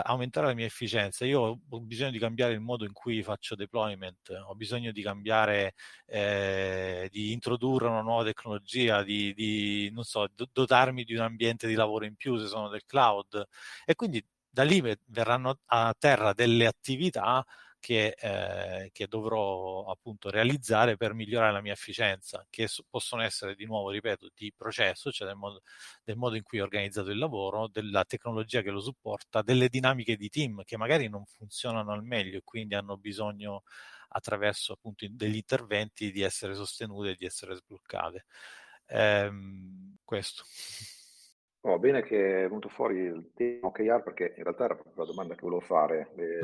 aumentare 0.03 0.47
la 0.47 0.53
mia 0.53 0.65
efficienza 0.65 1.25
io 1.25 1.59
ho 1.67 1.79
bisogno 1.81 2.11
di 2.11 2.19
cambiare 2.19 2.53
il 2.53 2.59
modo 2.59 2.85
in 2.85 2.93
cui 2.93 3.23
faccio 3.23 3.55
deployment, 3.55 4.29
ho 4.47 4.53
bisogno 4.55 4.91
di 4.91 5.01
cambiare, 5.01 5.73
eh, 6.05 7.07
di 7.11 7.31
introdurre 7.31 7.87
una 7.87 8.01
nuova 8.01 8.23
tecnologia, 8.23 9.01
di, 9.01 9.33
di 9.33 9.89
non 9.91 10.03
so, 10.03 10.27
dotarmi 10.51 11.03
di 11.03 11.15
un 11.15 11.21
ambiente 11.21 11.67
di 11.67 11.73
lavoro 11.73 12.05
in 12.05 12.15
più 12.15 12.37
se 12.37 12.45
sono 12.47 12.69
del 12.69 12.85
cloud. 12.85 13.43
E 13.85 13.95
quindi 13.95 14.23
da 14.51 14.63
lì 14.63 14.81
verranno 15.05 15.59
a 15.65 15.95
terra 15.97 16.33
delle 16.33 16.65
attività 16.67 17.43
che, 17.79 18.15
eh, 18.19 18.89
che, 18.91 19.07
dovrò 19.07 19.85
appunto 19.85 20.29
realizzare 20.29 20.97
per 20.97 21.13
migliorare 21.13 21.51
la 21.53 21.61
mia 21.61 21.73
efficienza, 21.73 22.45
che 22.49 22.67
so, 22.67 22.83
possono 22.89 23.21
essere 23.23 23.55
di 23.55 23.65
nuovo, 23.65 23.89
ripeto, 23.89 24.29
di 24.35 24.53
processo, 24.55 25.11
cioè 25.11 25.27
del 25.27 25.37
modo, 25.37 25.61
del 26.03 26.15
modo 26.17 26.35
in 26.35 26.43
cui 26.43 26.59
ho 26.59 26.63
organizzato 26.63 27.09
il 27.09 27.17
lavoro, 27.17 27.67
della 27.67 28.03
tecnologia 28.05 28.61
che 28.61 28.69
lo 28.71 28.81
supporta, 28.81 29.41
delle 29.41 29.69
dinamiche 29.69 30.15
di 30.17 30.29
team 30.29 30.63
che 30.63 30.77
magari 30.77 31.07
non 31.09 31.25
funzionano 31.25 31.91
al 31.91 32.03
meglio 32.03 32.37
e 32.37 32.41
quindi 32.43 32.75
hanno 32.75 32.97
bisogno 32.97 33.63
attraverso 34.09 34.73
appunto 34.73 35.05
degli 35.09 35.35
interventi 35.35 36.11
di 36.11 36.21
essere 36.21 36.55
sostenute 36.55 37.11
e 37.11 37.15
di 37.15 37.25
essere 37.25 37.55
sbloccate. 37.55 38.25
Ehm, 38.87 39.97
questo. 40.03 40.43
Oh, 41.61 41.77
bene 41.77 42.01
che 42.01 42.45
è 42.45 42.47
venuto 42.47 42.69
fuori 42.69 42.99
il 42.99 43.31
tema 43.33 43.67
OKR 43.67 44.01
perché 44.01 44.33
in 44.37 44.43
realtà 44.43 44.63
era 44.63 44.75
proprio 44.75 45.03
la 45.03 45.09
domanda 45.09 45.35
che 45.35 45.41
volevo 45.41 45.59
fare, 45.59 46.09
e 46.15 46.39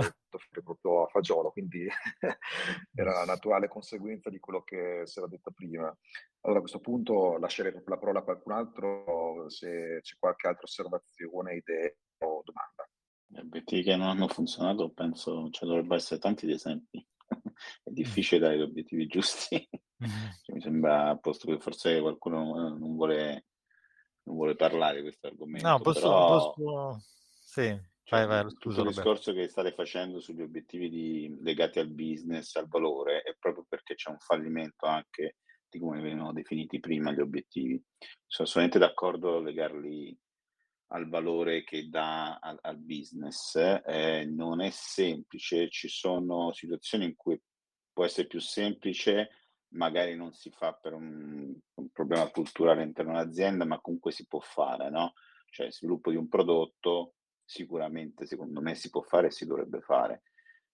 proprio 0.62 1.04
a 1.04 1.08
fagiolo, 1.08 1.52
quindi 1.52 1.88
era 2.94 3.12
la 3.14 3.24
naturale 3.24 3.70
conseguenza 3.70 4.30
di 4.30 4.40
quello 4.40 4.62
che 4.64 5.04
si 5.06 5.20
era 5.20 5.30
detto 5.30 5.52
prima. 5.52 5.96
Allora 6.42 6.60
a 6.60 6.62
questo 6.62 6.82
punto 6.82 7.38
lascerei 7.38 7.72
la 7.86 7.98
parola 7.98 8.20
a 8.20 8.24
qualcun 8.24 8.52
altro 8.52 9.50
se 9.50 10.00
c'è 10.02 10.16
qualche 10.20 10.48
altra 10.48 10.64
osservazione, 10.64 11.56
idea 11.56 11.90
o 12.20 12.42
domanda. 12.44 12.90
Gli 13.28 13.40
obiettivi 13.40 13.84
che 13.84 13.96
non 13.96 14.10
hanno 14.10 14.28
funzionato, 14.28 14.92
penso 14.92 15.50
ci 15.50 15.66
dovrebbero 15.66 15.96
essere 15.96 16.20
tanti 16.20 16.46
di 16.46 16.52
esempi. 16.52 17.08
è 17.84 17.90
difficile 17.90 18.42
dare 18.42 18.58
gli 18.58 18.64
obiettivi 18.64 19.08
giusti. 19.08 19.66
cioè, 20.42 20.56
mi 20.56 20.62
sembra 20.62 21.08
a 21.08 21.18
posto 21.18 21.50
che 21.50 21.60
forse 21.62 22.02
qualcuno 22.02 22.76
non 22.78 22.96
vuole 22.96 23.46
non 24.26 24.36
vuole 24.36 24.56
parlare 24.56 24.98
di 24.98 25.04
questo 25.04 25.28
argomento. 25.28 25.68
No, 25.68 25.80
posso... 25.80 26.02
Però... 26.02 26.54
posso... 26.54 27.04
Sì, 27.44 27.80
cioè, 28.04 28.28
vai, 28.28 28.44
vai, 28.44 28.52
scusa, 28.52 28.82
il 28.82 28.88
discorso 28.88 29.34
che 29.34 29.48
state 29.48 29.72
facendo 29.72 30.20
sugli 30.20 30.42
obiettivi 30.42 30.90
di, 30.90 31.38
legati 31.42 31.80
al 31.80 31.90
business, 31.90 32.56
al 32.56 32.68
valore, 32.68 33.22
è 33.22 33.36
proprio 33.40 33.66
perché 33.68 33.96
c'è 33.96 34.12
un 34.12 34.20
fallimento 34.20 34.86
anche 34.86 35.38
di 35.68 35.80
come 35.80 36.02
venivano 36.02 36.32
definiti 36.32 36.80
prima 36.80 37.12
gli 37.12 37.20
obiettivi. 37.20 37.82
Sono 38.28 38.48
assolutamente 38.48 38.80
d'accordo 38.80 39.38
a 39.38 39.42
legarli 39.42 40.16
al 40.90 41.10
valore 41.10 41.64
che 41.64 41.90
dà 41.90 42.38
al, 42.38 42.60
al 42.62 42.78
business. 42.78 43.56
Eh, 43.56 44.26
non 44.26 44.62
è 44.62 44.70
semplice, 44.70 45.70
ci 45.70 45.88
sono 45.88 46.54
situazioni 46.54 47.06
in 47.06 47.16
cui 47.16 47.42
può 47.92 48.06
essere 48.06 48.28
più 48.28 48.40
semplice 48.40 49.30
magari 49.76 50.16
non 50.16 50.34
si 50.34 50.50
fa 50.50 50.74
per 50.74 50.94
un, 50.94 51.54
un 51.74 51.90
problema 51.90 52.28
culturale 52.30 52.82
all'interno 52.82 53.14
dell'azienda, 53.14 53.66
ma 53.66 53.80
comunque 53.80 54.12
si 54.12 54.26
può 54.28 54.40
fare, 54.40 54.90
no? 54.90 55.14
Cioè, 55.50 55.72
sviluppo 55.72 56.12
di 56.12 56.18
un 56.18 56.28
prodotto 56.28 57.16
sicuramente, 57.44 58.26
secondo 58.26 58.62
me, 58.62 58.76
si 58.76 58.90
può 58.90 59.02
fare 59.02 59.28
e 59.28 59.32
si 59.32 59.46
dovrebbe 59.46 59.82
fare. 59.82 60.24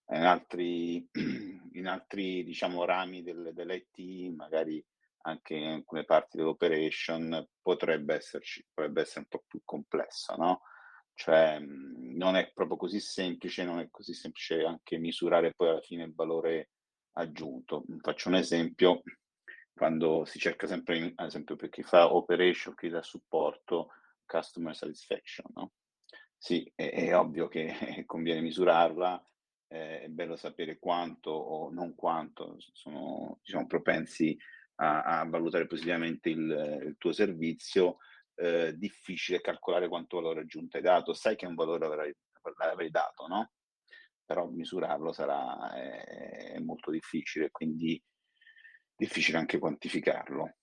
In 0.09 0.23
altri, 0.23 1.07
in 1.73 1.87
altri 1.87 2.43
diciamo, 2.43 2.85
rami 2.85 3.23
del, 3.23 3.51
dell'IT, 3.53 4.33
magari 4.35 4.83
anche 5.23 5.55
in 5.55 5.67
alcune 5.67 6.03
parti 6.03 6.37
dell'operation, 6.37 7.47
potrebbe, 7.61 8.15
esserci, 8.15 8.65
potrebbe 8.73 9.01
essere 9.01 9.19
un 9.21 9.27
po' 9.27 9.43
più 9.47 9.61
complesso, 9.63 10.35
no? 10.35 10.61
Cioè, 11.13 11.59
non 11.59 12.35
è 12.35 12.51
proprio 12.51 12.77
così 12.77 12.99
semplice, 12.99 13.63
non 13.63 13.79
è 13.79 13.89
così 13.91 14.13
semplice 14.13 14.63
anche 14.63 14.97
misurare 14.97 15.53
poi 15.53 15.69
alla 15.69 15.81
fine 15.81 16.04
il 16.04 16.15
valore 16.15 16.69
aggiunto. 17.13 17.83
Faccio 18.01 18.29
un 18.29 18.35
esempio, 18.35 19.01
quando 19.73 20.25
si 20.25 20.39
cerca 20.39 20.67
sempre, 20.67 21.13
ad 21.15 21.27
esempio 21.27 21.55
per 21.55 21.69
chi 21.69 21.83
fa 21.83 22.13
operation, 22.13 22.75
chi 22.75 22.89
dà 22.89 23.01
supporto, 23.01 23.89
customer 24.25 24.75
satisfaction, 24.75 25.51
no? 25.55 25.71
Sì, 26.37 26.71
è, 26.75 26.91
è 26.91 27.17
ovvio 27.17 27.47
che 27.47 27.71
conviene 28.05 28.41
misurarla, 28.41 29.23
è 29.67 30.07
bello 30.09 30.35
sapere 30.35 30.79
quanto 30.79 31.29
o 31.31 31.71
non 31.71 31.95
quanto 31.95 32.57
sono 32.73 33.39
diciamo, 33.41 33.67
propensi 33.67 34.37
a, 34.75 35.19
a, 35.19 35.25
valutare 35.25 35.65
positivamente 35.65 36.29
il, 36.29 36.81
il 36.87 36.95
tuo 36.97 37.13
servizio, 37.13 37.97
eh, 38.35 38.75
difficile 38.77 39.39
calcolare 39.39 39.87
quanto 39.87 40.17
valore 40.17 40.41
aggiunto 40.41 40.77
hai 40.77 40.83
dato, 40.83 41.13
sai 41.13 41.35
che 41.35 41.45
un 41.45 41.55
valore 41.55 41.85
avrai, 41.85 42.13
avrai 42.57 42.89
dato, 42.89 43.27
no? 43.27 43.51
Però 44.32 44.48
misurarlo 44.48 45.12
sarà 45.12 45.73
è 45.73 46.58
molto 46.60 46.90
difficile, 46.90 47.52
quindi 47.52 48.02
difficile 48.96 49.38
anche 49.38 49.60
quantificarlo. 49.60 50.56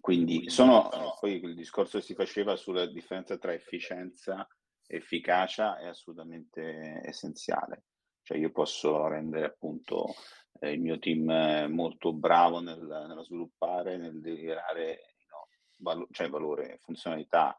quindi 0.00 0.48
sono 0.48 0.88
poi 1.18 1.42
il 1.42 1.56
discorso 1.56 1.98
che 1.98 2.04
si 2.04 2.14
faceva 2.14 2.54
sulla 2.54 2.86
differenza 2.86 3.36
tra 3.36 3.52
efficienza 3.52 4.46
e 4.86 4.98
efficacia 4.98 5.78
è 5.78 5.86
assolutamente 5.86 7.00
essenziale. 7.04 7.86
Cioè 8.22 8.38
io 8.38 8.52
posso 8.52 9.08
rendere 9.08 9.46
appunto 9.46 10.14
eh, 10.60 10.70
il 10.70 10.80
mio 10.80 11.00
team 11.00 11.66
molto 11.72 12.12
bravo 12.12 12.60
nel, 12.60 12.78
nello 12.80 13.24
sviluppare, 13.24 13.96
nel 13.96 14.20
deliberare 14.20 15.16
no, 15.28 15.48
valo, 15.78 16.06
cioè 16.12 16.28
valore, 16.28 16.78
funzionalità 16.80 17.56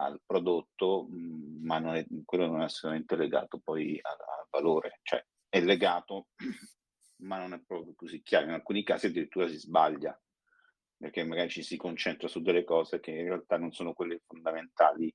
al 0.00 0.20
prodotto, 0.24 1.06
mh, 1.08 1.64
ma 1.64 1.78
non 1.78 1.96
è, 1.96 2.06
quello 2.24 2.46
non 2.46 2.62
è 2.62 2.64
assolutamente 2.64 3.16
legato 3.16 3.60
poi 3.62 3.98
al, 4.00 4.12
al 4.12 4.46
valore, 4.50 5.00
cioè 5.02 5.24
è 5.48 5.60
legato, 5.60 6.28
ma 7.22 7.38
non 7.38 7.52
è 7.52 7.60
proprio 7.60 7.94
così 7.94 8.22
chiaro. 8.22 8.46
In 8.46 8.52
alcuni 8.52 8.82
casi 8.82 9.06
addirittura 9.06 9.48
si 9.48 9.58
sbaglia, 9.58 10.18
perché 10.96 11.24
magari 11.24 11.50
ci 11.50 11.62
si 11.62 11.76
concentra 11.76 12.28
su 12.28 12.40
delle 12.40 12.64
cose 12.64 13.00
che 13.00 13.10
in 13.10 13.24
realtà 13.24 13.58
non 13.58 13.72
sono 13.72 13.92
quelle 13.92 14.22
fondamentali 14.26 15.12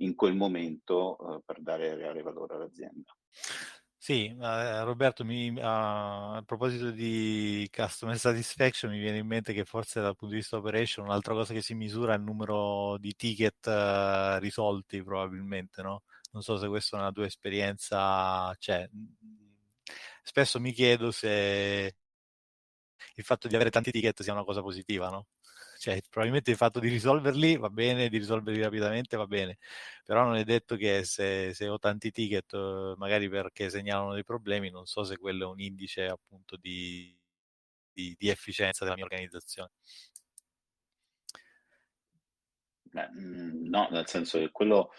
in 0.00 0.14
quel 0.14 0.34
momento 0.34 1.16
uh, 1.18 1.42
per 1.44 1.60
dare 1.60 1.94
reale 1.94 2.22
valore 2.22 2.54
all'azienda. 2.54 3.12
Sì, 4.00 4.26
eh, 4.40 4.84
Roberto, 4.84 5.24
mi, 5.24 5.48
uh, 5.50 5.58
a 5.60 6.42
proposito 6.46 6.90
di 6.92 7.68
customer 7.72 8.16
satisfaction, 8.16 8.92
mi 8.92 8.98
viene 9.00 9.18
in 9.18 9.26
mente 9.26 9.52
che 9.52 9.64
forse 9.64 10.00
dal 10.00 10.14
punto 10.14 10.34
di 10.34 10.40
vista 10.40 10.56
operation 10.56 11.04
un'altra 11.06 11.34
cosa 11.34 11.52
che 11.52 11.60
si 11.62 11.74
misura 11.74 12.14
è 12.14 12.16
il 12.16 12.22
numero 12.22 12.96
di 12.98 13.14
ticket 13.16 13.66
uh, 13.66 14.38
risolti, 14.38 15.02
probabilmente, 15.02 15.82
no? 15.82 16.02
Non 16.30 16.42
so 16.42 16.56
se 16.58 16.68
questa 16.68 16.96
è 16.96 17.00
una 17.00 17.10
tua 17.10 17.26
esperienza, 17.26 18.54
cioè, 18.58 18.88
spesso 20.22 20.60
mi 20.60 20.72
chiedo 20.72 21.10
se 21.10 21.94
il 23.16 23.24
fatto 23.24 23.48
di 23.48 23.54
avere 23.54 23.70
tanti 23.70 23.90
ticket 23.90 24.22
sia 24.22 24.32
una 24.32 24.44
cosa 24.44 24.62
positiva, 24.62 25.08
no? 25.10 25.26
Cioè, 25.78 26.00
probabilmente 26.10 26.50
il 26.50 26.56
fatto 26.56 26.80
di 26.80 26.88
risolverli 26.88 27.56
va 27.56 27.70
bene, 27.70 28.08
di 28.08 28.18
risolverli 28.18 28.60
rapidamente 28.60 29.16
va 29.16 29.26
bene, 29.26 29.58
però 30.04 30.24
non 30.24 30.34
è 30.34 30.42
detto 30.42 30.74
che 30.74 31.04
se, 31.04 31.54
se 31.54 31.68
ho 31.68 31.78
tanti 31.78 32.10
ticket, 32.10 32.52
eh, 32.52 32.94
magari 32.96 33.28
perché 33.28 33.70
segnalano 33.70 34.12
dei 34.12 34.24
problemi, 34.24 34.70
non 34.70 34.86
so 34.86 35.04
se 35.04 35.16
quello 35.18 35.44
è 35.44 35.52
un 35.52 35.60
indice 35.60 36.06
appunto 36.06 36.56
di, 36.56 37.16
di, 37.92 38.12
di 38.18 38.28
efficienza 38.28 38.82
della 38.82 38.96
mia 38.96 39.04
organizzazione. 39.04 39.70
Beh, 42.82 43.08
mm, 43.12 43.68
no, 43.68 43.86
nel 43.92 44.08
senso 44.08 44.38
che 44.38 44.50
quello 44.50 44.90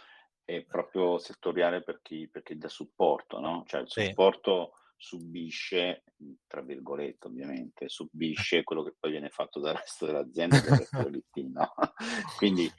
è 0.45 0.63
proprio 0.63 1.17
settoriale 1.17 1.83
per 1.83 1.99
chi, 2.01 2.29
per 2.29 2.41
chi 2.41 2.57
dà 2.57 2.69
supporto, 2.69 3.39
no? 3.41 3.65
Cioè 3.67 3.81
il 3.81 3.89
supporto 3.89 4.75
subisce, 4.99 6.03
tra 6.45 6.61
virgolette 6.61 7.27
ovviamente, 7.27 7.87
subisce 7.89 8.63
quello 8.63 8.83
che 8.83 8.95
poi 8.99 9.11
viene 9.11 9.29
fatto 9.29 9.59
dal 9.59 9.75
resto 9.75 10.05
dell'azienda 10.05 10.59
dal 10.59 10.77
resto 10.77 11.09
no? 11.47 11.73
Quindi 12.37 12.69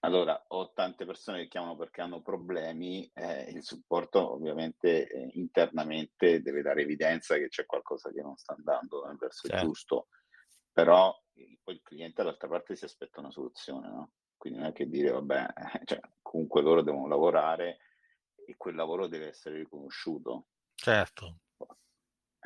allora 0.00 0.42
ho 0.48 0.72
tante 0.72 1.04
persone 1.04 1.42
che 1.42 1.48
chiamano 1.48 1.76
perché 1.76 2.00
hanno 2.00 2.22
problemi, 2.22 3.10
eh, 3.12 3.50
il 3.50 3.62
supporto 3.62 4.32
ovviamente 4.32 5.08
eh, 5.08 5.30
internamente 5.34 6.40
deve 6.40 6.62
dare 6.62 6.82
evidenza 6.82 7.36
che 7.36 7.48
c'è 7.48 7.66
qualcosa 7.66 8.10
che 8.10 8.22
non 8.22 8.36
sta 8.36 8.54
andando 8.54 9.04
nel 9.04 9.16
verso 9.16 9.48
certo. 9.48 9.66
giusto, 9.66 10.08
però 10.72 11.14
poi 11.62 11.74
il 11.74 11.82
cliente 11.82 12.22
dall'altra 12.22 12.48
parte 12.48 12.76
si 12.76 12.84
aspetta 12.84 13.20
una 13.20 13.30
soluzione, 13.30 13.88
no? 13.88 14.12
Quindi 14.36 14.60
non 14.60 14.68
è 14.68 14.72
che 14.72 14.88
dire 14.88 15.10
vabbè, 15.10 15.46
cioè, 15.84 16.00
comunque 16.22 16.62
loro 16.62 16.82
devono 16.82 17.08
lavorare 17.08 17.78
e 18.46 18.54
quel 18.56 18.76
lavoro 18.76 19.08
deve 19.08 19.28
essere 19.28 19.56
riconosciuto. 19.56 20.48
Certo, 20.74 21.40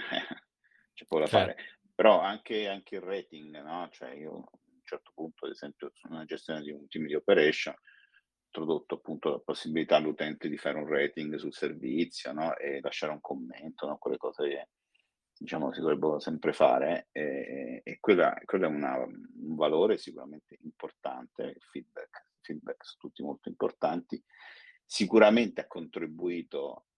c'è 0.94 1.04
poco 1.06 1.22
da 1.22 1.26
certo. 1.28 1.52
fare. 1.52 1.56
Però 1.94 2.20
anche, 2.20 2.68
anche, 2.68 2.96
il 2.96 3.02
rating, 3.02 3.62
no? 3.62 3.88
Cioè 3.90 4.10
io 4.12 4.32
a 4.32 4.58
un 4.64 4.80
certo 4.82 5.12
punto, 5.14 5.46
ad 5.46 5.52
esempio, 5.52 5.92
nella 6.08 6.24
gestione 6.24 6.62
di 6.62 6.70
un 6.70 6.88
team 6.88 7.06
di 7.06 7.14
operation, 7.14 7.74
ho 7.74 7.78
introdotto 8.44 8.94
appunto 8.96 9.30
la 9.30 9.38
possibilità 9.38 9.96
all'utente 9.96 10.48
di 10.48 10.56
fare 10.56 10.78
un 10.78 10.86
rating 10.86 11.36
sul 11.36 11.52
servizio, 11.52 12.32
no? 12.32 12.56
E 12.56 12.80
lasciare 12.80 13.12
un 13.12 13.20
commento, 13.20 13.86
no? 13.86 13.98
Quelle 13.98 14.16
cose 14.16 14.48
che 14.48 14.68
diciamo 15.40 15.72
si 15.72 15.80
dovrebbero 15.80 16.18
sempre 16.18 16.52
fare 16.52 17.08
e, 17.12 17.80
e 17.82 17.96
quella, 17.98 18.38
quella, 18.44 18.66
è 18.66 18.68
una, 18.68 18.98
un 18.98 19.54
valore 19.54 19.96
sicuramente 19.96 20.58
importante, 20.62 21.44
il 21.44 21.62
feedback, 21.70 22.26
feedback 22.42 22.84
sono 22.84 22.98
tutti 22.98 23.22
molto 23.22 23.48
importanti, 23.48 24.22
sicuramente 24.84 25.62
ha 25.62 25.66
contribuito 25.66 26.88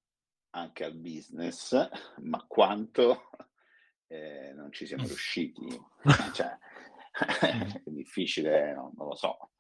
anche 0.53 0.85
al 0.85 0.95
business, 0.95 1.89
ma 2.23 2.45
quanto 2.47 3.31
eh, 4.09 4.53
non 4.55 4.73
ci 4.73 4.87
siamo 4.87 5.07
riusciti. 5.07 5.67
cioè, 6.33 6.57
è 7.85 7.91
difficile, 7.91 8.75
no, 8.75 8.93
non 8.97 9.09
lo 9.09 9.15
so. 9.15 9.51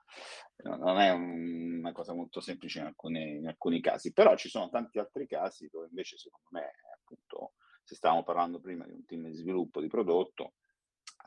Non 0.65 1.01
è 1.01 1.11
un, 1.11 1.79
una 1.79 1.93
cosa 1.93 2.13
molto 2.13 2.41
semplice 2.41 2.81
in 2.81 2.87
alcuni, 2.87 3.37
in 3.37 3.49
alcuni, 3.49 3.81
casi, 3.81 4.13
però 4.13 4.37
ci 4.37 4.49
sono 4.49 4.69
tanti 4.69 4.99
altri 4.99 5.27
casi 5.27 5.69
dove 5.69 5.87
invece 5.89 6.19
secondo 6.19 6.49
me, 6.51 6.75
appunto, 6.95 7.55
se 7.83 7.95
stavamo 7.95 8.23
parlando 8.23 8.61
prima 8.61 8.87
di 8.87 8.93
un 8.93 9.05
team 9.05 9.27
di 9.29 9.35
sviluppo 9.35 9.81
di 9.81 9.89
prodotto, 9.89 10.55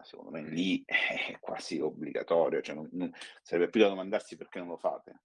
secondo 0.04 0.32
me 0.32 0.42
lì 0.44 0.84
è 0.86 1.38
quasi 1.40 1.80
obbligatorio, 1.80 2.62
cioè 2.62 2.76
non, 2.76 2.88
non, 2.94 3.12
sarebbe 3.42 3.70
più 3.70 3.82
da 3.82 3.90
domandarsi 3.90 4.38
perché 4.38 4.60
non 4.60 4.70
lo 4.70 4.78
fate. 4.78 5.22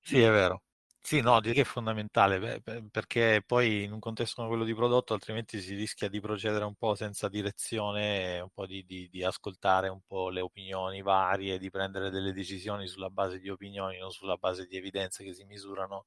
sì, 0.00 0.20
è 0.20 0.30
vero. 0.30 0.65
Sì, 1.08 1.20
no, 1.20 1.38
direi 1.40 1.54
che 1.54 1.60
è 1.60 1.64
fondamentale 1.64 2.60
perché 2.90 3.40
poi 3.46 3.84
in 3.84 3.92
un 3.92 4.00
contesto 4.00 4.34
come 4.36 4.48
quello 4.48 4.64
di 4.64 4.74
prodotto 4.74 5.14
altrimenti 5.14 5.60
si 5.60 5.76
rischia 5.76 6.08
di 6.08 6.18
procedere 6.20 6.64
un 6.64 6.74
po' 6.74 6.96
senza 6.96 7.28
direzione, 7.28 8.40
un 8.40 8.48
po' 8.52 8.66
di, 8.66 8.84
di, 8.84 9.08
di 9.08 9.22
ascoltare 9.22 9.88
un 9.88 10.00
po' 10.04 10.30
le 10.30 10.40
opinioni 10.40 11.02
varie, 11.02 11.58
di 11.58 11.70
prendere 11.70 12.10
delle 12.10 12.32
decisioni 12.32 12.88
sulla 12.88 13.08
base 13.08 13.38
di 13.38 13.48
opinioni, 13.48 13.98
non 13.98 14.10
sulla 14.10 14.34
base 14.36 14.66
di 14.66 14.76
evidenze 14.76 15.22
che 15.22 15.32
si 15.32 15.44
misurano 15.44 16.06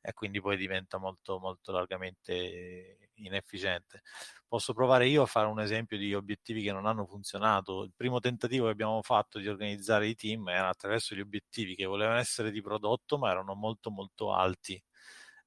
e 0.00 0.12
quindi 0.12 0.40
poi 0.40 0.56
diventa 0.56 0.98
molto, 0.98 1.38
molto 1.38 1.72
largamente 1.72 3.08
inefficiente. 3.14 4.02
Posso 4.48 4.72
provare 4.72 5.06
io 5.06 5.22
a 5.22 5.26
fare 5.26 5.46
un 5.48 5.60
esempio 5.60 5.98
di 5.98 6.14
obiettivi 6.14 6.62
che 6.62 6.72
non 6.72 6.86
hanno 6.86 7.06
funzionato. 7.06 7.82
Il 7.84 7.92
primo 7.94 8.18
tentativo 8.20 8.66
che 8.66 8.72
abbiamo 8.72 9.02
fatto 9.02 9.38
di 9.38 9.48
organizzare 9.48 10.06
i 10.08 10.14
team 10.14 10.48
era 10.48 10.68
attraverso 10.68 11.14
gli 11.14 11.20
obiettivi 11.20 11.74
che 11.74 11.84
volevano 11.84 12.18
essere 12.18 12.50
di 12.50 12.62
prodotto, 12.62 13.18
ma 13.18 13.30
erano 13.30 13.54
molto 13.54 13.90
molto 13.90 14.32
alti, 14.32 14.82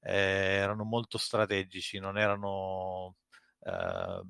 eh, 0.01 0.13
erano 0.13 0.83
molto 0.83 1.17
strategici, 1.17 1.99
non 1.99 2.17
erano 2.17 3.15
eh, 3.61 4.21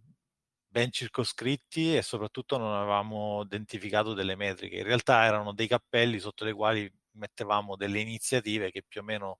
ben 0.67 0.91
circoscritti 0.91 1.95
e 1.95 2.01
soprattutto 2.01 2.57
non 2.57 2.74
avevamo 2.74 3.43
identificato 3.43 4.13
delle 4.13 4.36
metriche. 4.36 4.78
In 4.78 4.84
realtà 4.86 5.24
erano 5.26 5.53
dei 5.53 5.67
cappelli 5.67 6.19
sotto 6.19 6.45
le 6.45 6.53
quali 6.53 6.91
mettevamo 7.11 7.76
delle 7.76 7.99
iniziative 7.99 8.71
che 8.71 8.84
più 8.88 9.01
o 9.01 9.03
meno 9.03 9.38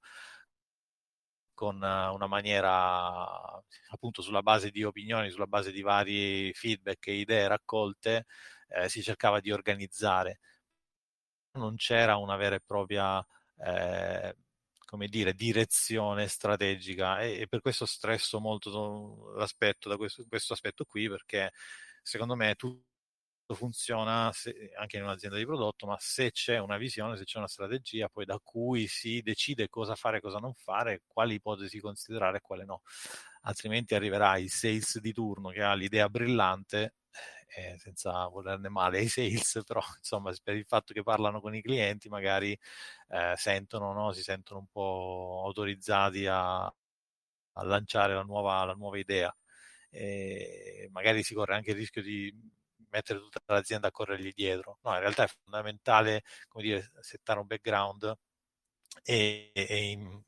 con 1.64 1.76
una 1.78 2.28
maniera 2.28 3.64
appunto 3.89 4.22
sulla 4.22 4.41
base 4.41 4.70
di 4.70 4.84
opinioni, 4.84 5.30
sulla 5.32 5.47
base 5.47 5.72
di 5.72 5.82
vari 5.82 6.51
feedback 6.53 7.07
e 7.07 7.14
idee 7.14 7.47
raccolte, 7.47 8.26
eh, 8.68 8.89
si 8.89 9.01
cercava 9.01 9.39
di 9.39 9.51
organizzare. 9.51 10.39
Non 11.53 11.76
c'era 11.78 12.18
una 12.18 12.36
vera 12.36 12.55
e 12.55 12.61
propria 12.66 13.26
eh, 13.59 14.36
come 14.86 15.07
dire, 15.07 15.34
direzione 15.34 16.28
strategica 16.28 17.20
e, 17.22 17.41
e, 17.41 17.47
per 17.47 17.61
questo 17.61 17.86
stresso 17.86 18.39
molto 18.39 19.34
l'aspetto 19.36 19.89
da 19.89 19.97
questo, 19.97 20.26
questo 20.28 20.53
aspetto 20.53 20.86
qui 20.86 21.07
perché 21.07 21.51
secondo 22.01 22.36
me 22.36 22.55
tu 22.55 22.80
funziona 23.47 24.31
se, 24.33 24.71
anche 24.77 24.97
in 24.97 25.03
un'azienda 25.03 25.37
di 25.37 25.45
prodotto, 25.45 25.85
ma 25.85 25.97
se 25.99 26.31
c'è 26.31 26.57
una 26.59 26.77
visione, 26.77 27.17
se 27.17 27.25
c'è 27.25 27.37
una 27.37 27.47
strategia, 27.47 28.07
poi 28.09 28.25
da 28.25 28.39
cui 28.41 28.87
si 28.87 29.21
decide 29.21 29.67
cosa 29.69 29.95
fare 29.95 30.21
cosa 30.21 30.37
non 30.39 30.53
fare, 30.53 31.01
quali 31.05 31.35
ipotesi 31.35 31.79
considerare 31.79 32.37
e 32.37 32.41
quale 32.41 32.65
no. 32.65 32.81
Altrimenti 33.43 33.95
arriverà 33.95 34.37
il 34.37 34.49
sales 34.49 34.99
di 34.99 35.11
turno 35.13 35.49
che 35.49 35.61
ha 35.63 35.73
l'idea 35.73 36.09
brillante, 36.09 36.95
eh, 37.55 37.77
senza 37.77 38.27
volerne 38.27 38.69
male 38.69 38.99
ai 38.99 39.07
sales, 39.07 39.61
però 39.65 39.81
insomma 39.97 40.31
per 40.41 40.55
il 40.55 40.65
fatto 40.65 40.93
che 40.93 41.03
parlano 41.03 41.41
con 41.41 41.53
i 41.55 41.61
clienti 41.61 42.09
magari 42.09 42.57
eh, 43.09 43.33
sentono, 43.35 43.93
no? 43.93 44.11
si 44.13 44.21
sentono 44.23 44.59
un 44.61 44.67
po' 44.71 45.43
autorizzati 45.45 46.25
a, 46.27 46.63
a 46.65 47.63
lanciare 47.63 48.13
la 48.13 48.23
nuova, 48.23 48.63
la 48.65 48.73
nuova 48.73 48.97
idea. 48.97 49.35
E 49.89 50.89
magari 50.91 51.23
si 51.23 51.33
corre 51.35 51.55
anche 51.55 51.71
il 51.71 51.77
rischio 51.77 52.01
di 52.01 52.33
mettere 52.93 53.19
tutta 53.19 53.41
l'azienda 53.47 53.87
a 53.87 53.91
corrergli 53.91 54.31
dietro. 54.33 54.79
No, 54.83 54.93
in 54.93 54.99
realtà 54.99 55.23
è 55.23 55.27
fondamentale, 55.27 56.23
come 56.47 56.63
dire, 56.63 56.91
settare 57.01 57.39
un 57.39 57.47
background 57.47 58.15
e, 59.03 59.51
e 59.53 60.21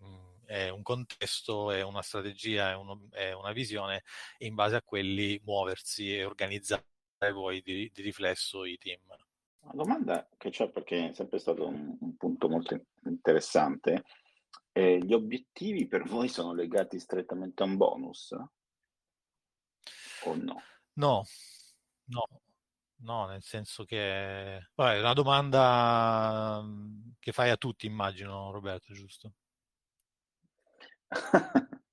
è 0.46 0.70
un 0.70 0.82
contesto, 0.82 1.72
è 1.72 1.82
una 1.82 2.02
strategia, 2.02 2.72
è, 2.72 2.76
uno, 2.76 3.08
è, 3.12 3.32
una 3.32 3.52
visione 3.52 4.04
e 4.38 4.48
in 4.48 4.56
base 4.56 4.76
a 4.76 4.82
quelli 4.84 5.40
muoversi 5.44 6.16
e 6.16 6.26
organizzare 6.26 6.84
poi 7.18 7.62
di, 7.62 7.90
di 7.94 8.02
riflesso 8.02 8.66
i 8.66 8.78
team. 8.78 9.02
Una 9.62 9.74
domanda 9.74 10.30
che 10.38 10.50
c'è 10.50 10.70
perché 10.70 11.10
è 11.10 11.14
sempre 11.14 11.40
stato 11.40 11.66
un, 11.68 11.98
un 12.00 12.16
punto 12.18 12.48
molto 12.48 12.80
interessante. 13.06 14.04
Eh, 14.72 15.00
gli 15.00 15.14
obiettivi 15.14 15.88
per 15.88 16.04
voi 16.04 16.28
sono 16.28 16.54
legati 16.54 17.00
strettamente 17.00 17.64
a 17.64 17.66
un 17.66 17.78
bonus? 17.78 18.32
O 20.26 20.36
no? 20.36 20.62
No, 20.94 21.24
no, 22.06 22.28
no? 23.06 23.28
Nel 23.28 23.44
senso 23.44 23.86
che 23.86 24.70
vabbè, 24.76 24.96
è 24.96 25.00
una 25.00 25.14
domanda 25.14 26.62
mm, 26.62 27.12
che 27.20 27.32
fai 27.32 27.50
a 27.52 27.58
tutti, 27.58 27.86
immagino, 27.86 28.52
Roberto, 28.52 28.94
giusto? 28.94 29.34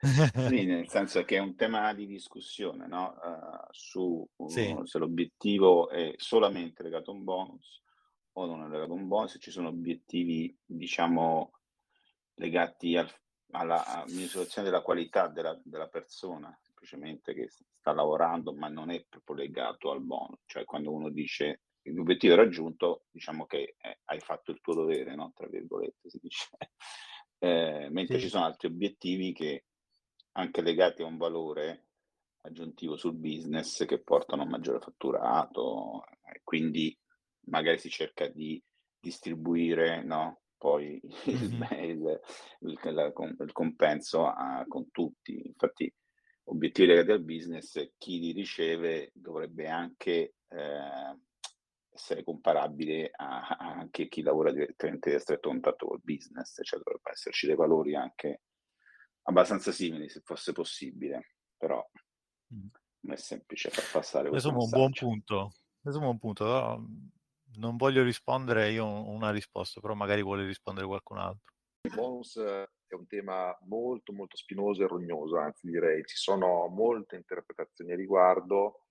sì, 0.00 0.64
nel 0.64 0.88
senso 0.90 1.24
che 1.24 1.36
è 1.36 1.40
un 1.40 1.54
tema 1.54 1.92
di 1.94 2.06
discussione, 2.06 2.86
no? 2.88 3.14
Uh, 3.22 3.68
su 3.70 4.28
sì. 4.48 4.74
uh, 4.76 4.84
se 4.84 4.98
l'obiettivo 4.98 5.88
è 5.90 6.14
solamente 6.16 6.82
legato 6.82 7.10
a 7.10 7.14
un 7.14 7.22
bonus 7.22 7.82
o 8.32 8.46
non 8.46 8.64
è 8.64 8.68
legato 8.68 8.92
a 8.92 8.96
un 8.96 9.06
bonus, 9.06 9.36
ci 9.38 9.50
sono 9.50 9.68
obiettivi, 9.68 10.56
diciamo, 10.64 11.52
legati 12.34 12.96
al, 12.96 13.10
alla 13.52 14.04
misurazione 14.08 14.68
della 14.68 14.82
qualità 14.82 15.28
della, 15.28 15.58
della 15.62 15.88
persona, 15.88 16.58
semplicemente 16.86 17.34
che 17.34 17.48
sta 17.50 17.92
lavorando, 17.92 18.54
ma 18.54 18.68
non 18.68 18.90
è 18.90 19.04
proprio 19.08 19.36
legato 19.36 19.90
al 19.90 20.00
bonus. 20.02 20.40
Cioè, 20.46 20.64
quando 20.64 20.92
uno 20.92 21.10
dice 21.10 21.62
l'obiettivo 21.82 22.34
è 22.34 22.36
raggiunto, 22.36 23.04
diciamo 23.10 23.46
che 23.46 23.76
eh, 23.78 24.00
hai 24.04 24.20
fatto 24.20 24.52
il 24.52 24.60
tuo 24.60 24.74
dovere, 24.74 25.14
no? 25.14 25.32
Tra 25.34 25.48
virgolette, 25.48 26.08
si 26.08 26.18
dice. 26.22 26.46
Eh, 27.38 27.88
mentre 27.90 28.16
sì. 28.16 28.22
ci 28.22 28.28
sono 28.30 28.46
altri 28.46 28.68
obiettivi 28.68 29.34
che 29.34 29.66
anche 30.38 30.62
legati 30.62 31.02
a 31.02 31.04
un 31.04 31.18
valore 31.18 31.88
aggiuntivo 32.40 32.96
sul 32.96 33.12
business 33.12 33.84
che 33.84 34.02
portano 34.02 34.40
a 34.40 34.46
maggiore 34.46 34.80
fatturato 34.80 36.02
e 36.32 36.40
quindi 36.42 36.98
magari 37.48 37.78
si 37.78 37.90
cerca 37.90 38.26
di 38.26 38.60
distribuire 38.98 40.02
no? 40.02 40.40
poi 40.56 40.98
il, 41.26 41.68
il, 41.82 42.20
il, 42.60 43.34
il 43.38 43.52
compenso 43.52 44.26
a, 44.26 44.64
con 44.66 44.90
tutti. 44.90 45.38
Infatti, 45.46 45.92
obiettivi 46.48 46.88
legati 46.88 47.10
al 47.10 47.22
business, 47.22 47.92
chi 47.96 48.18
li 48.18 48.32
riceve 48.32 49.10
dovrebbe 49.14 49.68
anche 49.68 50.34
eh, 50.48 51.18
essere 51.90 52.22
comparabile 52.22 53.10
a, 53.14 53.46
a, 53.46 53.56
anche 53.56 54.08
chi 54.08 54.22
lavora 54.22 54.52
direttamente 54.52 55.14
a 55.14 55.18
stretto 55.18 55.48
contatto 55.48 55.86
col 55.86 56.00
business, 56.02 56.60
cioè 56.62 56.80
dovrebbe 56.80 57.10
esserci 57.10 57.46
dei 57.46 57.56
valori 57.56 57.94
anche 57.94 58.42
abbastanza 59.22 59.72
simili 59.72 60.08
se 60.08 60.20
fosse 60.24 60.52
possibile, 60.52 61.34
però 61.56 61.84
mm. 62.54 62.66
non 63.00 63.14
è 63.14 63.16
semplice 63.16 63.70
far 63.70 63.90
passare 63.90 64.28
questo 64.28 64.48
Insomma, 64.48 64.64
un 64.64 64.70
buon 64.70 64.92
punto. 64.92 65.52
Insomma, 65.82 66.08
un 66.08 66.18
punto. 66.18 66.44
No? 66.44 66.86
Non 67.58 67.76
voglio 67.76 68.02
rispondere 68.02 68.70
io 68.70 68.86
una 68.86 69.30
risposta, 69.30 69.80
però 69.80 69.94
magari 69.94 70.22
vuole 70.22 70.44
rispondere 70.44 70.86
qualcun 70.86 71.18
altro. 71.18 71.54
Il 71.82 71.94
bonus 71.94 72.36
è 72.94 72.94
un 72.94 73.06
tema 73.06 73.56
molto 73.62 74.12
molto 74.12 74.36
spinoso 74.36 74.82
e 74.82 74.86
rognoso, 74.86 75.38
anzi 75.38 75.68
direi 75.68 76.04
ci 76.04 76.16
sono 76.16 76.66
molte 76.68 77.16
interpretazioni 77.16 77.92
a 77.92 77.96
riguardo 77.96 78.86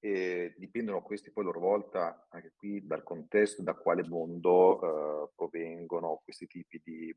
e 0.00 0.54
dipendono 0.56 1.02
questi 1.02 1.32
poi 1.32 1.42
a 1.44 1.46
loro 1.46 1.60
volta 1.60 2.26
anche 2.30 2.52
qui 2.56 2.86
dal 2.86 3.02
contesto, 3.02 3.62
da 3.62 3.74
quale 3.74 4.06
mondo 4.06 4.80
eh, 4.80 5.30
provengono 5.34 6.20
questi 6.22 6.46
tipi 6.46 6.80
di, 6.84 7.14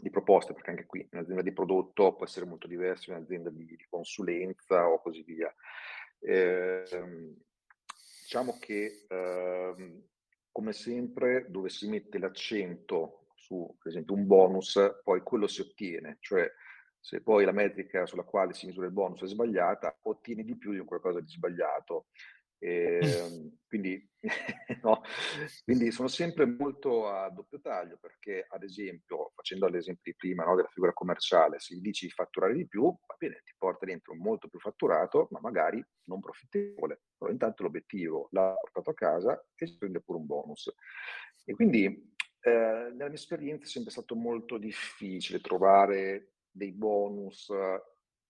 di, 0.00 0.10
proposte, 0.10 0.54
perché 0.54 0.70
anche 0.70 0.86
qui 0.86 1.06
un'azienda 1.10 1.42
di 1.42 1.52
prodotto 1.52 2.14
può 2.14 2.24
essere 2.24 2.46
molto 2.46 2.66
diversa 2.66 3.10
da 3.10 3.18
un'azienda 3.18 3.50
di, 3.50 3.64
di, 3.66 3.86
consulenza 3.88 4.88
o 4.88 5.00
così 5.02 5.22
via. 5.22 5.52
Eh, 6.20 6.84
diciamo 8.22 8.58
che 8.58 9.04
eh, 9.06 10.02
come 10.50 10.72
sempre 10.72 11.46
dove 11.50 11.68
si 11.68 11.88
mette 11.88 12.18
l'accento 12.18 13.19
su, 13.50 13.76
per 13.82 13.90
esempio, 13.90 14.14
un 14.14 14.26
bonus, 14.26 14.78
poi 15.02 15.22
quello 15.22 15.48
si 15.48 15.60
ottiene, 15.60 16.18
cioè 16.20 16.48
se 17.00 17.22
poi 17.22 17.44
la 17.44 17.52
metrica 17.52 18.06
sulla 18.06 18.22
quale 18.22 18.52
si 18.52 18.66
misura 18.66 18.86
il 18.86 18.92
bonus 18.92 19.22
è 19.22 19.26
sbagliata, 19.26 19.98
ottieni 20.02 20.44
di 20.44 20.56
più 20.56 20.72
di 20.72 20.84
qualcosa 20.84 21.20
di 21.20 21.28
sbagliato. 21.28 22.06
E, 22.62 22.98
ehm, 23.02 23.58
quindi, 23.66 24.08
no, 24.82 25.00
quindi, 25.64 25.90
sono 25.90 26.08
sempre 26.08 26.44
molto 26.44 27.08
a 27.08 27.30
doppio 27.30 27.58
taglio 27.60 27.96
perché, 27.98 28.44
ad 28.46 28.62
esempio, 28.62 29.32
facendo 29.34 29.66
l'esempio 29.66 30.12
di 30.12 30.16
prima 30.16 30.44
no, 30.44 30.54
della 30.54 30.68
figura 30.68 30.92
commerciale, 30.92 31.58
se 31.58 31.74
gli 31.74 31.80
dici 31.80 32.04
di 32.04 32.12
fatturare 32.12 32.52
di 32.52 32.68
più, 32.68 32.82
va 32.82 33.16
bene, 33.18 33.40
ti 33.44 33.54
porta 33.56 33.86
dentro 33.86 34.14
molto 34.14 34.48
più 34.48 34.60
fatturato, 34.60 35.26
ma 35.30 35.40
magari 35.40 35.82
non 36.04 36.20
profittevole. 36.20 37.00
Però 37.16 37.30
intanto 37.30 37.62
l'obiettivo 37.62 38.28
l'ha 38.32 38.54
portato 38.60 38.90
a 38.90 38.94
casa 38.94 39.46
e 39.54 39.66
si 39.66 39.78
prende 39.78 40.02
pure 40.02 40.18
un 40.18 40.26
bonus. 40.26 40.70
E 41.46 41.54
quindi, 41.54 42.12
eh, 42.42 42.50
nella 42.50 43.06
mia 43.06 43.14
esperienza 43.14 43.64
è 43.64 43.68
sempre 43.68 43.90
stato 43.90 44.14
molto 44.14 44.58
difficile 44.58 45.40
trovare 45.40 46.32
dei 46.50 46.72
bonus 46.72 47.52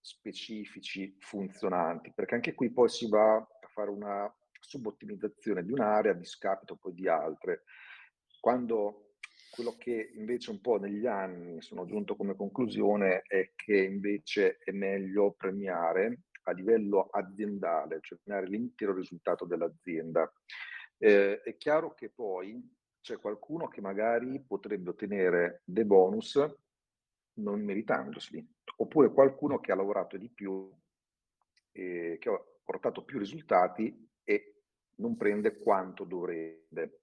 specifici 0.01 1.17
funzionanti, 1.19 2.13
perché 2.15 2.35
anche 2.35 2.55
qui 2.55 2.71
poi 2.71 2.89
si 2.89 3.09
va 3.09 3.37
a 3.37 3.69
fare 3.73 3.91
una 3.91 4.33
subottimizzazione 4.61 5.65
di 5.65 5.73
un'area 5.73 6.13
a 6.13 6.17
discapito 6.17 6.77
poi 6.77 6.95
di 6.95 7.09
altre. 7.09 7.65
Quando 8.41 9.15
quello 9.51 9.77
che 9.77 10.13
invece 10.15 10.51
un 10.51 10.61
po' 10.61 10.79
negli 10.79 11.07
anni 11.07 11.61
sono 11.61 11.85
giunto 11.85 12.17
come 12.17 12.37
conclusione 12.37 13.23
è 13.27 13.53
che 13.55 13.77
invece 13.77 14.59
è 14.59 14.71
meglio 14.71 15.33
premiare 15.33 16.21
a 16.45 16.53
livello 16.53 17.09
aziendale, 17.11 17.99
cioè 18.01 18.19
premiare 18.23 18.49
l'intero 18.49 18.95
risultato 18.95 19.45
dell'azienda. 19.45 20.33
Eh, 20.99 21.41
è 21.43 21.57
chiaro 21.57 21.95
che 21.95 22.11
poi 22.11 22.79
c'è 23.01 23.18
qualcuno 23.18 23.68
che 23.68 23.80
magari 23.80 24.42
potrebbe 24.46 24.90
ottenere 24.90 25.62
dei 25.64 25.84
bonus 25.84 26.38
non 27.34 27.62
meritandoseli, 27.62 28.46
oppure 28.76 29.12
qualcuno 29.12 29.61
che 29.61 29.72
ha 29.72 29.76
lavorato 29.76 30.16
di 30.16 30.28
più, 30.28 30.70
e 31.72 32.16
che 32.18 32.28
ha 32.28 32.42
portato 32.64 33.05
più 33.05 33.18
risultati 33.18 34.09
e 34.24 34.62
non 34.96 35.16
prende 35.16 35.59
quanto 35.59 36.05
dovrebbe. 36.05 37.01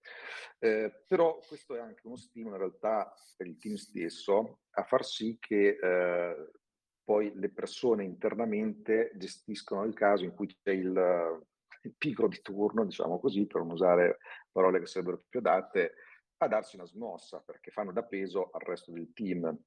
Eh, 0.60 1.04
però 1.08 1.40
questo 1.48 1.76
è 1.76 1.80
anche 1.80 2.06
uno 2.06 2.16
stimolo 2.16 2.56
in 2.56 2.62
realtà 2.62 3.14
per 3.36 3.48
il 3.48 3.58
team 3.58 3.76
stesso 3.76 4.62
a 4.72 4.84
far 4.84 5.06
sì 5.06 5.38
che 5.40 5.78
eh, 5.82 6.52
poi 7.04 7.32
le 7.36 7.50
persone 7.50 8.04
internamente 8.04 9.12
gestiscono 9.16 9.84
il 9.84 9.94
caso 9.94 10.26
in 10.26 10.34
cui 10.34 10.48
c'è 10.48 10.72
il 10.72 11.46
pigro 11.96 12.28
di 12.28 12.42
turno, 12.42 12.86
diciamo 12.86 13.20
così, 13.20 13.46
per 13.46 13.62
non 13.62 13.72
usare 13.72 14.20
parole 14.52 14.80
che 14.80 14.86
sarebbero 14.86 15.24
più 15.28 15.40
adatte, 15.40 15.94
a 16.38 16.48
darsi 16.48 16.76
una 16.76 16.86
smossa 16.86 17.40
perché 17.40 17.72
fanno 17.72 17.92
da 17.92 18.04
peso 18.04 18.50
al 18.52 18.62
resto 18.62 18.92
del 18.92 19.12
team. 19.14 19.58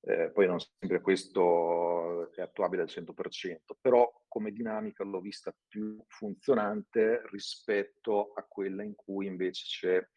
Eh, 0.00 0.30
poi 0.30 0.46
non 0.46 0.60
sempre 0.60 1.00
questo 1.00 2.32
è 2.32 2.40
attuabile 2.40 2.82
al 2.82 2.88
100%, 2.88 3.74
però 3.80 4.08
come 4.28 4.52
dinamica 4.52 5.02
l'ho 5.02 5.20
vista 5.20 5.54
più 5.66 6.00
funzionante 6.06 7.22
rispetto 7.30 8.32
a 8.34 8.44
quella 8.44 8.84
in 8.84 8.94
cui 8.94 9.26
invece 9.26 9.64
c'è 9.64 10.08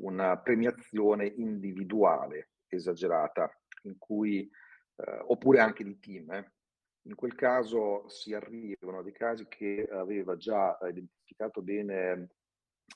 una 0.00 0.38
premiazione 0.38 1.26
individuale 1.26 2.50
esagerata, 2.66 3.48
in 3.82 3.96
cui, 3.98 4.50
eh, 4.96 5.18
oppure 5.26 5.60
anche 5.60 5.84
di 5.84 5.98
team. 5.98 6.30
Eh. 6.32 6.52
In 7.08 7.14
quel 7.14 7.34
caso 7.34 8.06
si 8.08 8.34
arrivano 8.34 8.98
a 8.98 9.02
dei 9.02 9.12
casi 9.12 9.46
che 9.48 9.88
aveva 9.90 10.36
già 10.36 10.76
identificato 10.86 11.62
bene 11.62 12.32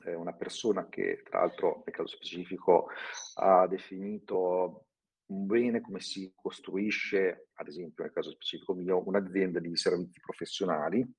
eh, 0.05 0.15
una 0.15 0.35
persona 0.35 0.87
che 0.91 1.23
tra 1.25 1.41
l'altro 1.41 1.83
nel 1.87 1.95
caso 1.95 2.09
specifico 2.09 2.89
ha 3.37 3.67
definito 3.67 4.89
bene 5.25 5.81
come 5.81 6.01
si 6.01 6.31
costruisce, 6.35 7.49
ad 7.55 7.69
esempio 7.69 8.05
nel 8.05 8.13
caso 8.13 8.31
specifico 8.31 8.75
mio, 8.75 9.03
un'azienda 9.07 9.61
di 9.61 9.75
servizi 9.77 10.21
professionali, 10.21 11.11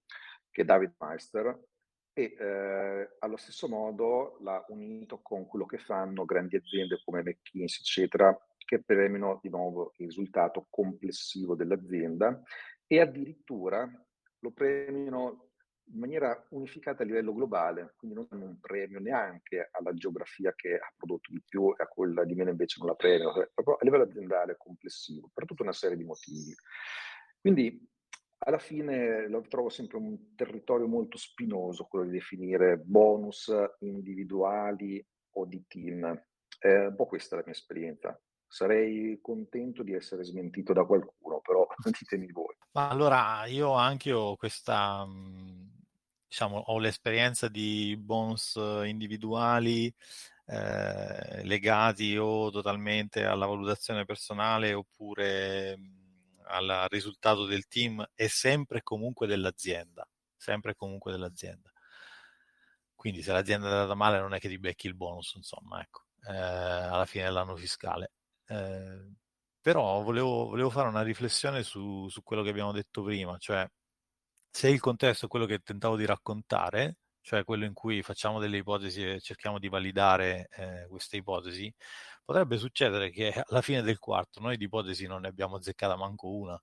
che 0.52 0.62
è 0.62 0.66
David 0.66 0.94
Meister, 1.00 1.60
e 2.14 2.36
eh, 2.38 3.16
allo 3.18 3.38
stesso 3.38 3.68
modo 3.68 4.38
l'ha 4.42 4.64
unito 4.68 5.20
con 5.24 5.48
quello 5.48 5.66
che 5.66 5.80
fanno 5.80 6.26
grandi 6.26 6.58
aziende 6.58 7.02
come 7.04 7.24
McKinsey, 7.24 7.80
eccetera, 7.80 8.38
che 8.64 8.84
premiano 8.84 9.40
di 9.42 9.50
nuovo 9.50 9.94
il 9.98 10.06
risultato 10.06 10.68
complessivo 10.70 11.56
dell'azienda 11.56 12.40
e 12.94 13.00
addirittura 13.00 13.90
lo 14.40 14.52
premiano 14.52 15.50
in 15.86 15.98
maniera 15.98 16.46
unificata 16.50 17.02
a 17.02 17.06
livello 17.08 17.34
globale, 17.34 17.96
quindi 17.98 18.16
non 18.16 18.28
danno 18.30 18.46
un 18.46 18.60
premio 18.60 19.00
neanche 19.00 19.70
alla 19.72 19.94
geografia 19.96 20.54
che 20.56 20.76
ha 20.76 20.94
prodotto 20.96 21.32
di 21.32 21.42
più 21.44 21.72
e 21.72 21.82
a 21.82 21.88
quella 21.88 22.24
di 22.24 22.36
meno 22.36 22.52
invece 22.52 22.78
non 22.78 22.90
la 22.90 22.96
premio, 22.96 23.34
cioè 23.34 23.50
proprio 23.52 23.78
a 23.78 23.84
livello 23.84 24.04
aziendale 24.04 24.58
complessivo, 24.58 25.32
per 25.34 25.46
tutta 25.46 25.64
una 25.64 25.74
serie 25.74 25.98
di 25.98 26.04
motivi. 26.04 26.54
Quindi 27.42 27.84
alla 28.46 28.60
fine 28.60 29.28
lo 29.28 29.42
trovo 29.42 29.70
sempre 29.70 29.98
un 29.98 30.36
territorio 30.36 30.88
molto 30.88 31.18
spinoso 31.18 31.86
quello 31.86 32.06
di 32.06 32.12
definire 32.12 32.78
bonus 32.78 33.52
individuali 33.80 35.04
o 35.32 35.46
di 35.46 35.66
team. 35.68 36.26
È 36.60 36.86
un 36.86 36.96
po' 36.96 37.08
questa 37.08 37.38
la 37.38 37.44
mia 37.44 37.54
esperienza. 37.54 38.22
Sarei 38.54 39.18
contento 39.20 39.82
di 39.82 39.94
essere 39.94 40.24
smentito 40.24 40.74
da 40.74 40.86
qualcuno, 40.86 41.42
però 41.42 41.66
ditemi 42.00 42.32
voi. 42.32 42.56
Ma 42.74 42.88
allora 42.88 43.48
io 43.48 43.74
anche 43.74 44.12
ho 44.12 44.36
questa, 44.36 45.08
diciamo, 46.28 46.58
ho 46.58 46.78
l'esperienza 46.78 47.48
di 47.48 47.98
bonus 47.98 48.54
individuali 48.86 49.92
eh, 50.46 51.44
legati 51.46 52.16
o 52.16 52.52
totalmente 52.52 53.24
alla 53.24 53.48
valutazione 53.48 54.06
personale 54.06 54.72
oppure 54.76 55.76
al 56.44 56.86
risultato 56.90 57.46
del 57.46 57.66
team 57.68 58.08
e 58.14 58.28
sempre 58.28 58.78
e 58.80 58.84
comunque 58.84 59.26
dell'azienda, 59.26 60.08
sempre 60.36 60.74
e 60.74 60.76
comunque 60.76 61.12
dell'azienda. 61.12 61.72
quindi 62.96 63.24
se 63.24 63.32
l'azienda 63.32 63.68
è 63.68 63.72
andata 63.72 63.96
male 63.96 64.20
non 64.20 64.36
è 64.36 64.40
che 64.40 64.48
ti 64.48 64.60
becchi 64.60 64.86
il 64.86 64.96
bonus, 64.96 65.34
insomma, 65.38 65.82
ecco, 65.82 66.04
eh, 66.28 66.36
alla 66.36 67.06
fine 67.06 67.24
dell'anno 67.24 67.56
fiscale. 67.56 68.12
Eh, 68.48 69.12
però 69.62 70.02
volevo, 70.02 70.48
volevo, 70.48 70.70
fare 70.70 70.90
una 70.90 71.02
riflessione 71.04 71.64
su, 71.64 72.08
su, 72.10 72.22
quello 72.24 72.44
che 72.44 72.50
abbiamo 72.50 72.72
detto 72.72 73.04
prima, 73.04 73.38
cioè 73.38 73.68
se 74.50 74.70
il 74.70 74.80
contesto 74.80 75.26
è 75.26 75.30
quello 75.30 75.46
che 75.46 75.60
tentavo 75.60 75.96
di 75.98 76.06
raccontare, 76.06 76.98
cioè 77.22 77.44
quello 77.46 77.66
in 77.66 77.74
cui 77.74 78.04
facciamo 78.04 78.40
delle 78.40 78.58
ipotesi 78.58 79.04
e 79.04 79.22
cerchiamo 79.22 79.60
di 79.60 79.70
validare 79.70 80.48
eh, 80.52 80.88
queste 80.90 81.18
ipotesi, 81.18 81.74
potrebbe 82.24 82.58
succedere 82.58 83.10
che 83.10 83.32
alla 83.48 83.62
fine 83.62 83.82
del 83.82 84.00
quarto 84.00 84.40
noi 84.42 84.58
di 84.58 84.66
ipotesi 84.66 85.08
non 85.08 85.22
ne 85.22 85.30
abbiamo 85.30 85.56
azzeccata 85.58 85.96
manco 85.96 86.30
una. 86.30 86.62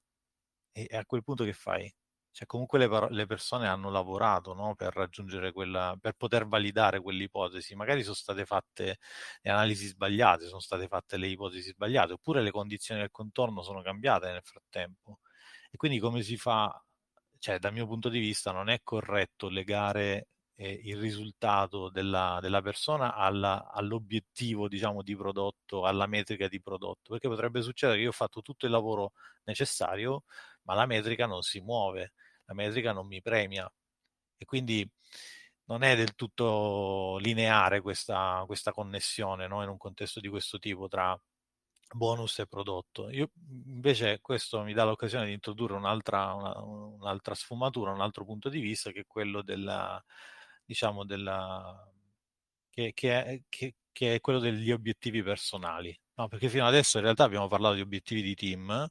E, 0.72 0.86
e 0.90 0.96
a 0.96 1.04
quel 1.06 1.24
punto 1.24 1.44
che 1.44 1.52
fai? 1.54 1.92
Cioè, 2.32 2.46
comunque 2.46 2.78
le, 2.78 2.88
par- 2.88 3.10
le 3.10 3.26
persone 3.26 3.66
hanno 3.66 3.90
lavorato 3.90 4.54
no? 4.54 4.74
per 4.76 4.94
raggiungere 4.94 5.52
quella, 5.52 5.96
per 6.00 6.12
poter 6.14 6.46
validare 6.46 7.00
quell'ipotesi. 7.00 7.74
Magari 7.74 8.02
sono 8.02 8.14
state 8.14 8.44
fatte 8.46 8.98
le 9.42 9.50
analisi 9.50 9.86
sbagliate, 9.86 10.46
sono 10.46 10.60
state 10.60 10.86
fatte 10.88 11.16
le 11.16 11.26
ipotesi 11.28 11.70
sbagliate, 11.70 12.12
oppure 12.14 12.42
le 12.42 12.50
condizioni 12.52 13.00
del 13.00 13.10
contorno 13.10 13.62
sono 13.62 13.82
cambiate 13.82 14.30
nel 14.30 14.42
frattempo. 14.44 15.20
E 15.70 15.76
quindi 15.76 15.98
come 15.98 16.22
si 16.22 16.36
fa? 16.36 16.82
Cioè, 17.38 17.58
dal 17.58 17.72
mio 17.72 17.86
punto 17.86 18.08
di 18.10 18.18
vista, 18.18 18.52
non 18.52 18.68
è 18.68 18.80
corretto 18.82 19.48
legare 19.48 20.28
eh, 20.56 20.72
il 20.84 20.98
risultato 20.98 21.88
della, 21.88 22.38
della 22.42 22.60
persona 22.60 23.14
alla, 23.14 23.70
all'obiettivo, 23.72 24.68
diciamo, 24.68 25.02
di 25.02 25.16
prodotto, 25.16 25.86
alla 25.86 26.06
metrica 26.06 26.48
di 26.48 26.60
prodotto, 26.60 27.12
perché 27.12 27.28
potrebbe 27.28 27.62
succedere 27.62 27.96
che 27.98 28.04
io 28.04 28.10
ho 28.10 28.12
fatto 28.12 28.42
tutto 28.42 28.66
il 28.66 28.72
lavoro 28.72 29.12
necessario, 29.44 30.24
ma 30.64 30.74
la 30.74 30.84
metrica 30.86 31.26
non 31.26 31.40
si 31.42 31.60
muove, 31.60 32.12
la 32.51 32.55
metrica 32.55 32.92
non 32.92 33.07
mi 33.07 33.22
premia 33.22 33.70
e 34.36 34.44
quindi 34.44 34.88
non 35.66 35.82
è 35.84 35.94
del 35.94 36.14
tutto 36.16 37.16
lineare 37.20 37.80
questa, 37.80 38.42
questa 38.46 38.72
connessione 38.72 39.46
no? 39.46 39.62
in 39.62 39.68
un 39.68 39.76
contesto 39.76 40.18
di 40.18 40.28
questo 40.28 40.59
tipo 40.59 40.88
tra 40.88 41.18
bonus 41.92 42.40
e 42.40 42.46
prodotto. 42.46 43.09
Io 43.11 43.30
invece 43.66 44.20
questo 44.20 44.62
mi 44.62 44.72
dà 44.72 44.84
l'occasione 44.84 45.26
di 45.26 45.32
introdurre 45.32 45.74
un'altra, 45.74 46.34
una, 46.34 46.59
un'altra 46.61 47.34
sfumatura, 47.34 47.92
un 47.92 48.01
altro 48.01 48.24
punto 48.24 48.48
di 48.48 48.61
vista 48.61 48.90
che 48.90 49.01
è 49.01 49.07
quello 49.07 49.42
della, 49.42 50.03
diciamo, 50.64 51.05
della, 51.05 51.88
che, 52.68 52.92
che, 52.92 53.44
che, 53.48 53.74
che 53.92 54.14
è 54.16 54.20
quello 54.20 54.40
degli 54.40 54.72
obiettivi 54.72 55.22
personali. 55.22 55.96
No, 56.14 56.26
perché 56.28 56.48
fino 56.48 56.66
adesso 56.66 56.98
in 56.98 57.05
realtà 57.05 57.24
abbiamo 57.24 57.46
parlato 57.48 57.76
di 57.76 57.80
obiettivi 57.80 58.22
di 58.22 58.34
team 58.34 58.90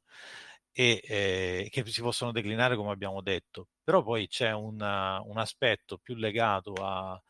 e 0.72 1.02
eh, 1.04 1.68
che 1.72 1.86
si 1.88 2.02
possono 2.02 2.32
declinare 2.32 2.76
come 2.76 2.92
abbiamo 2.92 3.22
detto, 3.22 3.70
però 3.84 4.04
poi 4.04 4.28
c'è 4.28 4.52
una, 4.52 5.22
un 5.22 5.38
aspetto 5.38 5.98
più 5.98 6.16
legato 6.16 6.74
a, 6.74 7.22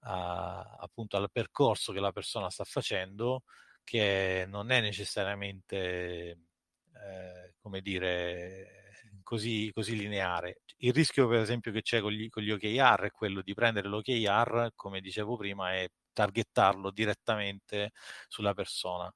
a, 0.00 0.76
appunto 0.80 1.16
al 1.16 1.30
percorso 1.30 1.92
che 1.92 2.00
la 2.00 2.12
persona 2.12 2.50
sta 2.50 2.64
facendo 2.64 3.42
che 3.84 4.46
non 4.48 4.70
è 4.70 4.80
necessariamente 4.80 6.38
eh, 6.94 7.54
come 7.60 7.80
dire 7.80 8.76
così, 9.22 9.70
così, 9.72 9.96
lineare. 9.96 10.60
Il 10.78 10.92
rischio 10.92 11.28
per 11.28 11.40
esempio 11.40 11.72
che 11.72 11.82
c'è 11.82 12.00
con 12.00 12.12
gli, 12.12 12.28
con 12.28 12.42
gli 12.42 12.50
OKR 12.50 13.02
è 13.06 13.10
quello 13.10 13.42
di 13.42 13.54
prendere 13.54 13.88
l'OKR, 13.88 14.72
come 14.74 15.00
dicevo 15.00 15.36
prima, 15.36 15.74
e 15.74 15.90
targettarlo 16.12 16.90
direttamente 16.90 17.92
sulla 18.28 18.54
persona 18.54 19.12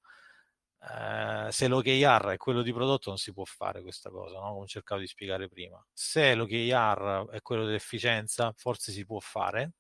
se 1.51 1.69
l'OKR 1.69 2.31
è 2.33 2.37
quello 2.37 2.63
di 2.63 2.73
prodotto 2.73 3.11
non 3.11 3.19
si 3.19 3.33
può 3.33 3.45
fare 3.45 3.83
questa 3.83 4.11
cosa, 4.11 4.39
no? 4.39 4.55
come 4.55 4.67
cercavo 4.67 5.01
di 5.01 5.07
spiegare 5.07 5.49
prima. 5.49 5.85
Se 5.93 6.35
l'OKR 6.35 7.29
è 7.31 7.41
quello 7.43 7.65
dell'efficienza, 7.65 8.53
forse 8.57 8.93
si 8.93 9.05
può 9.05 9.19
fare. 9.21 9.73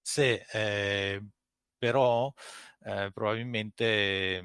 Se 0.00 0.44
eh, 0.52 1.24
però 1.78 2.32
eh, 2.84 3.10
probabilmente 3.12 4.42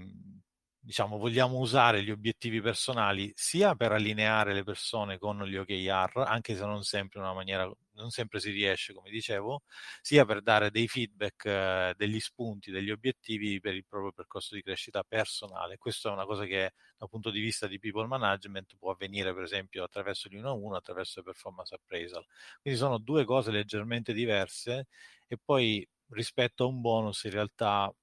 diciamo, 0.87 1.17
vogliamo 1.17 1.57
usare 1.57 2.01
gli 2.01 2.11
obiettivi 2.11 2.61
personali 2.61 3.31
sia 3.35 3.75
per 3.75 3.91
allineare 3.91 4.53
le 4.53 4.63
persone 4.63 5.17
con 5.17 5.43
gli 5.43 5.57
OKR, 5.57 6.23
anche 6.25 6.55
se 6.55 6.65
non 6.65 6.83
sempre 6.83 7.19
in 7.19 7.25
una 7.25 7.33
maniera, 7.33 7.69
non 7.97 8.09
sempre 8.11 8.39
si 8.39 8.51
riesce, 8.51 8.93
come 8.93 9.09
dicevo, 9.09 9.63
sia 10.01 10.25
per 10.25 10.41
dare 10.41 10.71
dei 10.71 10.87
feedback, 10.87 11.45
eh, 11.45 11.93
degli 11.97 12.19
spunti, 12.19 12.71
degli 12.71 12.91
obiettivi 12.91 13.59
per 13.59 13.73
il 13.75 13.85
proprio 13.85 14.11
percorso 14.11 14.55
di 14.55 14.61
crescita 14.61 15.03
personale. 15.03 15.77
Questa 15.77 16.09
è 16.09 16.11
una 16.13 16.25
cosa 16.25 16.45
che 16.45 16.73
dal 16.97 17.09
punto 17.09 17.29
di 17.29 17.39
vista 17.41 17.67
di 17.67 17.79
people 17.79 18.07
management 18.07 18.75
può 18.77 18.91
avvenire 18.91 19.33
per 19.33 19.43
esempio 19.43 19.83
attraverso 19.83 20.27
1 20.31 20.49
a 20.49 20.53
1, 20.53 20.75
attraverso 20.77 21.21
performance 21.23 21.75
appraisal. 21.75 22.25
Quindi 22.61 22.79
sono 22.79 22.97
due 22.99 23.25
cose 23.25 23.51
leggermente 23.51 24.13
diverse 24.13 24.87
e 25.27 25.37
poi 25.43 25.87
rispetto 26.09 26.63
a 26.63 26.67
un 26.67 26.81
bonus 26.81 27.23
in 27.25 27.31
realtà 27.31 27.93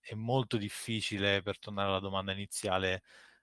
è 0.00 0.14
molto 0.14 0.56
difficile, 0.56 1.42
per 1.42 1.58
tornare 1.58 1.88
alla 1.88 2.00
domanda 2.00 2.32
iniziale, 2.32 3.02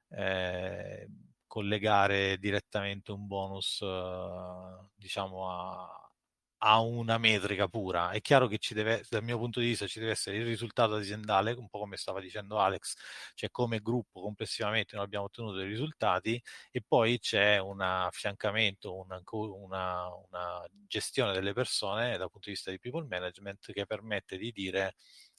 eh, 0.09 1.07
collegare 1.53 2.39
direttamente 2.39 3.11
un 3.11 3.27
bonus, 3.27 3.79
eh, 3.83 4.89
diciamo, 4.95 5.47
a, 5.51 6.11
a, 6.57 6.79
una 6.79 7.19
metrica 7.19 7.67
pura. 7.67 8.09
È 8.09 8.21
chiaro 8.21 8.47
che 8.47 8.57
ci 8.57 8.73
deve, 8.73 9.03
dal 9.07 9.21
mio 9.23 9.37
punto 9.37 9.59
di 9.59 9.67
vista, 9.67 9.85
ci 9.85 9.99
deve 9.99 10.13
essere 10.13 10.37
il 10.37 10.45
risultato 10.45 10.95
aziendale, 10.95 11.51
un 11.51 11.69
po' 11.69 11.77
come 11.77 11.95
stava 11.95 12.19
dicendo 12.21 12.57
Alex, 12.57 12.95
cioè 13.35 13.51
come 13.51 13.81
gruppo 13.81 14.19
complessivamente 14.19 14.95
noi 14.95 15.05
abbiamo 15.05 15.25
ottenuto 15.25 15.57
dei 15.57 15.67
risultati 15.67 16.41
e 16.71 16.81
poi 16.81 17.19
c'è 17.19 17.59
un 17.59 17.81
affiancamento, 17.81 18.95
una, 18.95 19.21
una, 19.31 20.07
una 20.07 20.65
gestione 20.87 21.33
delle 21.33 21.53
persone 21.53 22.17
dal 22.17 22.31
punto 22.31 22.49
di 22.49 22.55
vista 22.55 22.71
di 22.71 22.79
people 22.79 23.05
management 23.07 23.71
che 23.71 23.85
permette 23.85 24.37
di 24.37 24.51
dire 24.51 24.95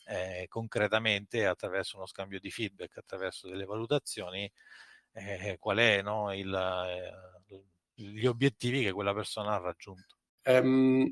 eh, 0.07 0.47
concretamente 0.49 1.45
attraverso 1.45 1.97
uno 1.97 2.07
scambio 2.07 2.39
di 2.39 2.53
feedback, 2.53 2.99
attraverso 2.99 3.49
delle 3.49 3.65
valutazioni, 3.65 4.49
eh, 5.15 5.57
qual 5.59 5.79
è 5.79 6.03
no, 6.03 6.35
il, 6.35 6.53
eh, 6.53 7.65
gli 7.95 8.27
obiettivi 8.27 8.83
che 8.83 8.93
quella 8.93 9.15
persona 9.15 9.55
ha 9.55 9.59
raggiunto. 9.59 10.17
Um, 10.45 11.11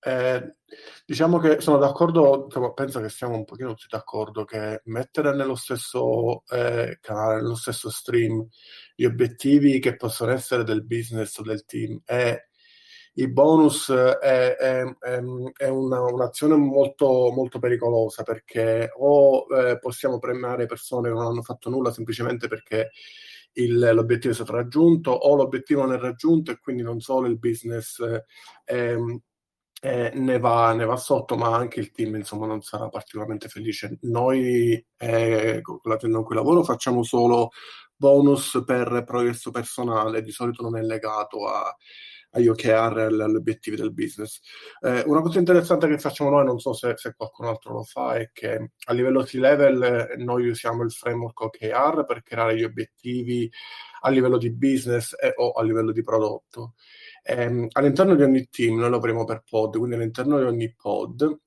eh, 0.00 0.56
diciamo 1.04 1.38
che 1.38 1.60
sono 1.60 1.78
d'accordo, 1.78 2.44
diciamo, 2.46 2.72
penso 2.72 3.00
che 3.00 3.08
siamo 3.08 3.34
un 3.34 3.44
pochino 3.44 3.70
tutti 3.70 3.86
d'accordo 3.88 4.44
che 4.44 4.82
mettere 4.84 5.34
nello 5.34 5.56
stesso 5.56 6.44
eh, 6.48 6.98
canale, 7.00 7.40
nello 7.40 7.56
stesso 7.56 7.90
stream, 7.90 8.46
gli 8.94 9.04
obiettivi 9.04 9.80
che 9.80 9.96
possono 9.96 10.32
essere 10.32 10.62
del 10.64 10.84
business 10.84 11.36
o 11.38 11.42
del 11.42 11.64
team 11.64 12.00
e 12.04 12.47
i 13.18 13.28
bonus 13.28 13.90
è, 13.90 14.54
è, 14.56 14.84
è 14.96 15.68
una, 15.68 16.00
un'azione 16.02 16.54
molto, 16.54 17.30
molto, 17.32 17.58
pericolosa 17.58 18.22
perché 18.22 18.92
o 18.96 19.46
eh, 19.50 19.78
possiamo 19.80 20.18
premiare 20.18 20.66
persone 20.66 21.08
che 21.08 21.14
non 21.14 21.26
hanno 21.26 21.42
fatto 21.42 21.68
nulla 21.68 21.90
semplicemente 21.90 22.46
perché 22.46 22.90
il, 23.54 23.76
l'obiettivo 23.92 24.32
è 24.32 24.36
stato 24.36 24.52
raggiunto 24.52 25.10
o 25.10 25.34
l'obiettivo 25.34 25.82
non 25.82 25.94
è 25.94 25.98
raggiunto 25.98 26.52
e 26.52 26.60
quindi 26.60 26.82
non 26.82 27.00
solo 27.00 27.26
il 27.26 27.40
business 27.40 27.98
eh, 28.64 29.20
eh, 29.80 30.12
ne, 30.14 30.38
va, 30.38 30.72
ne, 30.72 30.84
va, 30.84 30.96
sotto, 30.96 31.36
ma 31.36 31.56
anche 31.56 31.80
il 31.80 31.90
team 31.90 32.14
insomma 32.16 32.46
non 32.46 32.62
sarà 32.62 32.88
particolarmente 32.88 33.48
felice. 33.48 33.98
Noi 34.02 34.84
eh, 34.96 35.58
con 35.62 35.80
l'azienda 35.84 36.18
in 36.18 36.24
cui 36.24 36.34
lavoro 36.36 36.62
facciamo 36.62 37.02
solo 37.02 37.50
bonus 37.96 38.62
per 38.64 39.02
progresso 39.04 39.50
personale, 39.50 40.22
di 40.22 40.30
solito 40.30 40.62
non 40.62 40.76
è 40.76 40.82
legato 40.82 41.48
a 41.48 41.74
agli 42.30 42.48
OKR 42.48 42.98
e 42.98 43.24
agli 43.24 43.36
obiettivi 43.36 43.76
del 43.76 43.92
business. 43.92 44.40
Eh, 44.80 45.02
una 45.06 45.20
cosa 45.20 45.38
interessante 45.38 45.88
che 45.88 45.98
facciamo 45.98 46.30
noi, 46.30 46.44
non 46.44 46.58
so 46.58 46.72
se, 46.72 46.94
se, 46.96 47.14
qualcun 47.16 47.46
altro 47.46 47.72
lo 47.72 47.82
fa, 47.82 48.14
è 48.14 48.30
che 48.32 48.72
a 48.84 48.92
livello 48.92 49.22
C-level 49.22 49.82
eh, 49.82 50.16
noi 50.16 50.48
usiamo 50.48 50.82
il 50.82 50.92
framework 50.92 51.40
OKR 51.40 52.04
per 52.06 52.22
creare 52.22 52.56
gli 52.56 52.64
obiettivi 52.64 53.50
a 54.02 54.10
livello 54.10 54.38
di 54.38 54.52
business 54.52 55.14
e, 55.20 55.32
o 55.36 55.52
a 55.52 55.62
livello 55.62 55.92
di 55.92 56.02
prodotto. 56.02 56.74
Eh, 57.22 57.68
all'interno 57.72 58.14
di 58.14 58.22
ogni 58.22 58.48
team, 58.48 58.78
noi 58.78 58.90
lavoriamo 58.90 59.24
per 59.24 59.42
pod, 59.48 59.76
quindi 59.76 59.96
all'interno 59.96 60.38
di 60.38 60.44
ogni 60.44 60.74
pod 60.74 61.40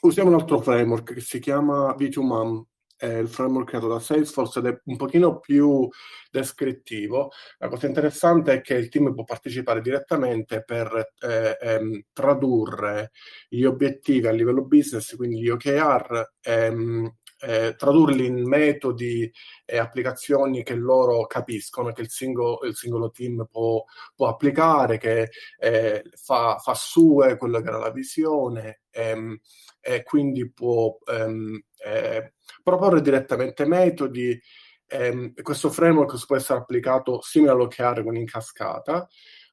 usiamo 0.00 0.28
un 0.28 0.36
altro 0.36 0.60
framework 0.60 1.14
che 1.14 1.20
si 1.20 1.38
chiama 1.40 1.94
V2MAM, 1.98 2.62
è 2.98 3.06
il 3.06 3.28
framework 3.28 3.68
creato 3.68 3.88
da 3.88 4.00
Salesforce 4.00 4.58
ed 4.58 4.66
è 4.66 4.80
un 4.86 4.96
pochino 4.96 5.38
più 5.38 5.88
descrittivo. 6.30 7.30
La 7.58 7.68
cosa 7.68 7.86
interessante 7.86 8.54
è 8.54 8.60
che 8.60 8.74
il 8.74 8.88
team 8.88 9.14
può 9.14 9.24
partecipare 9.24 9.80
direttamente 9.80 10.64
per 10.64 11.14
eh, 11.20 11.56
ehm, 11.60 12.02
tradurre 12.12 13.12
gli 13.48 13.62
obiettivi 13.64 14.26
a 14.26 14.32
livello 14.32 14.64
business, 14.64 15.14
quindi 15.14 15.40
gli 15.40 15.48
OKR, 15.48 16.32
ehm, 16.40 17.16
eh, 17.40 17.74
tradurli 17.76 18.26
in 18.26 18.42
metodi 18.48 19.30
e 19.64 19.78
applicazioni 19.78 20.64
che 20.64 20.74
loro 20.74 21.26
capiscono, 21.26 21.92
che 21.92 22.00
il 22.02 22.10
singolo, 22.10 22.60
il 22.64 22.74
singolo 22.74 23.10
team 23.10 23.46
può, 23.50 23.84
può, 24.14 24.28
applicare, 24.28 24.98
che 24.98 25.30
eh, 25.58 26.02
fa, 26.16 26.58
fa 26.58 26.74
sue 26.74 27.36
quello 27.36 27.60
che 27.60 27.68
era 27.68 27.78
la 27.78 27.92
visione 27.92 28.80
ehm, 28.90 29.38
e 29.80 30.02
quindi 30.02 30.50
può 30.50 30.98
ehm, 31.06 31.60
eh, 31.84 32.32
proporre 32.62 33.00
direttamente 33.00 33.64
metodi. 33.66 34.38
Ehm, 34.86 35.32
questo 35.42 35.70
framework 35.70 36.26
può 36.26 36.36
essere 36.36 36.58
applicato 36.60 37.20
simile 37.20 37.52
all'OKR 37.52 38.02
con 38.02 38.16
in 38.16 38.26
cascata. 38.26 39.06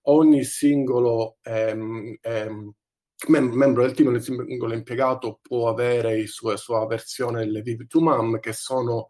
Ogni 0.04 0.44
singolo 0.44 1.38
ehm, 1.42 2.18
ehm, 2.22 2.72
mem- 3.28 3.54
membro 3.54 3.84
del 3.84 3.94
team, 3.94 4.14
il 4.16 4.22
singolo 4.22 4.74
impiegato 4.74 5.40
può 5.42 5.70
avere 5.70 6.24
la 6.42 6.58
sua, 6.58 6.86
versione 6.86 7.46
le 7.46 7.62
Viv 7.62 7.88
to 7.88 8.02
Mom, 8.02 8.40
che 8.40 8.54
sono 8.54 9.10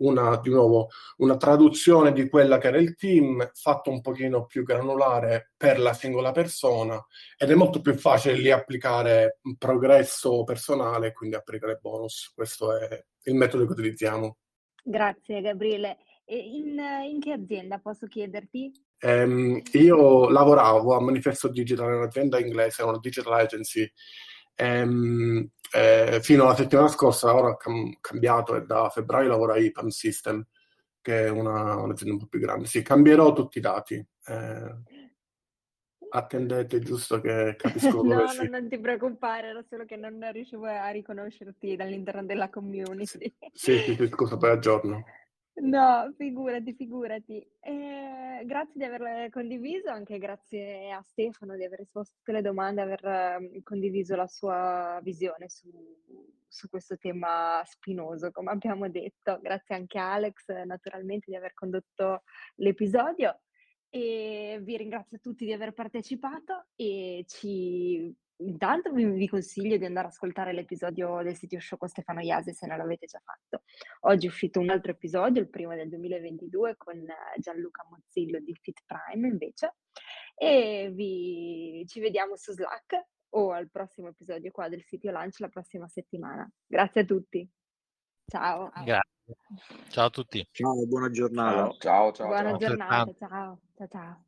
una, 0.00 0.36
di 0.38 0.50
nuovo 0.50 0.88
una 1.18 1.36
traduzione 1.36 2.12
di 2.12 2.28
quella 2.28 2.58
che 2.58 2.68
era 2.68 2.78
il 2.78 2.94
team, 2.94 3.50
fatto 3.54 3.90
un 3.90 4.00
pochino 4.00 4.46
più 4.46 4.62
granulare 4.62 5.52
per 5.56 5.78
la 5.78 5.92
singola 5.92 6.32
persona 6.32 7.02
ed 7.36 7.50
è 7.50 7.54
molto 7.54 7.80
più 7.80 7.94
facile 7.94 8.34
lì 8.34 8.50
applicare 8.50 9.38
un 9.42 9.56
progresso 9.56 10.44
personale, 10.44 11.12
quindi 11.12 11.36
applicare 11.36 11.78
bonus. 11.80 12.32
Questo 12.34 12.76
è 12.76 13.04
il 13.24 13.34
metodo 13.34 13.66
che 13.66 13.72
utilizziamo. 13.72 14.36
Grazie 14.82 15.40
Gabriele. 15.40 15.98
E 16.24 16.36
in, 16.36 16.80
in 17.10 17.20
che 17.20 17.32
azienda 17.32 17.80
posso 17.80 18.06
chiederti? 18.06 18.70
Um, 19.02 19.60
io 19.72 20.28
lavoravo 20.28 20.94
a 20.94 21.00
Manifesto 21.00 21.48
Digital, 21.48 21.92
un'azienda 21.92 22.38
inglese, 22.38 22.84
una 22.84 22.98
digital 22.98 23.32
agency, 23.32 23.90
um, 24.58 25.48
eh, 25.72 26.20
fino 26.22 26.44
alla 26.44 26.56
settimana 26.56 26.88
scorsa, 26.88 27.34
ora 27.34 27.50
ho 27.50 27.56
cam- 27.56 27.96
cambiato 28.00 28.56
e 28.56 28.64
da 28.64 28.88
febbraio 28.88 29.28
lavoro 29.28 29.52
a 29.52 29.58
IPAM 29.58 29.88
System, 29.88 30.46
che 31.00 31.26
è 31.26 31.28
una, 31.30 31.76
un'azienda 31.76 32.14
un 32.14 32.20
po' 32.20 32.26
più 32.26 32.40
grande. 32.40 32.66
Sì, 32.66 32.82
cambierò 32.82 33.32
tutti 33.32 33.58
i 33.58 33.62
dati. 33.62 33.94
Eh, 34.26 34.74
attendete, 36.10 36.80
giusto 36.80 37.20
che 37.20 37.54
capisco 37.56 38.02
no, 38.02 38.02
dove 38.02 38.14
no, 38.14 38.28
si... 38.28 38.48
non 38.48 38.68
ti 38.68 38.78
preoccupare, 38.78 39.48
era 39.48 39.64
solo 39.68 39.84
che 39.84 39.96
non 39.96 40.18
riuscivo 40.32 40.66
a 40.66 40.88
riconoscerti 40.90 41.76
dall'interno 41.76 42.24
della 42.24 42.50
community. 42.50 43.32
Sì, 43.52 43.78
sì, 43.78 43.94
sì, 43.94 44.06
scusa, 44.08 44.36
poi 44.36 44.50
aggiorno. 44.50 45.04
No, 45.54 46.12
figurati, 46.16 46.72
figurati. 46.72 47.46
Eh, 47.60 48.42
grazie 48.46 48.74
di 48.74 48.84
averle 48.84 49.28
condiviso, 49.30 49.90
anche 49.90 50.18
grazie 50.18 50.90
a 50.90 51.02
Stefano 51.02 51.54
di 51.56 51.64
aver 51.64 51.80
risposto 51.80 52.14
a 52.14 52.16
tutte 52.18 52.32
le 52.32 52.42
domande, 52.42 52.80
aver 52.80 53.04
eh, 53.04 53.62
condiviso 53.62 54.16
la 54.16 54.26
sua 54.26 55.00
visione 55.02 55.48
su, 55.48 55.68
su 56.48 56.68
questo 56.68 56.96
tema 56.96 57.62
spinoso, 57.64 58.30
come 58.30 58.52
abbiamo 58.52 58.88
detto. 58.88 59.38
Grazie 59.42 59.74
anche 59.74 59.98
a 59.98 60.12
Alex, 60.14 60.46
naturalmente, 60.64 61.30
di 61.30 61.36
aver 61.36 61.52
condotto 61.52 62.22
l'episodio. 62.56 63.40
E 63.90 64.60
vi 64.62 64.76
ringrazio 64.76 65.18
tutti 65.18 65.44
di 65.44 65.52
aver 65.52 65.72
partecipato 65.72 66.68
e 66.76 67.24
ci 67.26 68.14
Intanto 68.40 68.92
vi, 68.92 69.04
vi, 69.04 69.28
consiglio 69.28 69.76
di 69.76 69.84
andare 69.84 70.06
ad 70.06 70.12
ascoltare 70.12 70.52
l'episodio 70.52 71.22
del 71.22 71.36
sito 71.36 71.58
show 71.60 71.78
con 71.78 71.88
Stefano 71.88 72.20
Iasi 72.20 72.52
se 72.52 72.66
non 72.66 72.78
l'avete 72.78 73.06
già 73.06 73.20
fatto. 73.22 73.62
Oggi 74.00 74.26
è 74.26 74.28
uscito 74.28 74.60
un 74.60 74.70
altro 74.70 74.92
episodio, 74.92 75.42
il 75.42 75.50
primo 75.50 75.74
del 75.74 75.88
2022, 75.88 76.76
con 76.76 76.96
eh, 76.96 77.38
Gianluca 77.38 77.86
Mozzillo 77.90 78.40
di 78.40 78.54
Fit 78.54 78.82
Prime 78.86 79.28
invece. 79.28 79.76
E 80.34 80.90
vi, 80.94 81.84
ci 81.86 82.00
vediamo 82.00 82.36
su 82.36 82.52
Slack 82.52 83.06
o 83.30 83.52
al 83.52 83.70
prossimo 83.70 84.08
episodio 84.08 84.50
qua 84.50 84.68
del 84.68 84.82
sito 84.84 85.10
Lunch 85.10 85.40
la 85.40 85.48
prossima 85.48 85.86
settimana. 85.88 86.50
Grazie 86.66 87.02
a 87.02 87.04
tutti. 87.04 87.48
Ciao. 88.26 88.70
Grazie. 88.84 89.10
Ciao 89.88 90.06
a 90.06 90.10
tutti. 90.10 90.46
Ciao, 90.50 90.86
buona 90.86 91.10
giornata. 91.10 91.76
Ciao, 91.78 92.12
ciao. 92.12 92.26
Buona 92.26 92.50
ciao. 92.50 92.58
giornata. 92.58 93.12
Ciao. 93.18 93.60
Ciao 93.76 93.88
ciao. 93.88 94.24